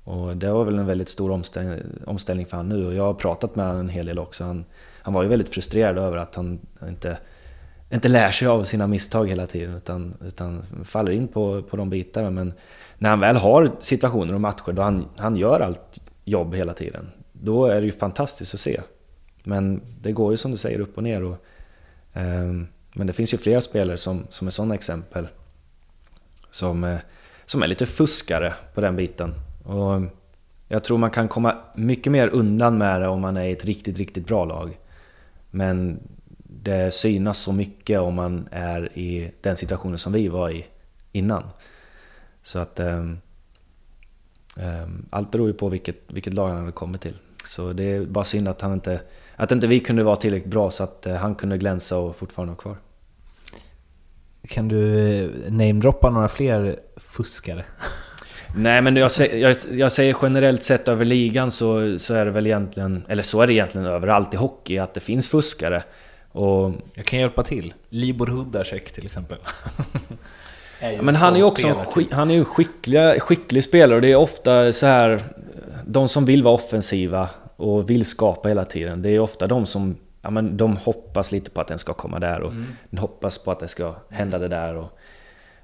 [0.04, 3.14] Och det var väl en väldigt stor omställning, omställning för han nu och jag har
[3.14, 4.44] pratat med honom en hel del också.
[4.44, 4.64] Han,
[5.02, 7.18] han var ju väldigt frustrerad över att han inte,
[7.90, 11.90] inte lär sig av sina misstag hela tiden utan, utan faller in på, på de
[11.90, 12.30] bitarna.
[12.30, 12.52] Men
[12.98, 17.10] när han väl har situationer och matcher då han, han gör allt jobb hela tiden,
[17.32, 18.80] då är det ju fantastiskt att se.
[19.44, 21.22] Men det går ju som du säger upp och ner.
[21.22, 21.36] Och,
[22.12, 22.52] eh,
[22.94, 25.28] men det finns ju flera spelare som, som är sådana exempel.
[26.50, 26.98] Som, eh,
[27.46, 29.34] som är lite fuskare på den biten.
[29.64, 30.00] Och
[30.68, 33.64] jag tror man kan komma mycket mer undan med det om man är i ett
[33.64, 34.78] riktigt, riktigt bra lag.
[35.50, 35.98] Men
[36.64, 40.66] det synas så mycket om man är i den situationen som vi var i
[41.12, 41.42] innan.
[42.42, 42.80] Så att...
[42.80, 43.18] Um,
[44.58, 47.16] um, allt beror ju på vilket, vilket lag han hade kommit till.
[47.46, 49.00] Så det är bara synd att, han inte,
[49.36, 52.50] att inte vi kunde vara tillräckligt bra så att uh, han kunde glänsa och fortfarande
[52.50, 52.76] vara kvar.
[54.48, 57.64] Kan du eh, namedroppa några fler fuskare?
[58.56, 62.46] Nej men jag, jag, jag, säger generellt sett över ligan så, så är det väl
[62.46, 65.82] egentligen, eller så är det egentligen överallt i hockey, att det finns fuskare.
[66.34, 67.74] Och, jag kan hjälpa till.
[67.88, 69.38] Libor Hudacek till exempel.
[70.80, 74.12] ja, men han är ju också en, han är en skicklig, skicklig spelare och det
[74.12, 75.22] är ofta så här
[75.86, 79.96] De som vill vara offensiva och vill skapa hela tiden, det är ofta de som
[80.22, 82.66] ja, men de hoppas lite på att den ska komma där och mm.
[82.98, 84.76] hoppas på att det ska hända det där.
[84.76, 84.98] Och,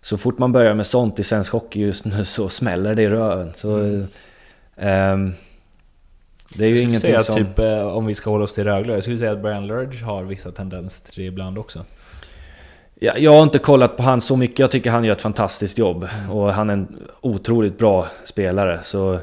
[0.00, 3.08] så fort man börjar med sånt i svensk hockey just nu så smäller det i
[3.08, 3.52] röven.
[3.54, 4.06] Så, mm.
[4.76, 5.34] um,
[6.54, 7.36] det är ju ingenting säga som...
[7.36, 10.04] Typ, eh, om vi ska hålla oss till Rögle, jag skulle säga att Brian Lurge
[10.04, 11.84] har vissa tendenser till det ibland också.
[12.94, 15.78] Ja, jag har inte kollat på han så mycket, jag tycker han gör ett fantastiskt
[15.78, 16.08] jobb.
[16.18, 16.30] Mm.
[16.30, 18.80] Och han är en otroligt bra spelare.
[18.82, 19.18] Så,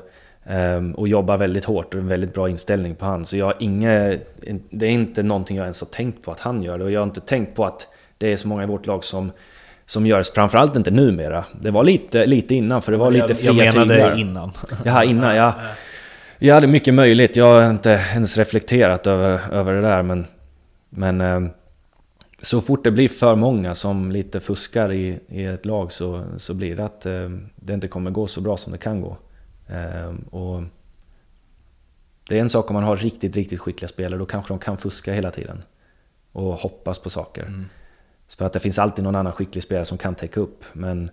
[0.49, 3.25] um, och jobbar väldigt hårt och en väldigt bra inställning på han.
[3.25, 4.35] Så jag har inget...
[4.69, 6.83] Det är inte någonting jag ens har tänkt på att han gör det.
[6.83, 7.87] Och jag har inte tänkt på att
[8.17, 9.31] det är så många i vårt lag som
[9.85, 11.45] som görs, framförallt inte numera.
[11.61, 14.19] Det var lite, lite innan, för det var lite fria Jag menade tyglar.
[14.19, 14.51] innan.
[14.83, 15.53] Jaha, innan ja.
[16.39, 20.25] Jag hade mycket möjligt, jag har inte ens reflekterat över, över det där men...
[20.89, 21.21] Men...
[21.21, 21.51] Eh,
[22.41, 26.53] så fort det blir för många som lite fuskar i, i ett lag så, så
[26.53, 29.17] blir det att eh, det inte kommer gå så bra som det kan gå.
[29.67, 30.63] Eh, och
[32.29, 34.77] det är en sak om man har riktigt, riktigt skickliga spelare, då kanske de kan
[34.77, 35.63] fuska hela tiden.
[36.31, 37.43] Och hoppas på saker.
[37.43, 37.65] Mm.
[38.37, 40.63] För att det finns alltid någon annan skicklig spelare som kan täcka upp.
[40.73, 41.09] Men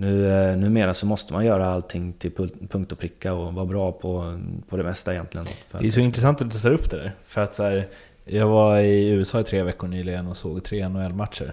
[0.00, 2.32] nu, eh, numera så måste man göra allting till
[2.70, 5.46] punkt och pricka och vara bra på, på det mesta egentligen.
[5.80, 7.14] det är så intressant att du tar upp det där.
[7.24, 7.88] För att så här,
[8.24, 11.52] jag var i USA i tre veckor nyligen och såg tre NHL-matcher.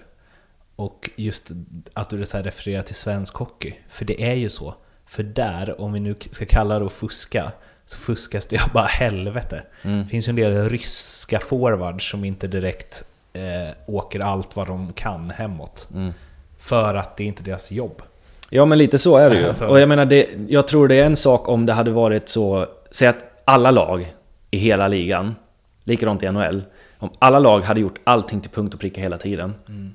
[0.75, 1.51] Och just
[1.93, 3.73] att du så refererar till svensk hockey.
[3.89, 4.75] För det är ju så.
[5.05, 7.51] För där, om vi nu ska kalla det att fuska,
[7.85, 9.63] så fuskas det bara helvete.
[9.81, 10.03] Mm.
[10.03, 13.03] Det finns ju en del ryska forwards som inte direkt
[13.33, 15.89] eh, åker allt vad de kan hemåt.
[15.93, 16.13] Mm.
[16.57, 18.01] För att det är inte deras jobb.
[18.49, 19.65] Ja men lite så är det ju.
[19.67, 22.67] Och jag menar, det, jag tror det är en sak om det hade varit så...
[22.91, 24.13] Säg att alla lag
[24.51, 25.35] i hela ligan,
[25.83, 26.63] likadant i NHL,
[26.97, 29.53] om alla lag hade gjort allting till punkt och pricka hela tiden.
[29.67, 29.93] Mm.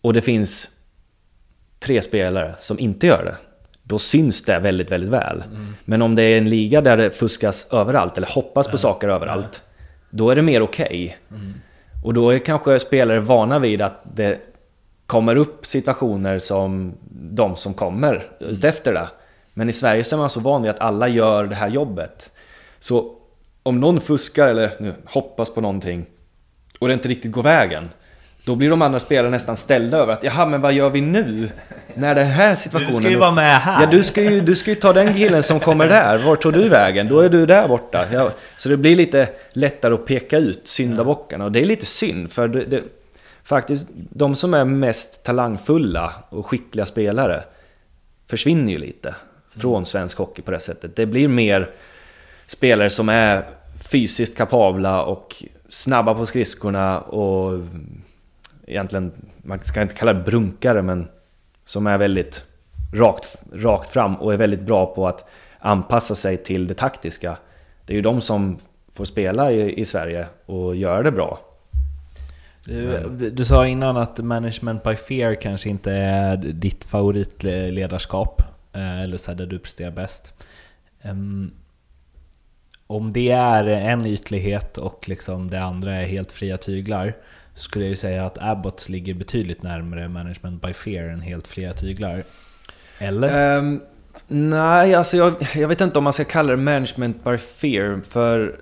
[0.00, 0.70] Och det finns
[1.78, 3.36] tre spelare som inte gör det.
[3.82, 5.42] Då syns det väldigt, väldigt väl.
[5.50, 5.74] Mm.
[5.84, 9.62] Men om det är en liga där det fuskas överallt, eller hoppas på saker överallt,
[10.10, 10.86] då är det mer okej.
[10.86, 11.40] Okay.
[11.40, 11.54] Mm.
[12.04, 14.38] Och då är kanske spelare vana vid att det
[15.06, 19.08] kommer upp situationer som de som kommer utefter det.
[19.54, 22.30] Men i Sverige så är man så van vid att alla gör det här jobbet.
[22.78, 23.12] Så
[23.62, 26.06] om någon fuskar eller nu, hoppas på någonting
[26.78, 27.88] och det inte riktigt går vägen.
[28.44, 31.48] Då blir de andra spelarna nästan ställda över att jaha, men vad gör vi nu?
[31.94, 32.92] När den här situationen...
[32.92, 33.82] Du ska ju vara med här!
[33.82, 36.18] Ja, du ska ju, du ska ju ta den killen som kommer där.
[36.18, 37.08] Var tog du vägen?
[37.08, 38.06] Då är du där borta.
[38.12, 41.44] Ja, så det blir lite lättare att peka ut syndabockarna.
[41.44, 42.82] Och det är lite synd, för det, det,
[43.46, 47.44] faktiskt de som är mest talangfulla och skickliga spelare
[48.26, 49.14] försvinner ju lite
[49.56, 50.96] från svensk hockey på det sättet.
[50.96, 51.70] Det blir mer
[52.46, 53.44] spelare som är
[53.90, 55.34] fysiskt kapabla och
[55.68, 57.60] snabba på skridskorna och
[58.66, 61.08] egentligen, man ska inte kalla det brunkare, men
[61.64, 62.44] som är väldigt
[62.94, 65.28] rakt, rakt fram och är väldigt bra på att
[65.58, 67.36] anpassa sig till det taktiska.
[67.84, 68.58] Det är ju de som
[68.92, 71.45] får spela i, i Sverige och göra det bra.
[72.66, 79.16] Du, du, sa innan att management by fear kanske inte är ditt favoritledarskap, eh, eller
[79.16, 80.34] så där du presterar bäst.
[82.86, 87.14] Om det är en ytlighet och liksom det andra är helt fria tyglar,
[87.54, 91.72] skulle jag ju säga att Abbots ligger betydligt närmare management by fear än helt fria
[91.72, 92.24] tyglar.
[92.98, 93.58] Eller?
[93.58, 93.82] Um,
[94.28, 98.60] nej, alltså jag, jag vet inte om man ska kalla det management by fear, för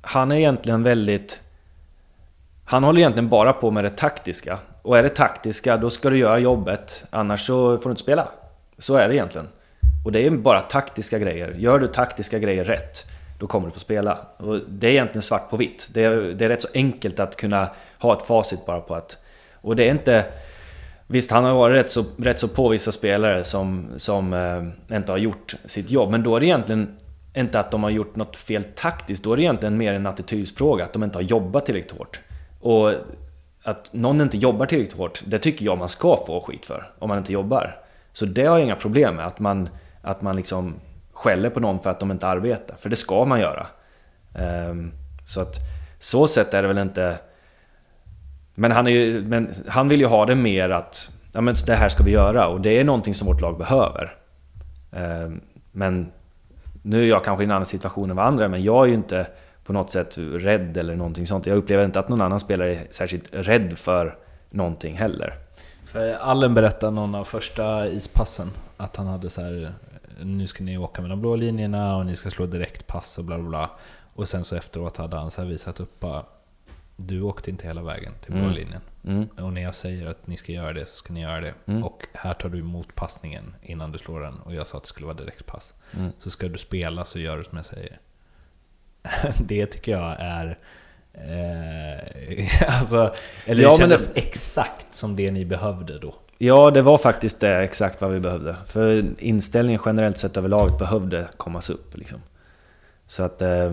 [0.00, 1.40] han är egentligen väldigt...
[2.68, 4.58] Han håller egentligen bara på med det taktiska.
[4.82, 7.04] Och är det taktiska, då ska du göra jobbet.
[7.10, 8.28] Annars så får du inte spela.
[8.78, 9.48] Så är det egentligen.
[10.04, 11.54] Och det är bara taktiska grejer.
[11.58, 14.18] Gör du taktiska grejer rätt, då kommer du få spela.
[14.36, 15.90] Och det är egentligen svart på vitt.
[15.94, 19.18] Det är, det är rätt så enkelt att kunna ha ett facit bara på att...
[19.54, 20.24] Och det är inte...
[21.06, 25.18] Visst, han har varit rätt så, rätt så påvisa spelare som, som eh, inte har
[25.18, 26.96] gjort sitt jobb, men då är det egentligen
[27.34, 30.84] inte att de har gjort något fel taktiskt, då är det egentligen mer en attitydsfråga,
[30.84, 32.20] att de inte har jobbat tillräckligt hårt.
[32.66, 32.92] Och
[33.62, 37.08] att någon inte jobbar tillräckligt hårt, det tycker jag man ska få skit för, om
[37.08, 37.76] man inte jobbar.
[38.12, 39.68] Så det har jag inga problem med, att man,
[40.02, 40.74] att man liksom
[41.12, 43.66] skäller på någon för att de inte arbetar, för det ska man göra.
[44.34, 44.92] Ehm,
[45.26, 45.54] så att
[45.98, 47.18] så sätt är det väl inte...
[48.54, 51.74] Men han, är ju, men han vill ju ha det mer att ja, men det
[51.74, 54.14] här ska vi göra och det är någonting som vårt lag behöver.
[54.92, 55.40] Ehm,
[55.72, 56.12] men
[56.82, 58.94] nu är jag kanske i en annan situation än vad andra men jag är ju
[58.94, 59.26] inte
[59.66, 61.46] på något sätt rädd eller någonting sånt.
[61.46, 64.18] Jag upplever inte att någon annan spelare är särskilt rädd för
[64.50, 65.34] någonting heller.
[65.84, 69.72] För Allen berättade någon av första ispassen att han hade så här
[70.22, 73.48] nu ska ni åka mellan blå linjerna och ni ska slå direktpass och bla bla
[73.48, 73.70] bla.
[74.14, 76.22] Och sen så efteråt hade han så visat upp bara
[76.96, 78.54] du åkte inte hela vägen till blå Mm.
[78.54, 78.80] linjen.
[79.04, 79.28] Mm.
[79.40, 81.54] Och när jag säger att ni ska göra det så ska ni göra det.
[81.66, 81.84] Mm.
[81.84, 84.34] Och här tar du emot passningen innan du slår den.
[84.40, 85.74] Och jag sa att det skulle vara direktpass.
[85.96, 86.12] Mm.
[86.18, 87.98] Så ska du spela så gör du som jag säger.
[89.38, 90.58] det tycker jag är...
[91.14, 93.12] Eh, alltså,
[93.44, 96.14] eller Ja, det kändes det- exakt som det ni behövde då.
[96.38, 98.56] Ja, det var faktiskt det exakt vad vi behövde.
[98.66, 101.96] För inställningen generellt sett över laget behövde kommas upp.
[101.96, 102.18] Liksom.
[103.06, 103.42] Så att...
[103.42, 103.72] Eh,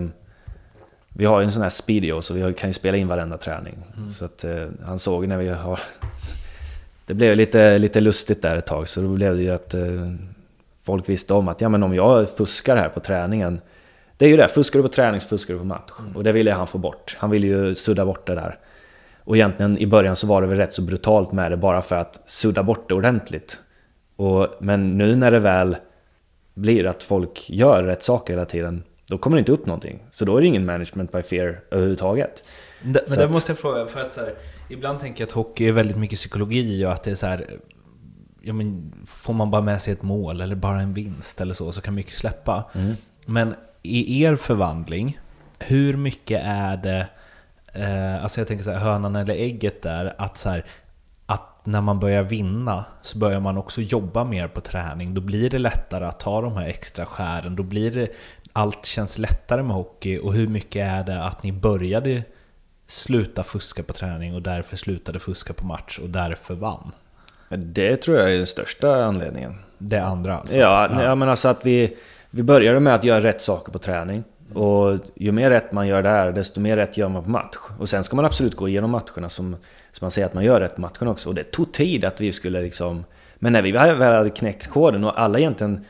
[1.16, 3.74] vi har ju en sån här speedio, så vi kan ju spela in varenda träning.
[4.10, 5.80] Så att eh, han såg när vi har...
[7.06, 9.82] Det blev lite, lite lustigt där ett tag, så då blev det ju att eh,
[10.82, 13.60] folk visste om att ja, men om jag fuskar här på träningen...
[14.16, 15.90] Det är ju det, fuskar du på träning så fuskar du på match.
[16.14, 17.16] Och det ville han få bort.
[17.18, 18.58] Han ville ju sudda bort det där.
[19.24, 21.96] Och egentligen i början så var det väl rätt så brutalt med det bara för
[21.96, 23.58] att sudda bort det ordentligt.
[24.16, 25.76] Och, men nu när det väl
[26.54, 30.02] blir att folk gör rätt saker hela tiden, då kommer det inte upp någonting.
[30.10, 32.44] Så då är det ingen management by fear överhuvudtaget.
[32.82, 34.34] Det, men det måste jag fråga, för att så här,
[34.70, 37.46] ibland tänker jag att hockey är väldigt mycket psykologi och att det är så här,
[38.42, 41.72] ja, men, får man bara med sig ett mål eller bara en vinst eller så,
[41.72, 42.64] så kan mycket släppa.
[43.26, 43.54] Men
[43.84, 45.18] i er förvandling,
[45.58, 47.06] hur mycket är det,
[47.72, 50.64] eh, alltså jag tänker så här, hönan eller ägget där, att så här,
[51.26, 55.14] att när man börjar vinna så börjar man också jobba mer på träning.
[55.14, 57.56] Då blir det lättare att ta de här extra skären.
[57.56, 58.08] Då blir det,
[58.52, 60.18] allt känns lättare med hockey.
[60.18, 62.22] Och hur mycket är det att ni började
[62.86, 66.92] sluta fuska på träning och därför slutade fuska på match och därför vann?
[67.48, 69.54] Det tror jag är den största anledningen.
[69.78, 70.58] Det andra alltså?
[70.58, 71.14] Ja, ja.
[71.14, 71.96] men alltså att vi,
[72.34, 74.24] vi började med att göra rätt saker på träning.
[74.54, 77.56] Och ju mer rätt man gör där, desto mer rätt gör man på match.
[77.78, 79.56] Och sen ska man absolut gå igenom matcherna som,
[79.92, 81.28] som man säger att man gör rätt på matcherna också.
[81.28, 83.04] Och det tog tid att vi skulle liksom...
[83.34, 85.84] Men när vi väl hade knäckt koden och alla egentligen...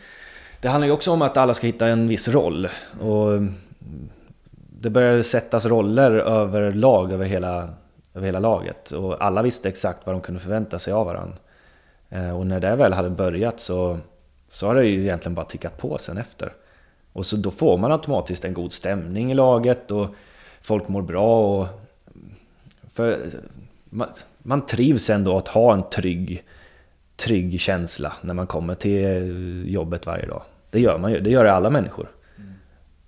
[0.61, 2.69] Det handlar ju också om att alla ska hitta en viss roll.
[3.01, 3.43] Och
[4.81, 7.69] det började sättas roller över lag, över hela,
[8.15, 8.91] över hela laget.
[8.91, 11.37] Och alla visste exakt vad de kunde förvänta sig av varandra.
[12.11, 13.99] Eh, och när det väl hade börjat så,
[14.55, 16.53] så har det ju egentligen bara tickat på sen efter.
[17.13, 20.09] Och så då får man automatiskt en god stämning i laget och
[20.61, 21.67] folk mår bra och...
[22.93, 23.31] För
[23.85, 24.09] man,
[24.39, 26.45] man trivs ändå att ha en trygg,
[27.17, 30.43] trygg känsla när man kommer till jobbet varje dag.
[30.71, 32.09] Det gör man ju, det gör alla människor.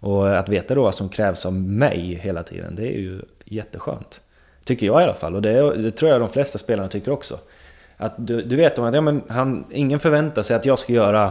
[0.00, 4.20] Och att veta då vad som krävs av mig hela tiden, det är ju jätteskönt.
[4.64, 7.38] Tycker jag i alla fall, och det, det tror jag de flesta spelarna tycker också.
[7.96, 10.92] Att du, du vet om att ja, men han, ingen förväntar sig att jag ska
[10.92, 11.30] göra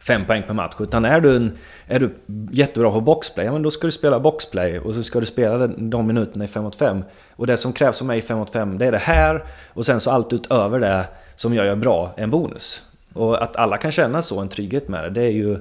[0.00, 0.74] fem poäng per match.
[0.78, 2.14] Utan är du, en, är du
[2.50, 5.66] jättebra på boxplay, ja men då ska du spela boxplay och så ska du spela
[5.66, 7.04] de- minuterna i 5 mot 5.
[7.36, 9.44] Och det som krävs av mig i 5 mot 5, det är det här.
[9.68, 11.06] Och sen så allt utöver det
[11.36, 12.82] som jag gör bra, är en bonus.
[13.12, 15.58] Och att alla kan känna så, en trygghet med det, det är ju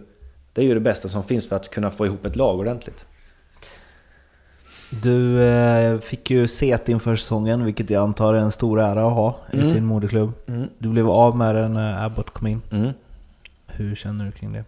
[0.54, 3.06] det, är ju det bästa som finns för att kunna få ihop ett lag ordentligt.
[4.90, 9.14] Du eh, fick ju set inför säsongen, vilket jag antar är en stor ära att
[9.14, 9.70] ha i Mm.
[9.70, 10.32] sin moderklubb.
[10.48, 10.68] Mm.
[10.78, 12.62] Du blev av med den när Abbott kom in.
[12.72, 12.90] Mm.
[13.68, 14.64] Hur känner du kring det?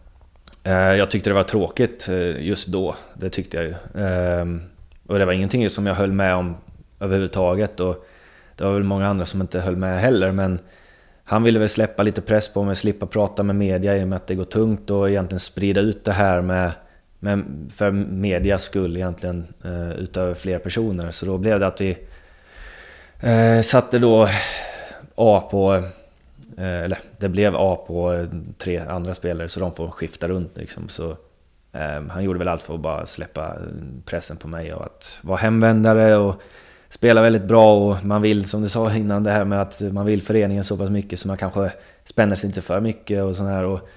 [0.72, 4.04] Eh, Jag tyckte det var tråkigt eh, just då, det tyckte jag ju.
[4.06, 4.62] Ehm,
[5.08, 6.56] Och det var ingenting som jag höll med om
[7.00, 8.06] överhuvudtaget och
[8.56, 10.60] det var väl många andra som inte höll med heller men
[11.24, 14.16] han ville väl släppa lite press på mig, slippa prata med media i och med
[14.16, 16.72] att det går tungt och egentligen sprida ut det här med,
[17.24, 21.12] men för medias skull egentligen eh, utöver fler personer.
[21.12, 21.98] Så då blev det att vi
[23.20, 24.28] eh, satte då
[25.16, 25.84] A på
[26.58, 28.28] Eh, eller det blev A på
[28.58, 30.90] tre andra spelare så de får skifta runt liksom.
[30.90, 31.10] Så,
[31.72, 33.56] eh, han gjorde väl allt för att bara släppa eh,
[34.06, 36.42] pressen på mig och att vara hemvändare och
[36.90, 40.06] spela väldigt bra och man vill, som du sa innan, det här med att man
[40.06, 41.72] vill föreningen så pass mycket så man kanske
[42.06, 43.64] spänner sig inte för mycket och sådär.
[43.64, 43.90] Och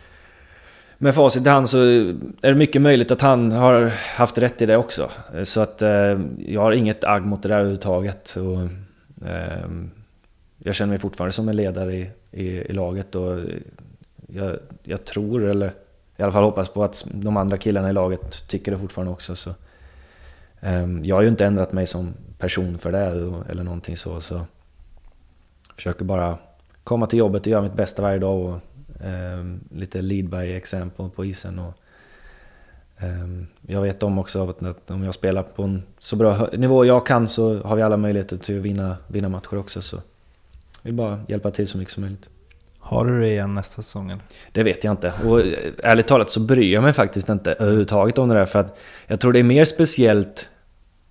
[1.04, 4.66] med facit i hand så är det mycket möjligt att han har haft rätt i
[4.66, 5.10] det också.
[5.44, 8.36] Så att eh, jag har inget agg mot det där överhuvudtaget.
[8.36, 8.60] Och,
[9.28, 9.68] eh,
[10.58, 13.38] jag känner mig fortfarande som en ledare i, i, i laget och
[14.28, 15.72] jag, jag, tror, eller
[16.16, 19.36] i alla fall hoppas på att de andra killarna i laget tycker det fortfarande också.
[19.36, 19.50] Så,
[20.60, 22.98] eh, jag har ju inte ändrat mig som person för det
[23.50, 24.20] eller någonting så.
[24.20, 24.46] så
[25.76, 26.38] försöker bara
[26.84, 28.40] komma till jobbet och göra mitt bästa varje dag.
[28.40, 28.60] Och,
[29.70, 31.58] lite lead by example på isen.
[31.58, 31.74] Och,
[33.02, 37.06] um, jag vet om också att, om jag spelar på en så bra nivå jag
[37.06, 39.82] kan så har vi alla möjligheter till att vinna, vinna matcher också.
[39.82, 40.02] Så jag
[40.82, 42.28] vill bara hjälpa till så mycket som möjligt.
[42.78, 44.20] Har du det igen nästa säsong?
[44.52, 45.12] Det vet jag inte.
[45.24, 45.40] Och
[45.82, 48.44] ärligt talat så bryr jag mig faktiskt inte överhuvudtaget om det där.
[48.44, 50.48] För att jag tror det är mer speciellt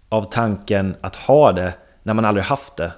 [0.10, 2.92] av tanken att ha det när man aldrig haft det.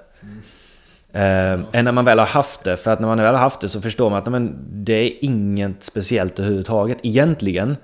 [1.15, 1.59] Mm.
[1.59, 2.77] Eh, än när man väl har haft det.
[2.77, 5.11] För att när man väl har haft det så förstår man att men, det är
[5.21, 7.77] inget speciellt överhuvudtaget egentligen.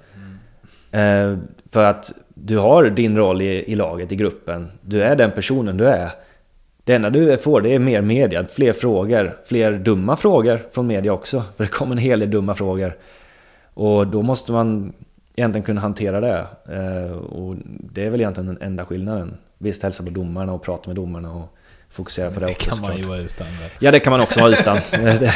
[0.91, 1.37] Eh,
[1.71, 4.67] för att du har din roll i, i laget, i gruppen.
[4.81, 6.11] Du är den personen du är.
[6.83, 11.13] Det enda du får det är mer media, fler frågor, fler dumma frågor från media
[11.13, 11.43] också.
[11.55, 12.97] För det kommer en hel del dumma frågor.
[13.73, 14.93] Och då måste man
[15.35, 16.45] egentligen kunna hantera det.
[16.69, 19.37] Eh, och det är väl egentligen den enda skillnaden.
[19.57, 21.57] Visst, hälsa på domarna och prata med domarna och
[21.91, 22.69] fokusera på det, det också.
[22.69, 23.47] Det kan man ju vara utan.
[23.79, 24.77] Ja, det kan man också vara utan.
[24.91, 25.33] det,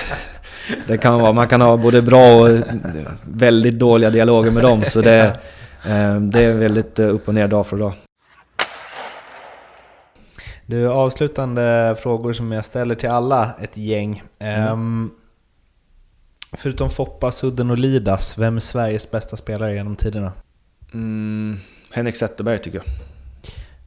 [0.87, 1.31] det, kan man vara.
[1.31, 2.49] Man kan ha både bra och
[3.23, 4.83] väldigt dåliga dialoger med dem.
[4.83, 5.37] Så det,
[5.85, 7.93] eh, det är väldigt eh, upp och ner dag för dag.
[10.65, 14.23] Du, avslutande frågor som jag ställer till alla, ett gäng.
[14.39, 14.71] Mm.
[14.71, 15.11] Um,
[16.51, 20.31] förutom Foppa, Sudden och Lidas, vem är Sveriges bästa spelare genom tiderna?
[20.93, 21.57] Mm,
[21.91, 23.14] Henrik Zetterberg tycker jag.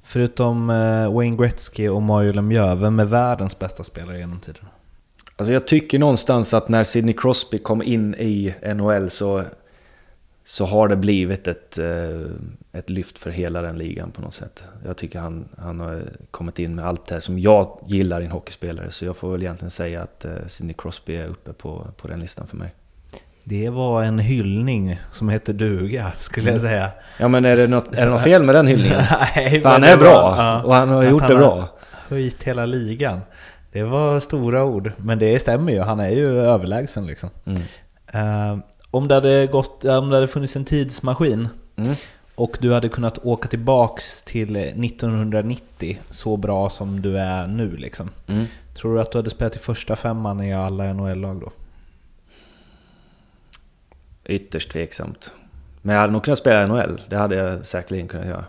[0.08, 4.68] Förutom eh, Wayne Gretzky och Mario Lemieux, vem är världens bästa spelare genom tiderna?
[5.36, 9.44] Alltså jag tycker någonstans att när Sidney Crosby kom in i NHL så,
[10.44, 12.20] så har det blivit ett, eh,
[12.72, 14.62] ett lyft för hela den ligan på något sätt.
[14.84, 18.30] Jag tycker han, han har kommit in med allt det som jag gillar i en
[18.30, 18.90] hockeyspelare.
[18.90, 22.20] Så jag får väl egentligen säga att eh, Sidney Crosby är uppe på, på den
[22.20, 22.74] listan för mig.
[23.48, 26.90] Det var en hyllning som heter duga, skulle jag säga.
[27.18, 29.02] Ja men är det något, är det något fel med den hyllningen?
[29.36, 31.68] Nej, För han är bra, ja, och han har gjort han det bra.
[32.08, 33.20] Höjt hela ligan.
[33.72, 35.80] Det var stora ord, men det stämmer ju.
[35.80, 37.30] Han är ju överlägsen liksom.
[37.44, 38.52] Mm.
[38.52, 38.58] Uh,
[38.90, 41.94] om, det hade gått, om det hade funnits en tidsmaskin mm.
[42.34, 48.10] och du hade kunnat åka tillbaks till 1990 så bra som du är nu liksom.
[48.26, 48.44] Mm.
[48.74, 51.52] Tror du att du hade spelat i första femman i alla NHL-lag då?
[54.28, 55.32] Ytterst tveksamt.
[55.82, 58.44] Men jag hade nog kunnat spela NHL, det hade jag säkerligen kunnat göra.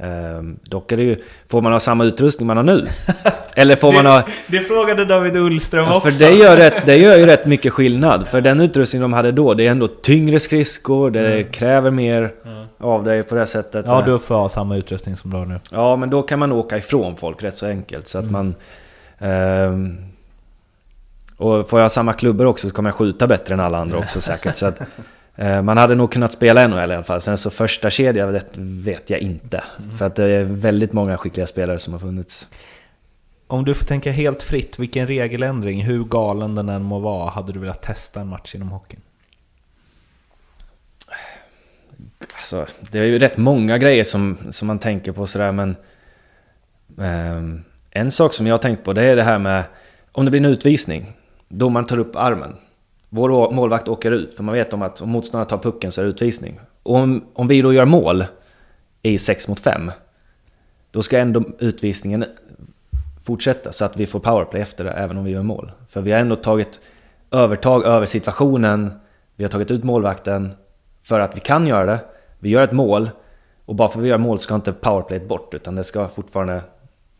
[0.00, 1.16] Ehm, dock är det ju,
[1.50, 2.88] får man ha samma utrustning man har nu?
[3.56, 4.22] Eller får man ha...
[4.46, 6.10] Det frågade David Ullström också.
[6.10, 8.28] För det gör, rätt, det gör ju rätt mycket skillnad.
[8.28, 11.52] För den utrustning de hade då, det är ändå tyngre skridskor, det mm.
[11.52, 12.66] kräver mer mm.
[12.78, 13.86] av dig på det sättet.
[13.88, 15.60] Ja, du får ha samma utrustning som du har nu.
[15.72, 18.08] Ja, men då kan man åka ifrån folk rätt så enkelt.
[18.08, 18.32] Så att mm.
[18.32, 18.54] man...
[19.30, 19.98] Um,
[21.36, 24.20] och får jag samma klubbor också så kommer jag skjuta bättre än alla andra också
[24.20, 24.56] säkert.
[24.56, 24.80] Så att,
[25.38, 27.20] man hade nog kunnat spela NHL i alla fall.
[27.20, 29.64] Sen så första kedja vet, vet jag inte.
[29.78, 29.98] Mm.
[29.98, 32.48] För att det är väldigt många skickliga spelare som har funnits.
[33.46, 37.52] Om du får tänka helt fritt, vilken regeländring, hur galen den än må vara, hade
[37.52, 39.00] du velat testa en match inom hockeyn?
[42.34, 45.76] Alltså, det är ju rätt många grejer som, som man tänker på sådär men...
[46.98, 47.60] Eh,
[47.90, 49.64] en sak som jag har tänkt på det är det här med
[50.12, 51.06] om det blir en utvisning.
[51.48, 52.56] Domaren tar upp armen.
[53.08, 56.04] Vår målvakt åker ut, för man vet om att om motståndaren tar pucken så är
[56.04, 56.60] det utvisning.
[56.82, 58.24] Och om, om vi då gör mål
[59.02, 59.90] i 6 mot 5,
[60.90, 62.24] då ska ändå utvisningen
[63.22, 65.72] fortsätta så att vi får powerplay efter det, även om vi gör mål.
[65.88, 66.80] För vi har ändå tagit
[67.30, 68.90] övertag över situationen,
[69.36, 70.50] vi har tagit ut målvakten
[71.02, 71.98] för att vi kan göra det.
[72.38, 73.10] Vi gör ett mål,
[73.64, 76.62] och bara för att vi gör mål ska inte powerplayet bort, utan det ska fortfarande...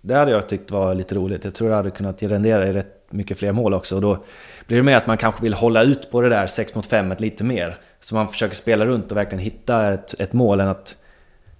[0.00, 1.44] Det hade jag tyckt var lite roligt.
[1.44, 3.94] Jag tror det hade kunnat rendera i rätt mycket fler mål också.
[3.94, 4.24] Och då
[4.66, 7.14] blir det mer att man kanske vill hålla ut på det där 6 mot 5
[7.18, 7.78] lite mer.
[8.00, 10.96] Så man försöker spela runt och verkligen hitta ett, ett mål än att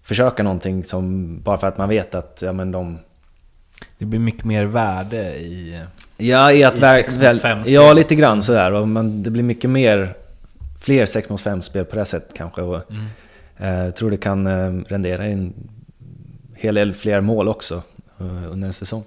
[0.03, 2.99] försöka någonting som bara för att man vet att ja, men de...
[3.99, 5.81] Det blir mycket mer värde i...
[6.17, 6.77] Ja, i att...
[6.77, 8.73] I väl, väl, ja, lite grann sådär.
[8.73, 10.15] Och man, det blir mycket mer...
[10.81, 12.63] Fler 6 mot 5 spel på det sättet kanske.
[12.63, 13.87] Och, mm.
[13.87, 15.55] eh, tror det kan eh, rendera en
[16.55, 17.83] hel del fler mål också
[18.21, 19.05] eh, under en säsong.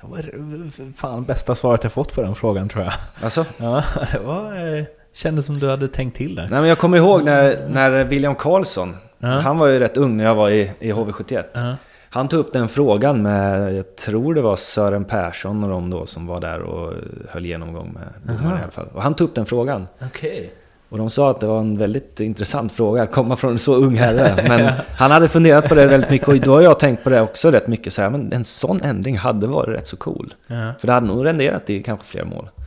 [0.00, 2.92] Det var fan bästa svaret jag fått på den frågan tror jag.
[3.22, 3.44] Alltså?
[3.56, 4.84] Ja, det var, eh,
[5.14, 6.42] kändes som du hade tänkt till där.
[6.42, 9.40] Nej, men jag kommer ihåg när, när William Karlsson, uh -huh.
[9.40, 11.34] han var ju rätt ung när jag var i, i HV71.
[11.34, 11.74] Uh -huh.
[12.10, 16.06] Han tog upp den frågan med, jag tror det var Sören Persson och de då
[16.06, 16.94] som var där och
[17.28, 18.88] höll genomgång med domaren i alla fall.
[18.94, 19.86] Och han tog upp den frågan.
[20.06, 20.46] Okay.
[20.88, 23.74] Och de sa att det var en väldigt intressant fråga att komma från en så
[23.74, 24.44] ung herre.
[24.48, 27.20] Men han hade funderat på det väldigt mycket och då har jag tänkt på det
[27.20, 27.92] också rätt mycket.
[27.92, 30.34] Så här, men en sån ändring hade varit rätt så cool.
[30.46, 30.72] Ja.
[30.78, 32.50] För det hade nog renderat i kanske fler mål.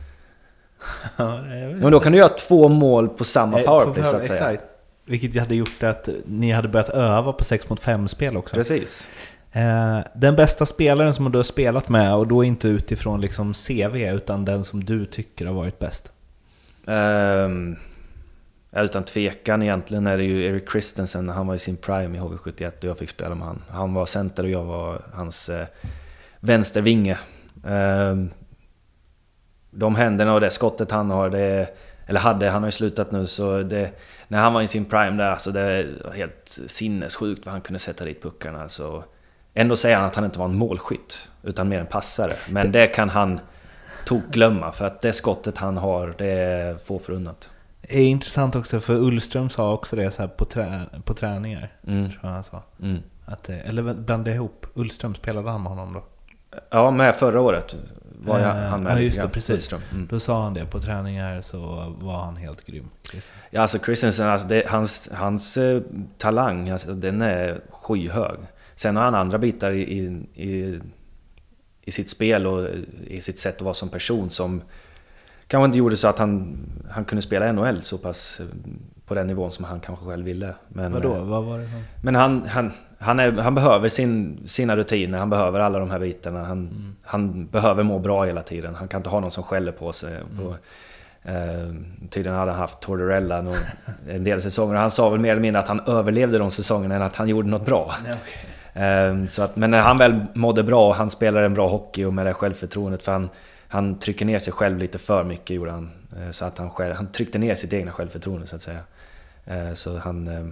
[1.16, 1.40] Ja,
[1.80, 4.50] Men då kan du göra två mål på samma Eh, powerplay så att säga.
[4.50, 4.68] Exakt.
[5.06, 8.54] Vilket hade gjort att ni hade börjat öva på 6 mot 5-spel också.
[8.54, 9.10] Precis.
[9.52, 13.96] Eh, den bästa spelaren som du har spelat med, och då inte utifrån liksom CV,
[13.96, 16.12] utan den som du tycker har varit bäst?
[16.86, 17.48] Ja,
[18.80, 22.78] utan tvekan egentligen är det ju Eric Christensen han var i sin prime i HV71
[22.78, 23.62] och jag fick spela med han.
[23.70, 25.66] Han var center och jag var hans eh,
[26.40, 27.18] vänstervinge.
[27.66, 28.30] Ehm,
[29.70, 31.68] de händerna och det skottet han har, det,
[32.06, 33.90] eller hade, han har ju slutat nu så det,
[34.28, 37.78] när han var i sin prime där, alltså det var helt sinnessjukt vad han kunde
[37.78, 38.62] sätta dit puckarna.
[38.62, 39.04] Alltså,
[39.54, 42.32] ändå säger han att han inte var en målskytt, utan mer en passare.
[42.48, 43.40] Men det kan han
[44.04, 47.48] tokglömma, för att det skottet han har, det är få förunnat.
[47.88, 51.72] Är intressant också, för Ullström sa också det så här på, trä, på träningar.
[51.86, 52.10] Mm.
[52.10, 52.62] Tror jag han sa.
[52.82, 53.02] Mm.
[53.24, 54.66] Att, eh, eller blandade ihop.
[54.74, 56.04] Ullström spelade han med honom då?
[56.70, 57.76] Ja, med förra året
[58.24, 59.72] var jag, Eh, han med ja, just det, precis.
[59.72, 60.06] Mm.
[60.10, 61.58] Då sa han det, på träningar så
[62.00, 62.88] var han helt grym.
[63.50, 65.82] Ja, alltså Christensen, alltså det, hans, hans eh,
[66.18, 68.38] talang, alltså, den är skyhög.
[68.74, 70.04] Sen har han andra bitar i, i,
[70.34, 70.80] i,
[71.82, 72.68] i sitt spel och
[73.06, 74.62] i sitt sätt att vara som person som
[75.52, 76.56] kanske inte gjorde så att han,
[76.90, 78.46] han kunde spela NHL så pass eh,
[79.06, 80.54] på den nivån som han kanske själv ville.
[80.68, 81.14] Men, Vadå?
[81.14, 81.64] eh, Vad var det?
[81.64, 81.82] Som?
[82.02, 85.98] Men han, han, han, är, han behöver sin, sina rutiner, han behöver alla de här
[85.98, 86.44] bitarna.
[86.44, 86.94] Han, Mm.
[87.04, 88.74] han behöver må bra hela tiden.
[88.74, 90.14] Han kan inte ha någon som skäller på sig.
[90.16, 90.26] Mm.
[90.44, 90.56] På,
[91.30, 91.74] eh,
[92.10, 93.44] tydligen hade han haft Tortorella
[94.08, 94.74] en del säsonger.
[94.74, 97.48] Han sa väl mer eller mindre att han överlevde de säsongerna än att han gjorde
[97.48, 97.94] något bra.
[98.74, 102.04] Eh, så att, men när han väl mådde bra och han spelade en bra hockey
[102.04, 103.28] och med det självförtroendet, för han,
[103.72, 105.90] han trycker ner sig själv lite för mycket gjorde han.
[106.16, 108.80] Eh, så att han, själv, han tryckte ner sitt egna självförtroende så att säga.
[109.44, 110.28] Eh, så han...
[110.28, 110.46] eh,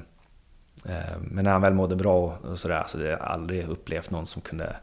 [1.20, 4.26] Men när han väl mådde bra och- sådär, så det har jag aldrig upplevt någon
[4.26, 4.76] som kunde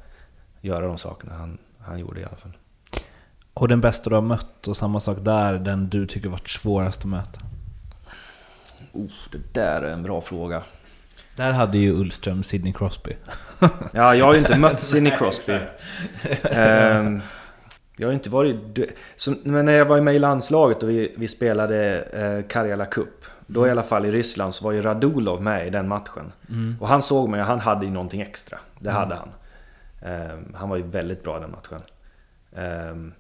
[0.62, 2.58] göra de sakerna han, han gjorde i alla fall.
[3.54, 7.00] Och den bästa du har mött, och samma sak där, den du tycker varit svårast
[7.00, 7.40] att möta?
[8.94, 10.64] Oh, det där är en bra fråga.
[11.36, 13.16] Där hade ju Ullström Sidney Crosby.
[13.94, 15.58] Ja, jag har ju inte mött Sidney Crosby.
[16.44, 17.22] Ehm,
[17.98, 18.56] jag har inte varit...
[18.76, 22.86] dö- Så, men när jag var med i landslaget och vi, vi spelade eh, Karjala
[22.86, 26.32] Cup, då i alla fall i Ryssland så var ju Radulov med i den matchen.
[26.80, 28.58] Och han såg mig och han hade ju någonting extra.
[28.80, 29.30] Det hade han.
[30.02, 31.82] Ehm, han var ju väldigt bra i den matchen.
[32.56, 33.14] Ehm,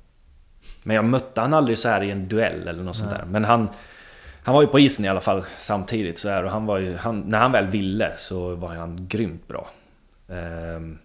[0.83, 3.25] men jag mötte han aldrig så här i en duell eller något sånt där.
[3.31, 3.69] Men han,
[4.43, 6.97] han var ju på isen i alla fall samtidigt så här, och han var ju,
[6.97, 9.69] han, när han väl ville så var han grymt bra.
[10.29, 10.97] Ehm,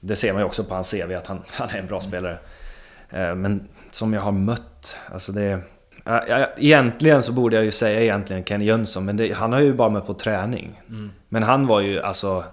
[0.00, 2.38] det ser man ju också på hans CV att han, han är en bra spelare.
[3.14, 5.60] Ehm, men som jag har mött, alltså det...
[6.56, 9.88] Egentligen så borde jag ju säga egentligen Kenny Jönsson, men det, han har ju bara
[9.88, 10.80] med på träning.
[11.28, 12.44] Men han var ju alltså...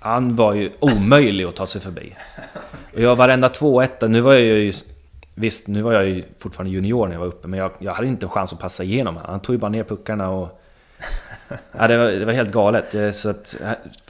[0.00, 2.16] Han var ju omöjlig att ta sig förbi.
[2.94, 4.72] Och jag varenda 2-1, nu var jag ju...
[5.34, 8.08] Visst, nu var jag ju fortfarande junior när jag var uppe, men jag, jag hade
[8.08, 9.30] inte en chans att passa igenom honom.
[9.30, 10.62] Han tog ju bara ner puckarna och...
[11.78, 12.94] Ja, det, var, det var helt galet.
[12.94, 13.56] Eh, Så att,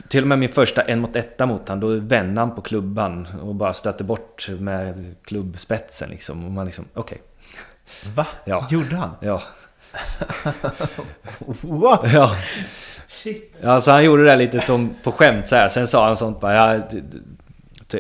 [0.09, 3.27] till och med min första en mot etta mot honom, då vände han på klubban
[3.43, 6.45] och bara stötte bort med klubbspetsen liksom.
[6.45, 7.23] Och man liksom, okej.
[8.15, 8.27] Va?
[8.45, 8.67] Ja.
[8.71, 9.11] Gjorde han?
[9.21, 9.43] Ja.
[11.63, 12.13] What?
[12.13, 12.37] Ja.
[13.09, 13.57] Shit.
[13.61, 15.69] Ja, så han gjorde det lite som på skämt så här.
[15.69, 16.77] Sen sa han sånt bara...
[16.77, 16.83] Ja,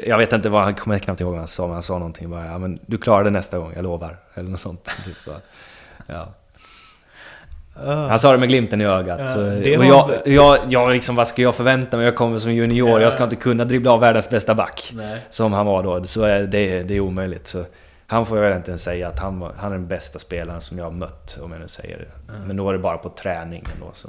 [0.06, 2.30] jag vet inte vad han kommer knappt ihåg vad han sa, men han sa någonting
[2.30, 4.18] bara ja, men du klarar det nästa gång, jag lovar.
[4.34, 4.96] Eller något sånt.
[5.04, 5.40] Typ, bara.
[6.06, 6.28] ja.
[7.84, 9.20] Han sa det med glimten i ögat.
[9.64, 12.06] Ja, och jag, jag, jag liksom, vad ska jag förvänta mig?
[12.06, 14.92] Jag kommer som junior, jag ska inte kunna dribbla av världens bästa back.
[14.94, 15.20] Nej.
[15.30, 16.04] Som han var då.
[16.04, 16.46] Så det,
[16.82, 17.46] det är omöjligt.
[17.46, 17.64] Så
[18.06, 20.84] han får jag väl inte säga att han, han är den bästa spelaren som jag
[20.84, 22.32] har mött, om jag nu säger det.
[22.46, 23.90] Men då var det bara på träning ändå.
[23.94, 24.08] Så.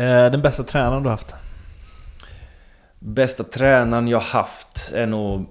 [0.00, 1.34] Eh, den bästa tränaren du har haft?
[2.98, 5.46] Bästa tränaren jag haft är nog...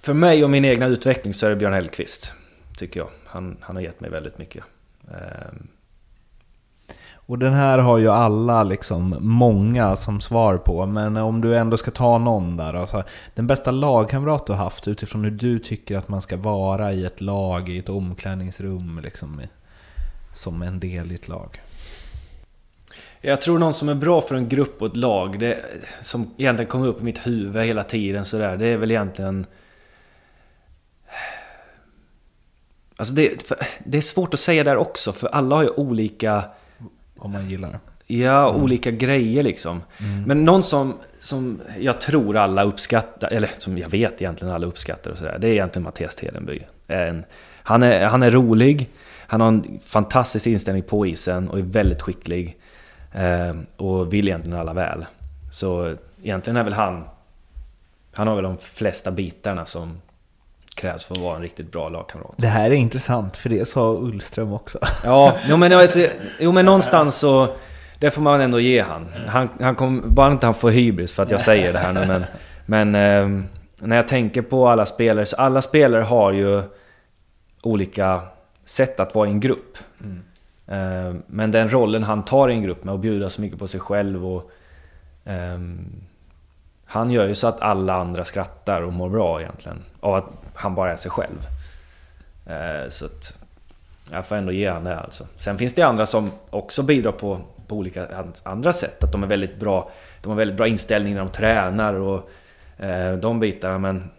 [0.00, 2.32] För mig och min egna utveckling så är det Björn Hellkvist.
[2.78, 3.08] Tycker jag.
[3.26, 4.64] Han, han har gett mig väldigt mycket.
[5.08, 5.68] Ehm,
[7.28, 11.76] och den här har ju alla liksom många som svar på, men om du ändå
[11.76, 12.74] ska ta någon där.
[12.74, 13.02] Alltså,
[13.34, 17.04] den bästa lagkamrat du har haft utifrån hur du tycker att man ska vara i
[17.04, 19.48] ett lag, i ett omklädningsrum, liksom, i-
[20.34, 21.60] som en del i ett lag.
[23.20, 25.64] Jag tror någon som är bra för en grupp och ett lag, det,
[26.02, 29.46] som egentligen kommer upp i mitt huvud hela tiden sådär, det är väl egentligen...
[32.96, 33.52] Alltså det,
[33.84, 36.44] det är svårt att säga där också, för alla har ju olika...
[37.18, 37.78] Om man gillar.
[38.06, 39.82] Ja, olika grejer liksom.
[40.26, 45.10] Men någon som, som jag tror alla uppskattar, eller som jag vet egentligen alla uppskattar
[45.10, 46.62] och sådär, det är egentligen Mattias Tedenby.
[46.86, 47.24] En,
[47.62, 48.88] han, är, han är rolig,
[49.26, 52.56] han har en fantastisk inställning på isen och är väldigt skicklig.
[53.12, 55.06] Eh, och vill egentligen alla väl.
[55.52, 57.04] Så egentligen är väl han...
[58.14, 60.00] Han har väl de flesta bitarna som
[60.76, 62.34] krävs för att vara en riktigt bra lagkamrat.
[62.36, 64.78] Det här är intressant, för det sa Ullström också.
[65.04, 66.06] Ja, jo men, alltså,
[66.40, 67.48] jo, men någonstans så...
[67.98, 69.06] Det får man ändå ge han.
[69.26, 72.06] han, han kom, bara inte han får hybris för att jag säger det här nu
[72.06, 72.24] men...
[72.66, 73.44] Men eh,
[73.78, 76.62] när jag tänker på alla spelare, så alla spelare har ju
[77.62, 78.20] olika
[78.64, 79.78] sätt att vara i en grupp.
[80.00, 80.22] Mm.
[80.66, 83.66] Eh, men den rollen han tar i en grupp med att bjuda så mycket på
[83.66, 84.50] sig själv och...
[85.24, 86.05] ehm,
[86.86, 89.82] han gör ju så att alla andra skrattar och mår bra egentligen.
[90.00, 91.46] Av att han bara är sig själv.
[92.46, 93.38] Eh, så att...
[94.12, 95.26] Jag får ändå ge han det alltså.
[95.36, 99.04] Sen finns det andra som också bidrar på, på olika an- andra sätt.
[99.04, 99.90] Att de är väldigt bra...
[100.22, 102.30] De har väldigt bra inställning när de tränar och
[102.78, 104.10] eh, de bitarna men...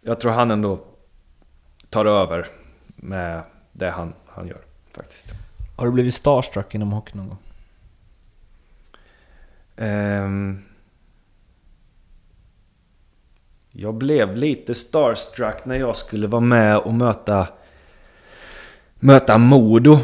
[0.00, 0.78] Jag tror han ändå
[1.90, 2.46] tar över
[2.86, 3.42] med
[3.72, 4.60] det han, han gör
[4.96, 5.26] faktiskt.
[5.76, 7.38] Har du blivit starstruck inom hockey någon gång?
[9.76, 10.65] Ehm,
[13.78, 17.48] jag blev lite starstruck när jag skulle vara med och möta
[18.94, 19.98] Möta Modo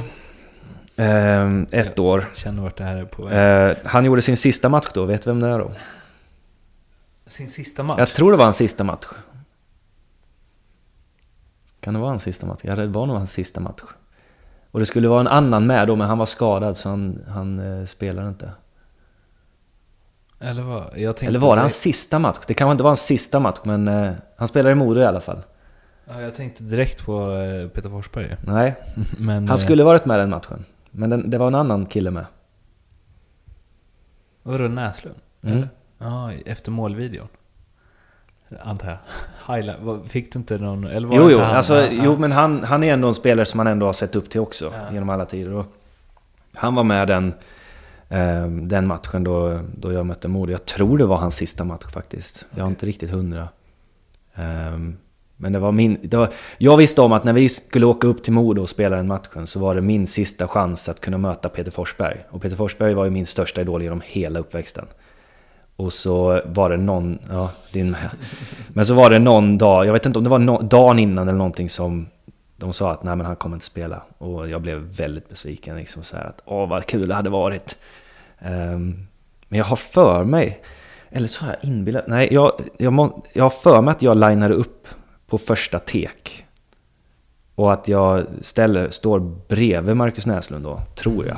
[0.97, 3.70] ehm, Ett år Känner vart det här är på väg.
[3.70, 5.73] Eh, Han gjorde sin sista match då, vet du vem det är då?
[7.27, 7.99] Sin sista match?
[7.99, 9.07] Jag tror det var hans sista match
[11.81, 12.61] Kan det vara hans sista match?
[12.62, 13.82] Ja, det var nog hans sista match
[14.70, 17.81] Och det skulle vara en annan med då, men han var skadad så han, han
[17.81, 18.51] eh, spelade inte
[20.43, 20.85] Eller vad?
[21.23, 22.39] Eller var det hans sista match?
[22.47, 25.20] Det kan inte vara hans sista match, men eh, han spelar i Modo i alla
[25.20, 25.39] fall.
[26.05, 28.36] Ja, jag tänkte direkt på eh, Peter Forsberg.
[28.40, 28.74] Nej,
[29.19, 30.64] Men, han eh, skulle varit med den matchen.
[30.90, 32.24] Men den, det var en annan kille med.
[34.43, 35.16] Vadå, Näslund?
[35.43, 35.56] Mm.
[35.56, 35.69] Eller?
[35.98, 37.28] Ja, efter målvideon.
[38.60, 39.55] Antar jag.
[39.56, 40.10] Highlight.
[40.10, 40.85] Fick du inte någon...
[40.85, 41.56] Eller var Jo, jo, han?
[41.56, 44.16] alltså, Ja, jo, men han, han är ändå en spelare som man ändå har sett
[44.16, 44.93] upp till också Ja.
[44.93, 45.52] genom alla tider.
[45.52, 45.66] Och
[46.55, 47.35] han var med den,
[48.48, 50.52] den matchen då, då jag mötte Modo.
[50.52, 52.44] Jag tror det var hans sista match faktiskt.
[52.51, 53.48] Jag är inte riktigt hundra.
[54.34, 54.97] Ehm,
[55.36, 55.98] men det var min...
[56.02, 56.28] Det var,
[56.59, 59.47] jag visste om att när vi skulle åka upp till Modo och spela den matchen
[59.47, 62.24] så var det min sista chans att kunna möta Peter Forsberg.
[62.30, 64.86] Och Peter Forsberg var ju min största idol genom hela uppväxten.
[65.76, 68.10] Och så var det någon, ja din med.
[68.68, 71.28] Men så var det någon dag, jag vet inte om det var no, dagen innan
[71.28, 72.06] eller någonting som
[72.56, 74.02] de sa att nej men han kommer inte spela.
[74.18, 77.76] Och jag blev väldigt besviken liksom så här att åh vad kul det hade varit.
[78.44, 79.06] Ehm,
[79.48, 80.62] men jag har för mig,
[81.10, 84.16] eller så har jag inbillat, nej jag, jag, må, jag har för mig att jag
[84.16, 84.89] linade upp
[85.27, 86.44] på första tek.
[87.55, 91.36] Och att jag ställer, står bredvid Marcus Näslund då, tror jag.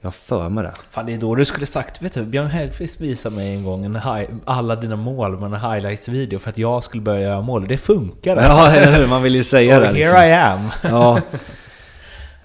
[0.00, 0.72] Jag har för mig det.
[0.90, 3.84] Fan, det är då du skulle sagt, vet du, Björn Hellkvist visade mig en gång
[3.84, 7.68] en hi- alla dina mål med en highlights-video för att jag skulle börja göra mål.
[7.68, 8.36] Det funkar!
[8.36, 9.06] Ja, eller hur?
[9.06, 10.16] Man vill ju säga det here liksom.
[10.18, 10.68] I am!
[10.82, 11.20] Ja.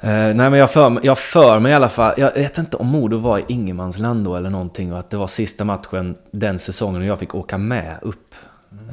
[0.03, 2.87] Eh, nej men jag för, jag för mig i alla fall, jag vet inte om
[2.87, 7.01] Modo var i ingenmansland då eller någonting och att det var sista matchen den säsongen
[7.01, 8.35] och jag fick åka med upp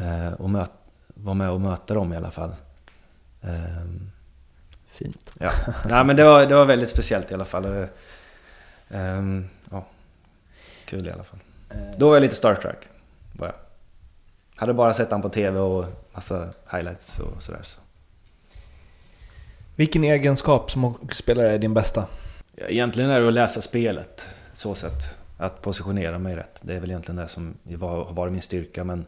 [0.00, 0.70] eh, och möt,
[1.06, 2.54] vara med och möta dem i alla fall.
[3.42, 4.10] Ehm,
[4.86, 5.36] Fint.
[5.40, 5.50] ja.
[5.88, 7.64] Nej men det var, det var väldigt speciellt i alla fall.
[7.64, 7.88] Eh,
[8.90, 9.86] ehm, ja.
[10.84, 11.40] Kul i alla fall.
[11.96, 12.88] Då var jag lite Star Trek.
[13.32, 13.54] Var jag.
[14.56, 17.60] Hade bara sett han på TV och massa highlights och sådär.
[17.64, 17.80] Så.
[19.78, 22.06] Vilken egenskap som hockeyspelare är din bästa?
[22.56, 25.18] Egentligen är det att läsa spelet, så sett.
[25.36, 26.60] Att positionera mig rätt.
[26.62, 29.04] Det är väl egentligen det som har varit min styrka, men...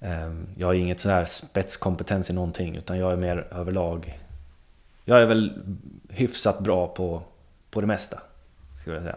[0.00, 4.18] ehm, jag har inget sån här spetskompetens i någonting, utan jag är mer överlag...
[5.04, 5.62] Jag är väl
[6.08, 7.22] hyfsat bra på,
[7.70, 8.20] på det mesta,
[8.80, 9.16] skulle jag säga.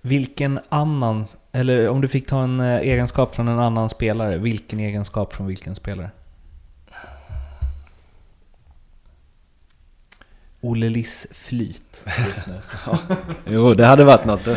[0.00, 4.80] Vilken annan, eller om du fick ta en eh, egenskap från en annan spelare, vilken
[4.80, 6.10] egenskap från vilken spelare?
[10.62, 12.54] Olle Liss flyt just nu.
[13.46, 14.46] Jo, det hade varit något.
[14.46, 14.54] Eh,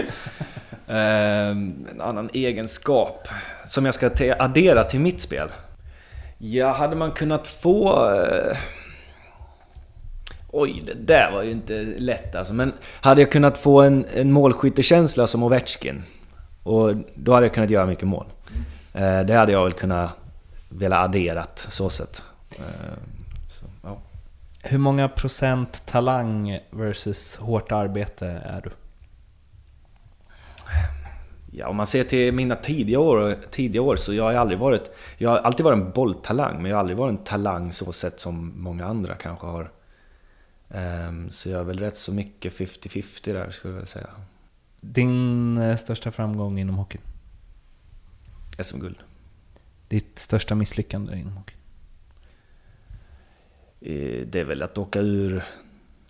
[1.50, 3.28] en annan egenskap
[3.68, 4.10] som jag ska
[4.40, 5.50] addera till mitt spel.
[6.38, 8.10] Ja, hade man kunnat få...
[8.14, 8.58] eh,
[10.52, 12.54] Oj, det där var ju inte lätt alltså.
[12.54, 16.04] Men hade jag kunnat få en, en målskyttekänsla som Ovechkin.
[16.64, 18.26] Och då hade jag kunnat göra mycket mål.
[18.94, 20.12] Eh, det hade jag väl kunnat
[20.70, 22.24] vilja adderat, så sett.
[22.60, 22.94] Eh,
[24.68, 28.72] hur många procent talang versus hårt arbete är du?
[31.52, 34.96] Ja, om man ser till mina tidiga år, tidiga år så jag har aldrig varit...
[35.18, 38.20] Jag har alltid varit en bolltalang, men jag har aldrig varit en talang så sett
[38.20, 39.72] som många andra kanske har.
[40.70, 44.10] Ehm, så jag är väl rätt så mycket 50-50 där skulle jag vilja säga.
[44.82, 47.00] Din eh, största framgång inom hockey?
[48.60, 48.98] SM-guld.
[49.88, 51.55] Ditt största misslyckande inom hockey?
[53.86, 55.44] Eh, det är väl att åka ur,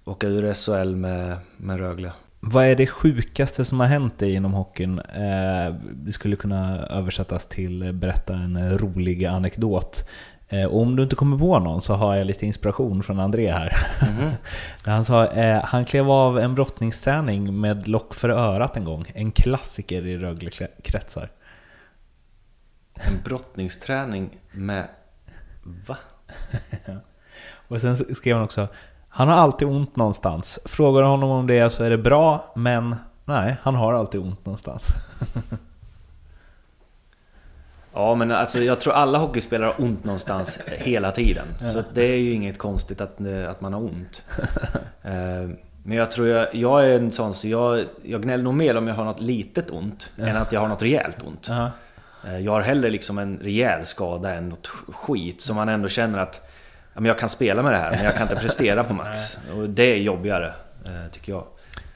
[0.05, 2.11] åka ur SHL med, med Rögle.
[2.39, 4.99] Vad är det sjukaste som har hänt dig inom hockeyn?
[4.99, 10.09] Eh, det skulle kunna översättas till eh, berätta en rolig anekdot.
[10.49, 13.51] Eh, och om du inte kommer på någon så har jag lite inspiration från André
[13.51, 13.77] här.
[14.01, 14.31] Mhm.
[14.85, 19.11] han sa eh, han klev av en brottningsträning med lock för örat en gång.
[19.13, 21.31] En klassiker i Rögle-kretsar.
[22.93, 24.87] En brottningsträning med...
[25.87, 25.97] Va?
[27.67, 28.67] Och sen skrev han också
[29.09, 30.59] Han har alltid ont någonstans.
[30.65, 34.45] Frågar du honom om det så är det bra, men nej, han har alltid ont
[34.45, 34.93] någonstans.
[37.93, 41.47] Ja, men alltså jag tror alla hockeyspelare har ont någonstans hela tiden.
[41.73, 44.23] Så att det är ju inget konstigt att, att man har ont.
[45.03, 45.49] Eh,
[45.83, 48.87] Men jag tror jag, jag är en sån så jag, jag gnäller nog mer om
[48.87, 51.47] jag har något litet ont än att jag har något rejält ont.
[51.49, 51.71] Ja.
[52.27, 56.19] Eh, Jag har hellre liksom en rejäl skada än något skit som man ändå känner
[56.19, 56.54] att ja,
[57.01, 59.39] men jag kan spela med det här, men jag kan inte prestera på max.
[59.55, 60.53] Och det är jobbigare,
[60.85, 61.43] eh, tycker jag.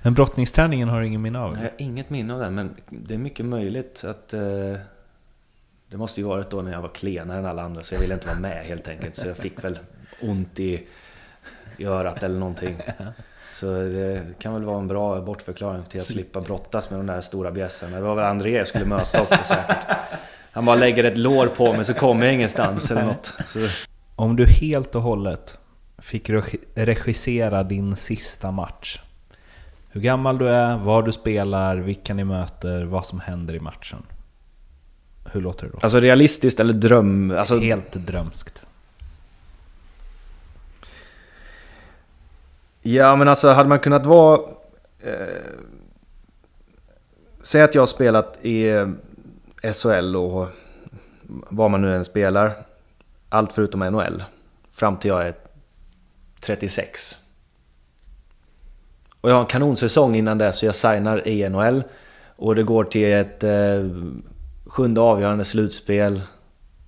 [0.02, 1.54] Men brottningsträningen har du ingen minne av?
[1.54, 4.34] Jag har inget minne av det, men det är mycket möjligt att...
[4.34, 4.42] Eh,
[5.90, 8.14] det måste ju varit då när jag var klenare än alla andra, så jag ville
[8.14, 9.16] inte vara med helt enkelt.
[9.16, 9.80] Så jag fick väl
[10.22, 10.88] ont i,
[11.78, 12.76] i örat eller någonting.
[13.54, 17.22] Så det kan väl vara en bra bortförklaring till att slippa brottas med de där
[17.22, 17.98] stora bjässarna.
[17.98, 19.78] Det var väl André jag skulle möta också säkert.
[20.52, 23.34] Han bara lägger ett lår på mig så kommer jag ingenstans eller något.
[23.46, 23.68] Så,
[24.20, 25.60] Om du helt och hållet
[25.98, 29.02] fick regi- regissera din sista match.
[29.90, 34.04] Hur gammal du är, var du spelar, vilka ni möter, vad som händer i matchen.
[35.32, 35.80] Hur låter det då?
[35.82, 37.32] alltså realistiskt eller dröm...
[37.32, 38.66] Alltså, Helt drömskt.
[42.82, 44.42] Ja men alltså hade man kunnat vara...
[45.00, 45.14] Eh,
[47.42, 48.88] säg att jag har spelat i eh,
[49.74, 50.48] SHL och
[51.50, 52.69] vad man nu än spelar.
[53.30, 54.24] Allt förutom NHL.
[54.72, 55.34] Fram till jag är
[56.40, 57.20] 36.
[59.22, 61.84] Och jag har en kanonsäsong innan det så jag signar i NHL.
[62.36, 63.90] Och det går till ett eh,
[64.66, 66.22] sjunde avgörande slutspel.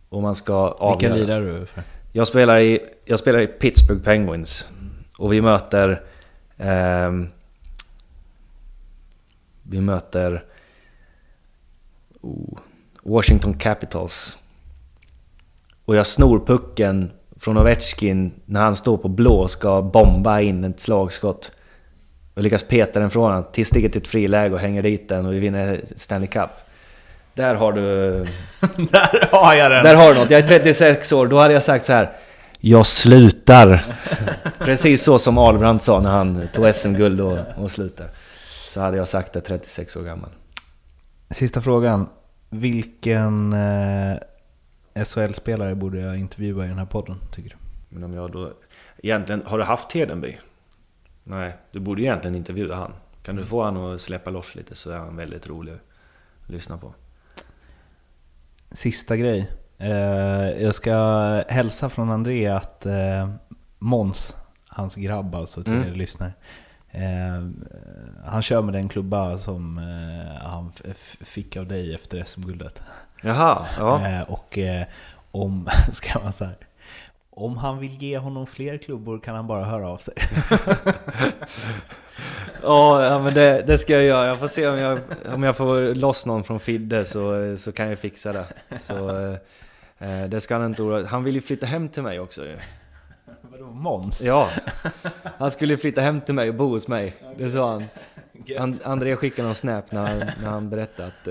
[0.10, 1.14] Och man ska avgöra.
[1.14, 1.84] Vilka lirar du för?
[2.12, 4.74] Jag spelar i, jag spelar i Pittsburgh Penguins.
[5.18, 6.04] Och vi möter...
[6.58, 7.28] ehm,
[9.64, 10.44] vi möter...
[12.22, 12.58] Oh,
[13.04, 14.38] Washington Capitals.
[15.92, 20.64] Och jag snor pucken från Ovechkin när han står på blå och ska bomba in
[20.64, 21.52] ett slagskott.
[22.34, 25.26] Och lyckas peta den från honom tills stiger till ett friläge och hänger dit den
[25.26, 26.50] och vi vinner Stanley Cup.
[27.34, 27.82] Där har du...
[28.92, 29.84] Där har jag den!
[29.84, 30.32] Där har du något.
[30.32, 32.12] Jag är 36 år, då hade jag sagt så här.
[32.60, 33.86] Jag slutar.
[34.60, 38.10] Precis så som Ahlbrandt sa när han tog SM-guld och, och slutade.
[38.68, 40.30] Så hade jag sagt det 36 år gammal.
[41.30, 42.10] Sista frågan.
[42.50, 44.18] Vilken eh,
[44.96, 47.56] SHL-spelare borde jag intervjua i den här podden, tycker du?
[47.90, 48.54] Men om jag då...
[48.98, 50.38] Egentligen, har du haft Hedenby?
[51.24, 52.94] Nej, du borde egentligen intervjua han.
[53.24, 56.78] Kan du få han att släppa loss lite så är han väldigt rolig att lyssna
[56.78, 56.94] på.
[58.72, 59.52] Sista grej.
[59.78, 60.94] Eh, jag ska
[61.50, 63.30] hälsa från André att eh,
[63.80, 64.36] Mons,
[64.68, 65.88] hans grabb alltså till Mm.
[65.90, 66.34] er lyssnare.
[66.92, 67.50] Eh,
[68.26, 69.78] han kör med den klubba som
[70.42, 70.72] han
[71.22, 72.82] fick av dig efter SM-guldet.
[73.22, 74.08] Jaha, ja.
[74.08, 74.84] Eh, och eh,
[75.32, 76.52] om, ska man säga,
[77.30, 80.14] om han vill ge honom fler klubbor kan han bara höra av sig.
[82.64, 84.28] Ja, men det, det ska jag göra.
[84.28, 85.00] Jag får se om jag,
[85.34, 88.46] om jag får loss någon från Fidde så, så kan jag fixa det.
[88.80, 89.10] Så,
[90.00, 92.58] eh, det ska han inte oroa Han vill ju flytta hem till mig också ju.
[93.42, 94.24] Vadå Måns?
[94.26, 94.50] Ja,
[95.38, 97.16] han skulle flytta hem till mig och bo hos mig.
[97.38, 97.86] Det sa han.
[98.58, 101.28] han André skickade någon snap när han, när han berättade att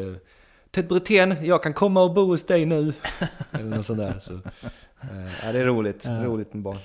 [0.71, 2.93] Ted Brithén, jag kan komma och bo hos dig nu.
[3.53, 4.19] Eller något sånt där.
[4.19, 4.41] Så, eh,
[5.45, 6.05] ja, det är roligt.
[6.07, 6.25] Ja.
[6.25, 6.79] Roligt med barn.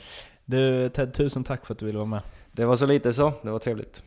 [0.45, 2.21] Du Ted, tusen tack för att du ville vara med.
[2.51, 3.33] Det var så lite så.
[3.41, 4.03] Det var trevligt.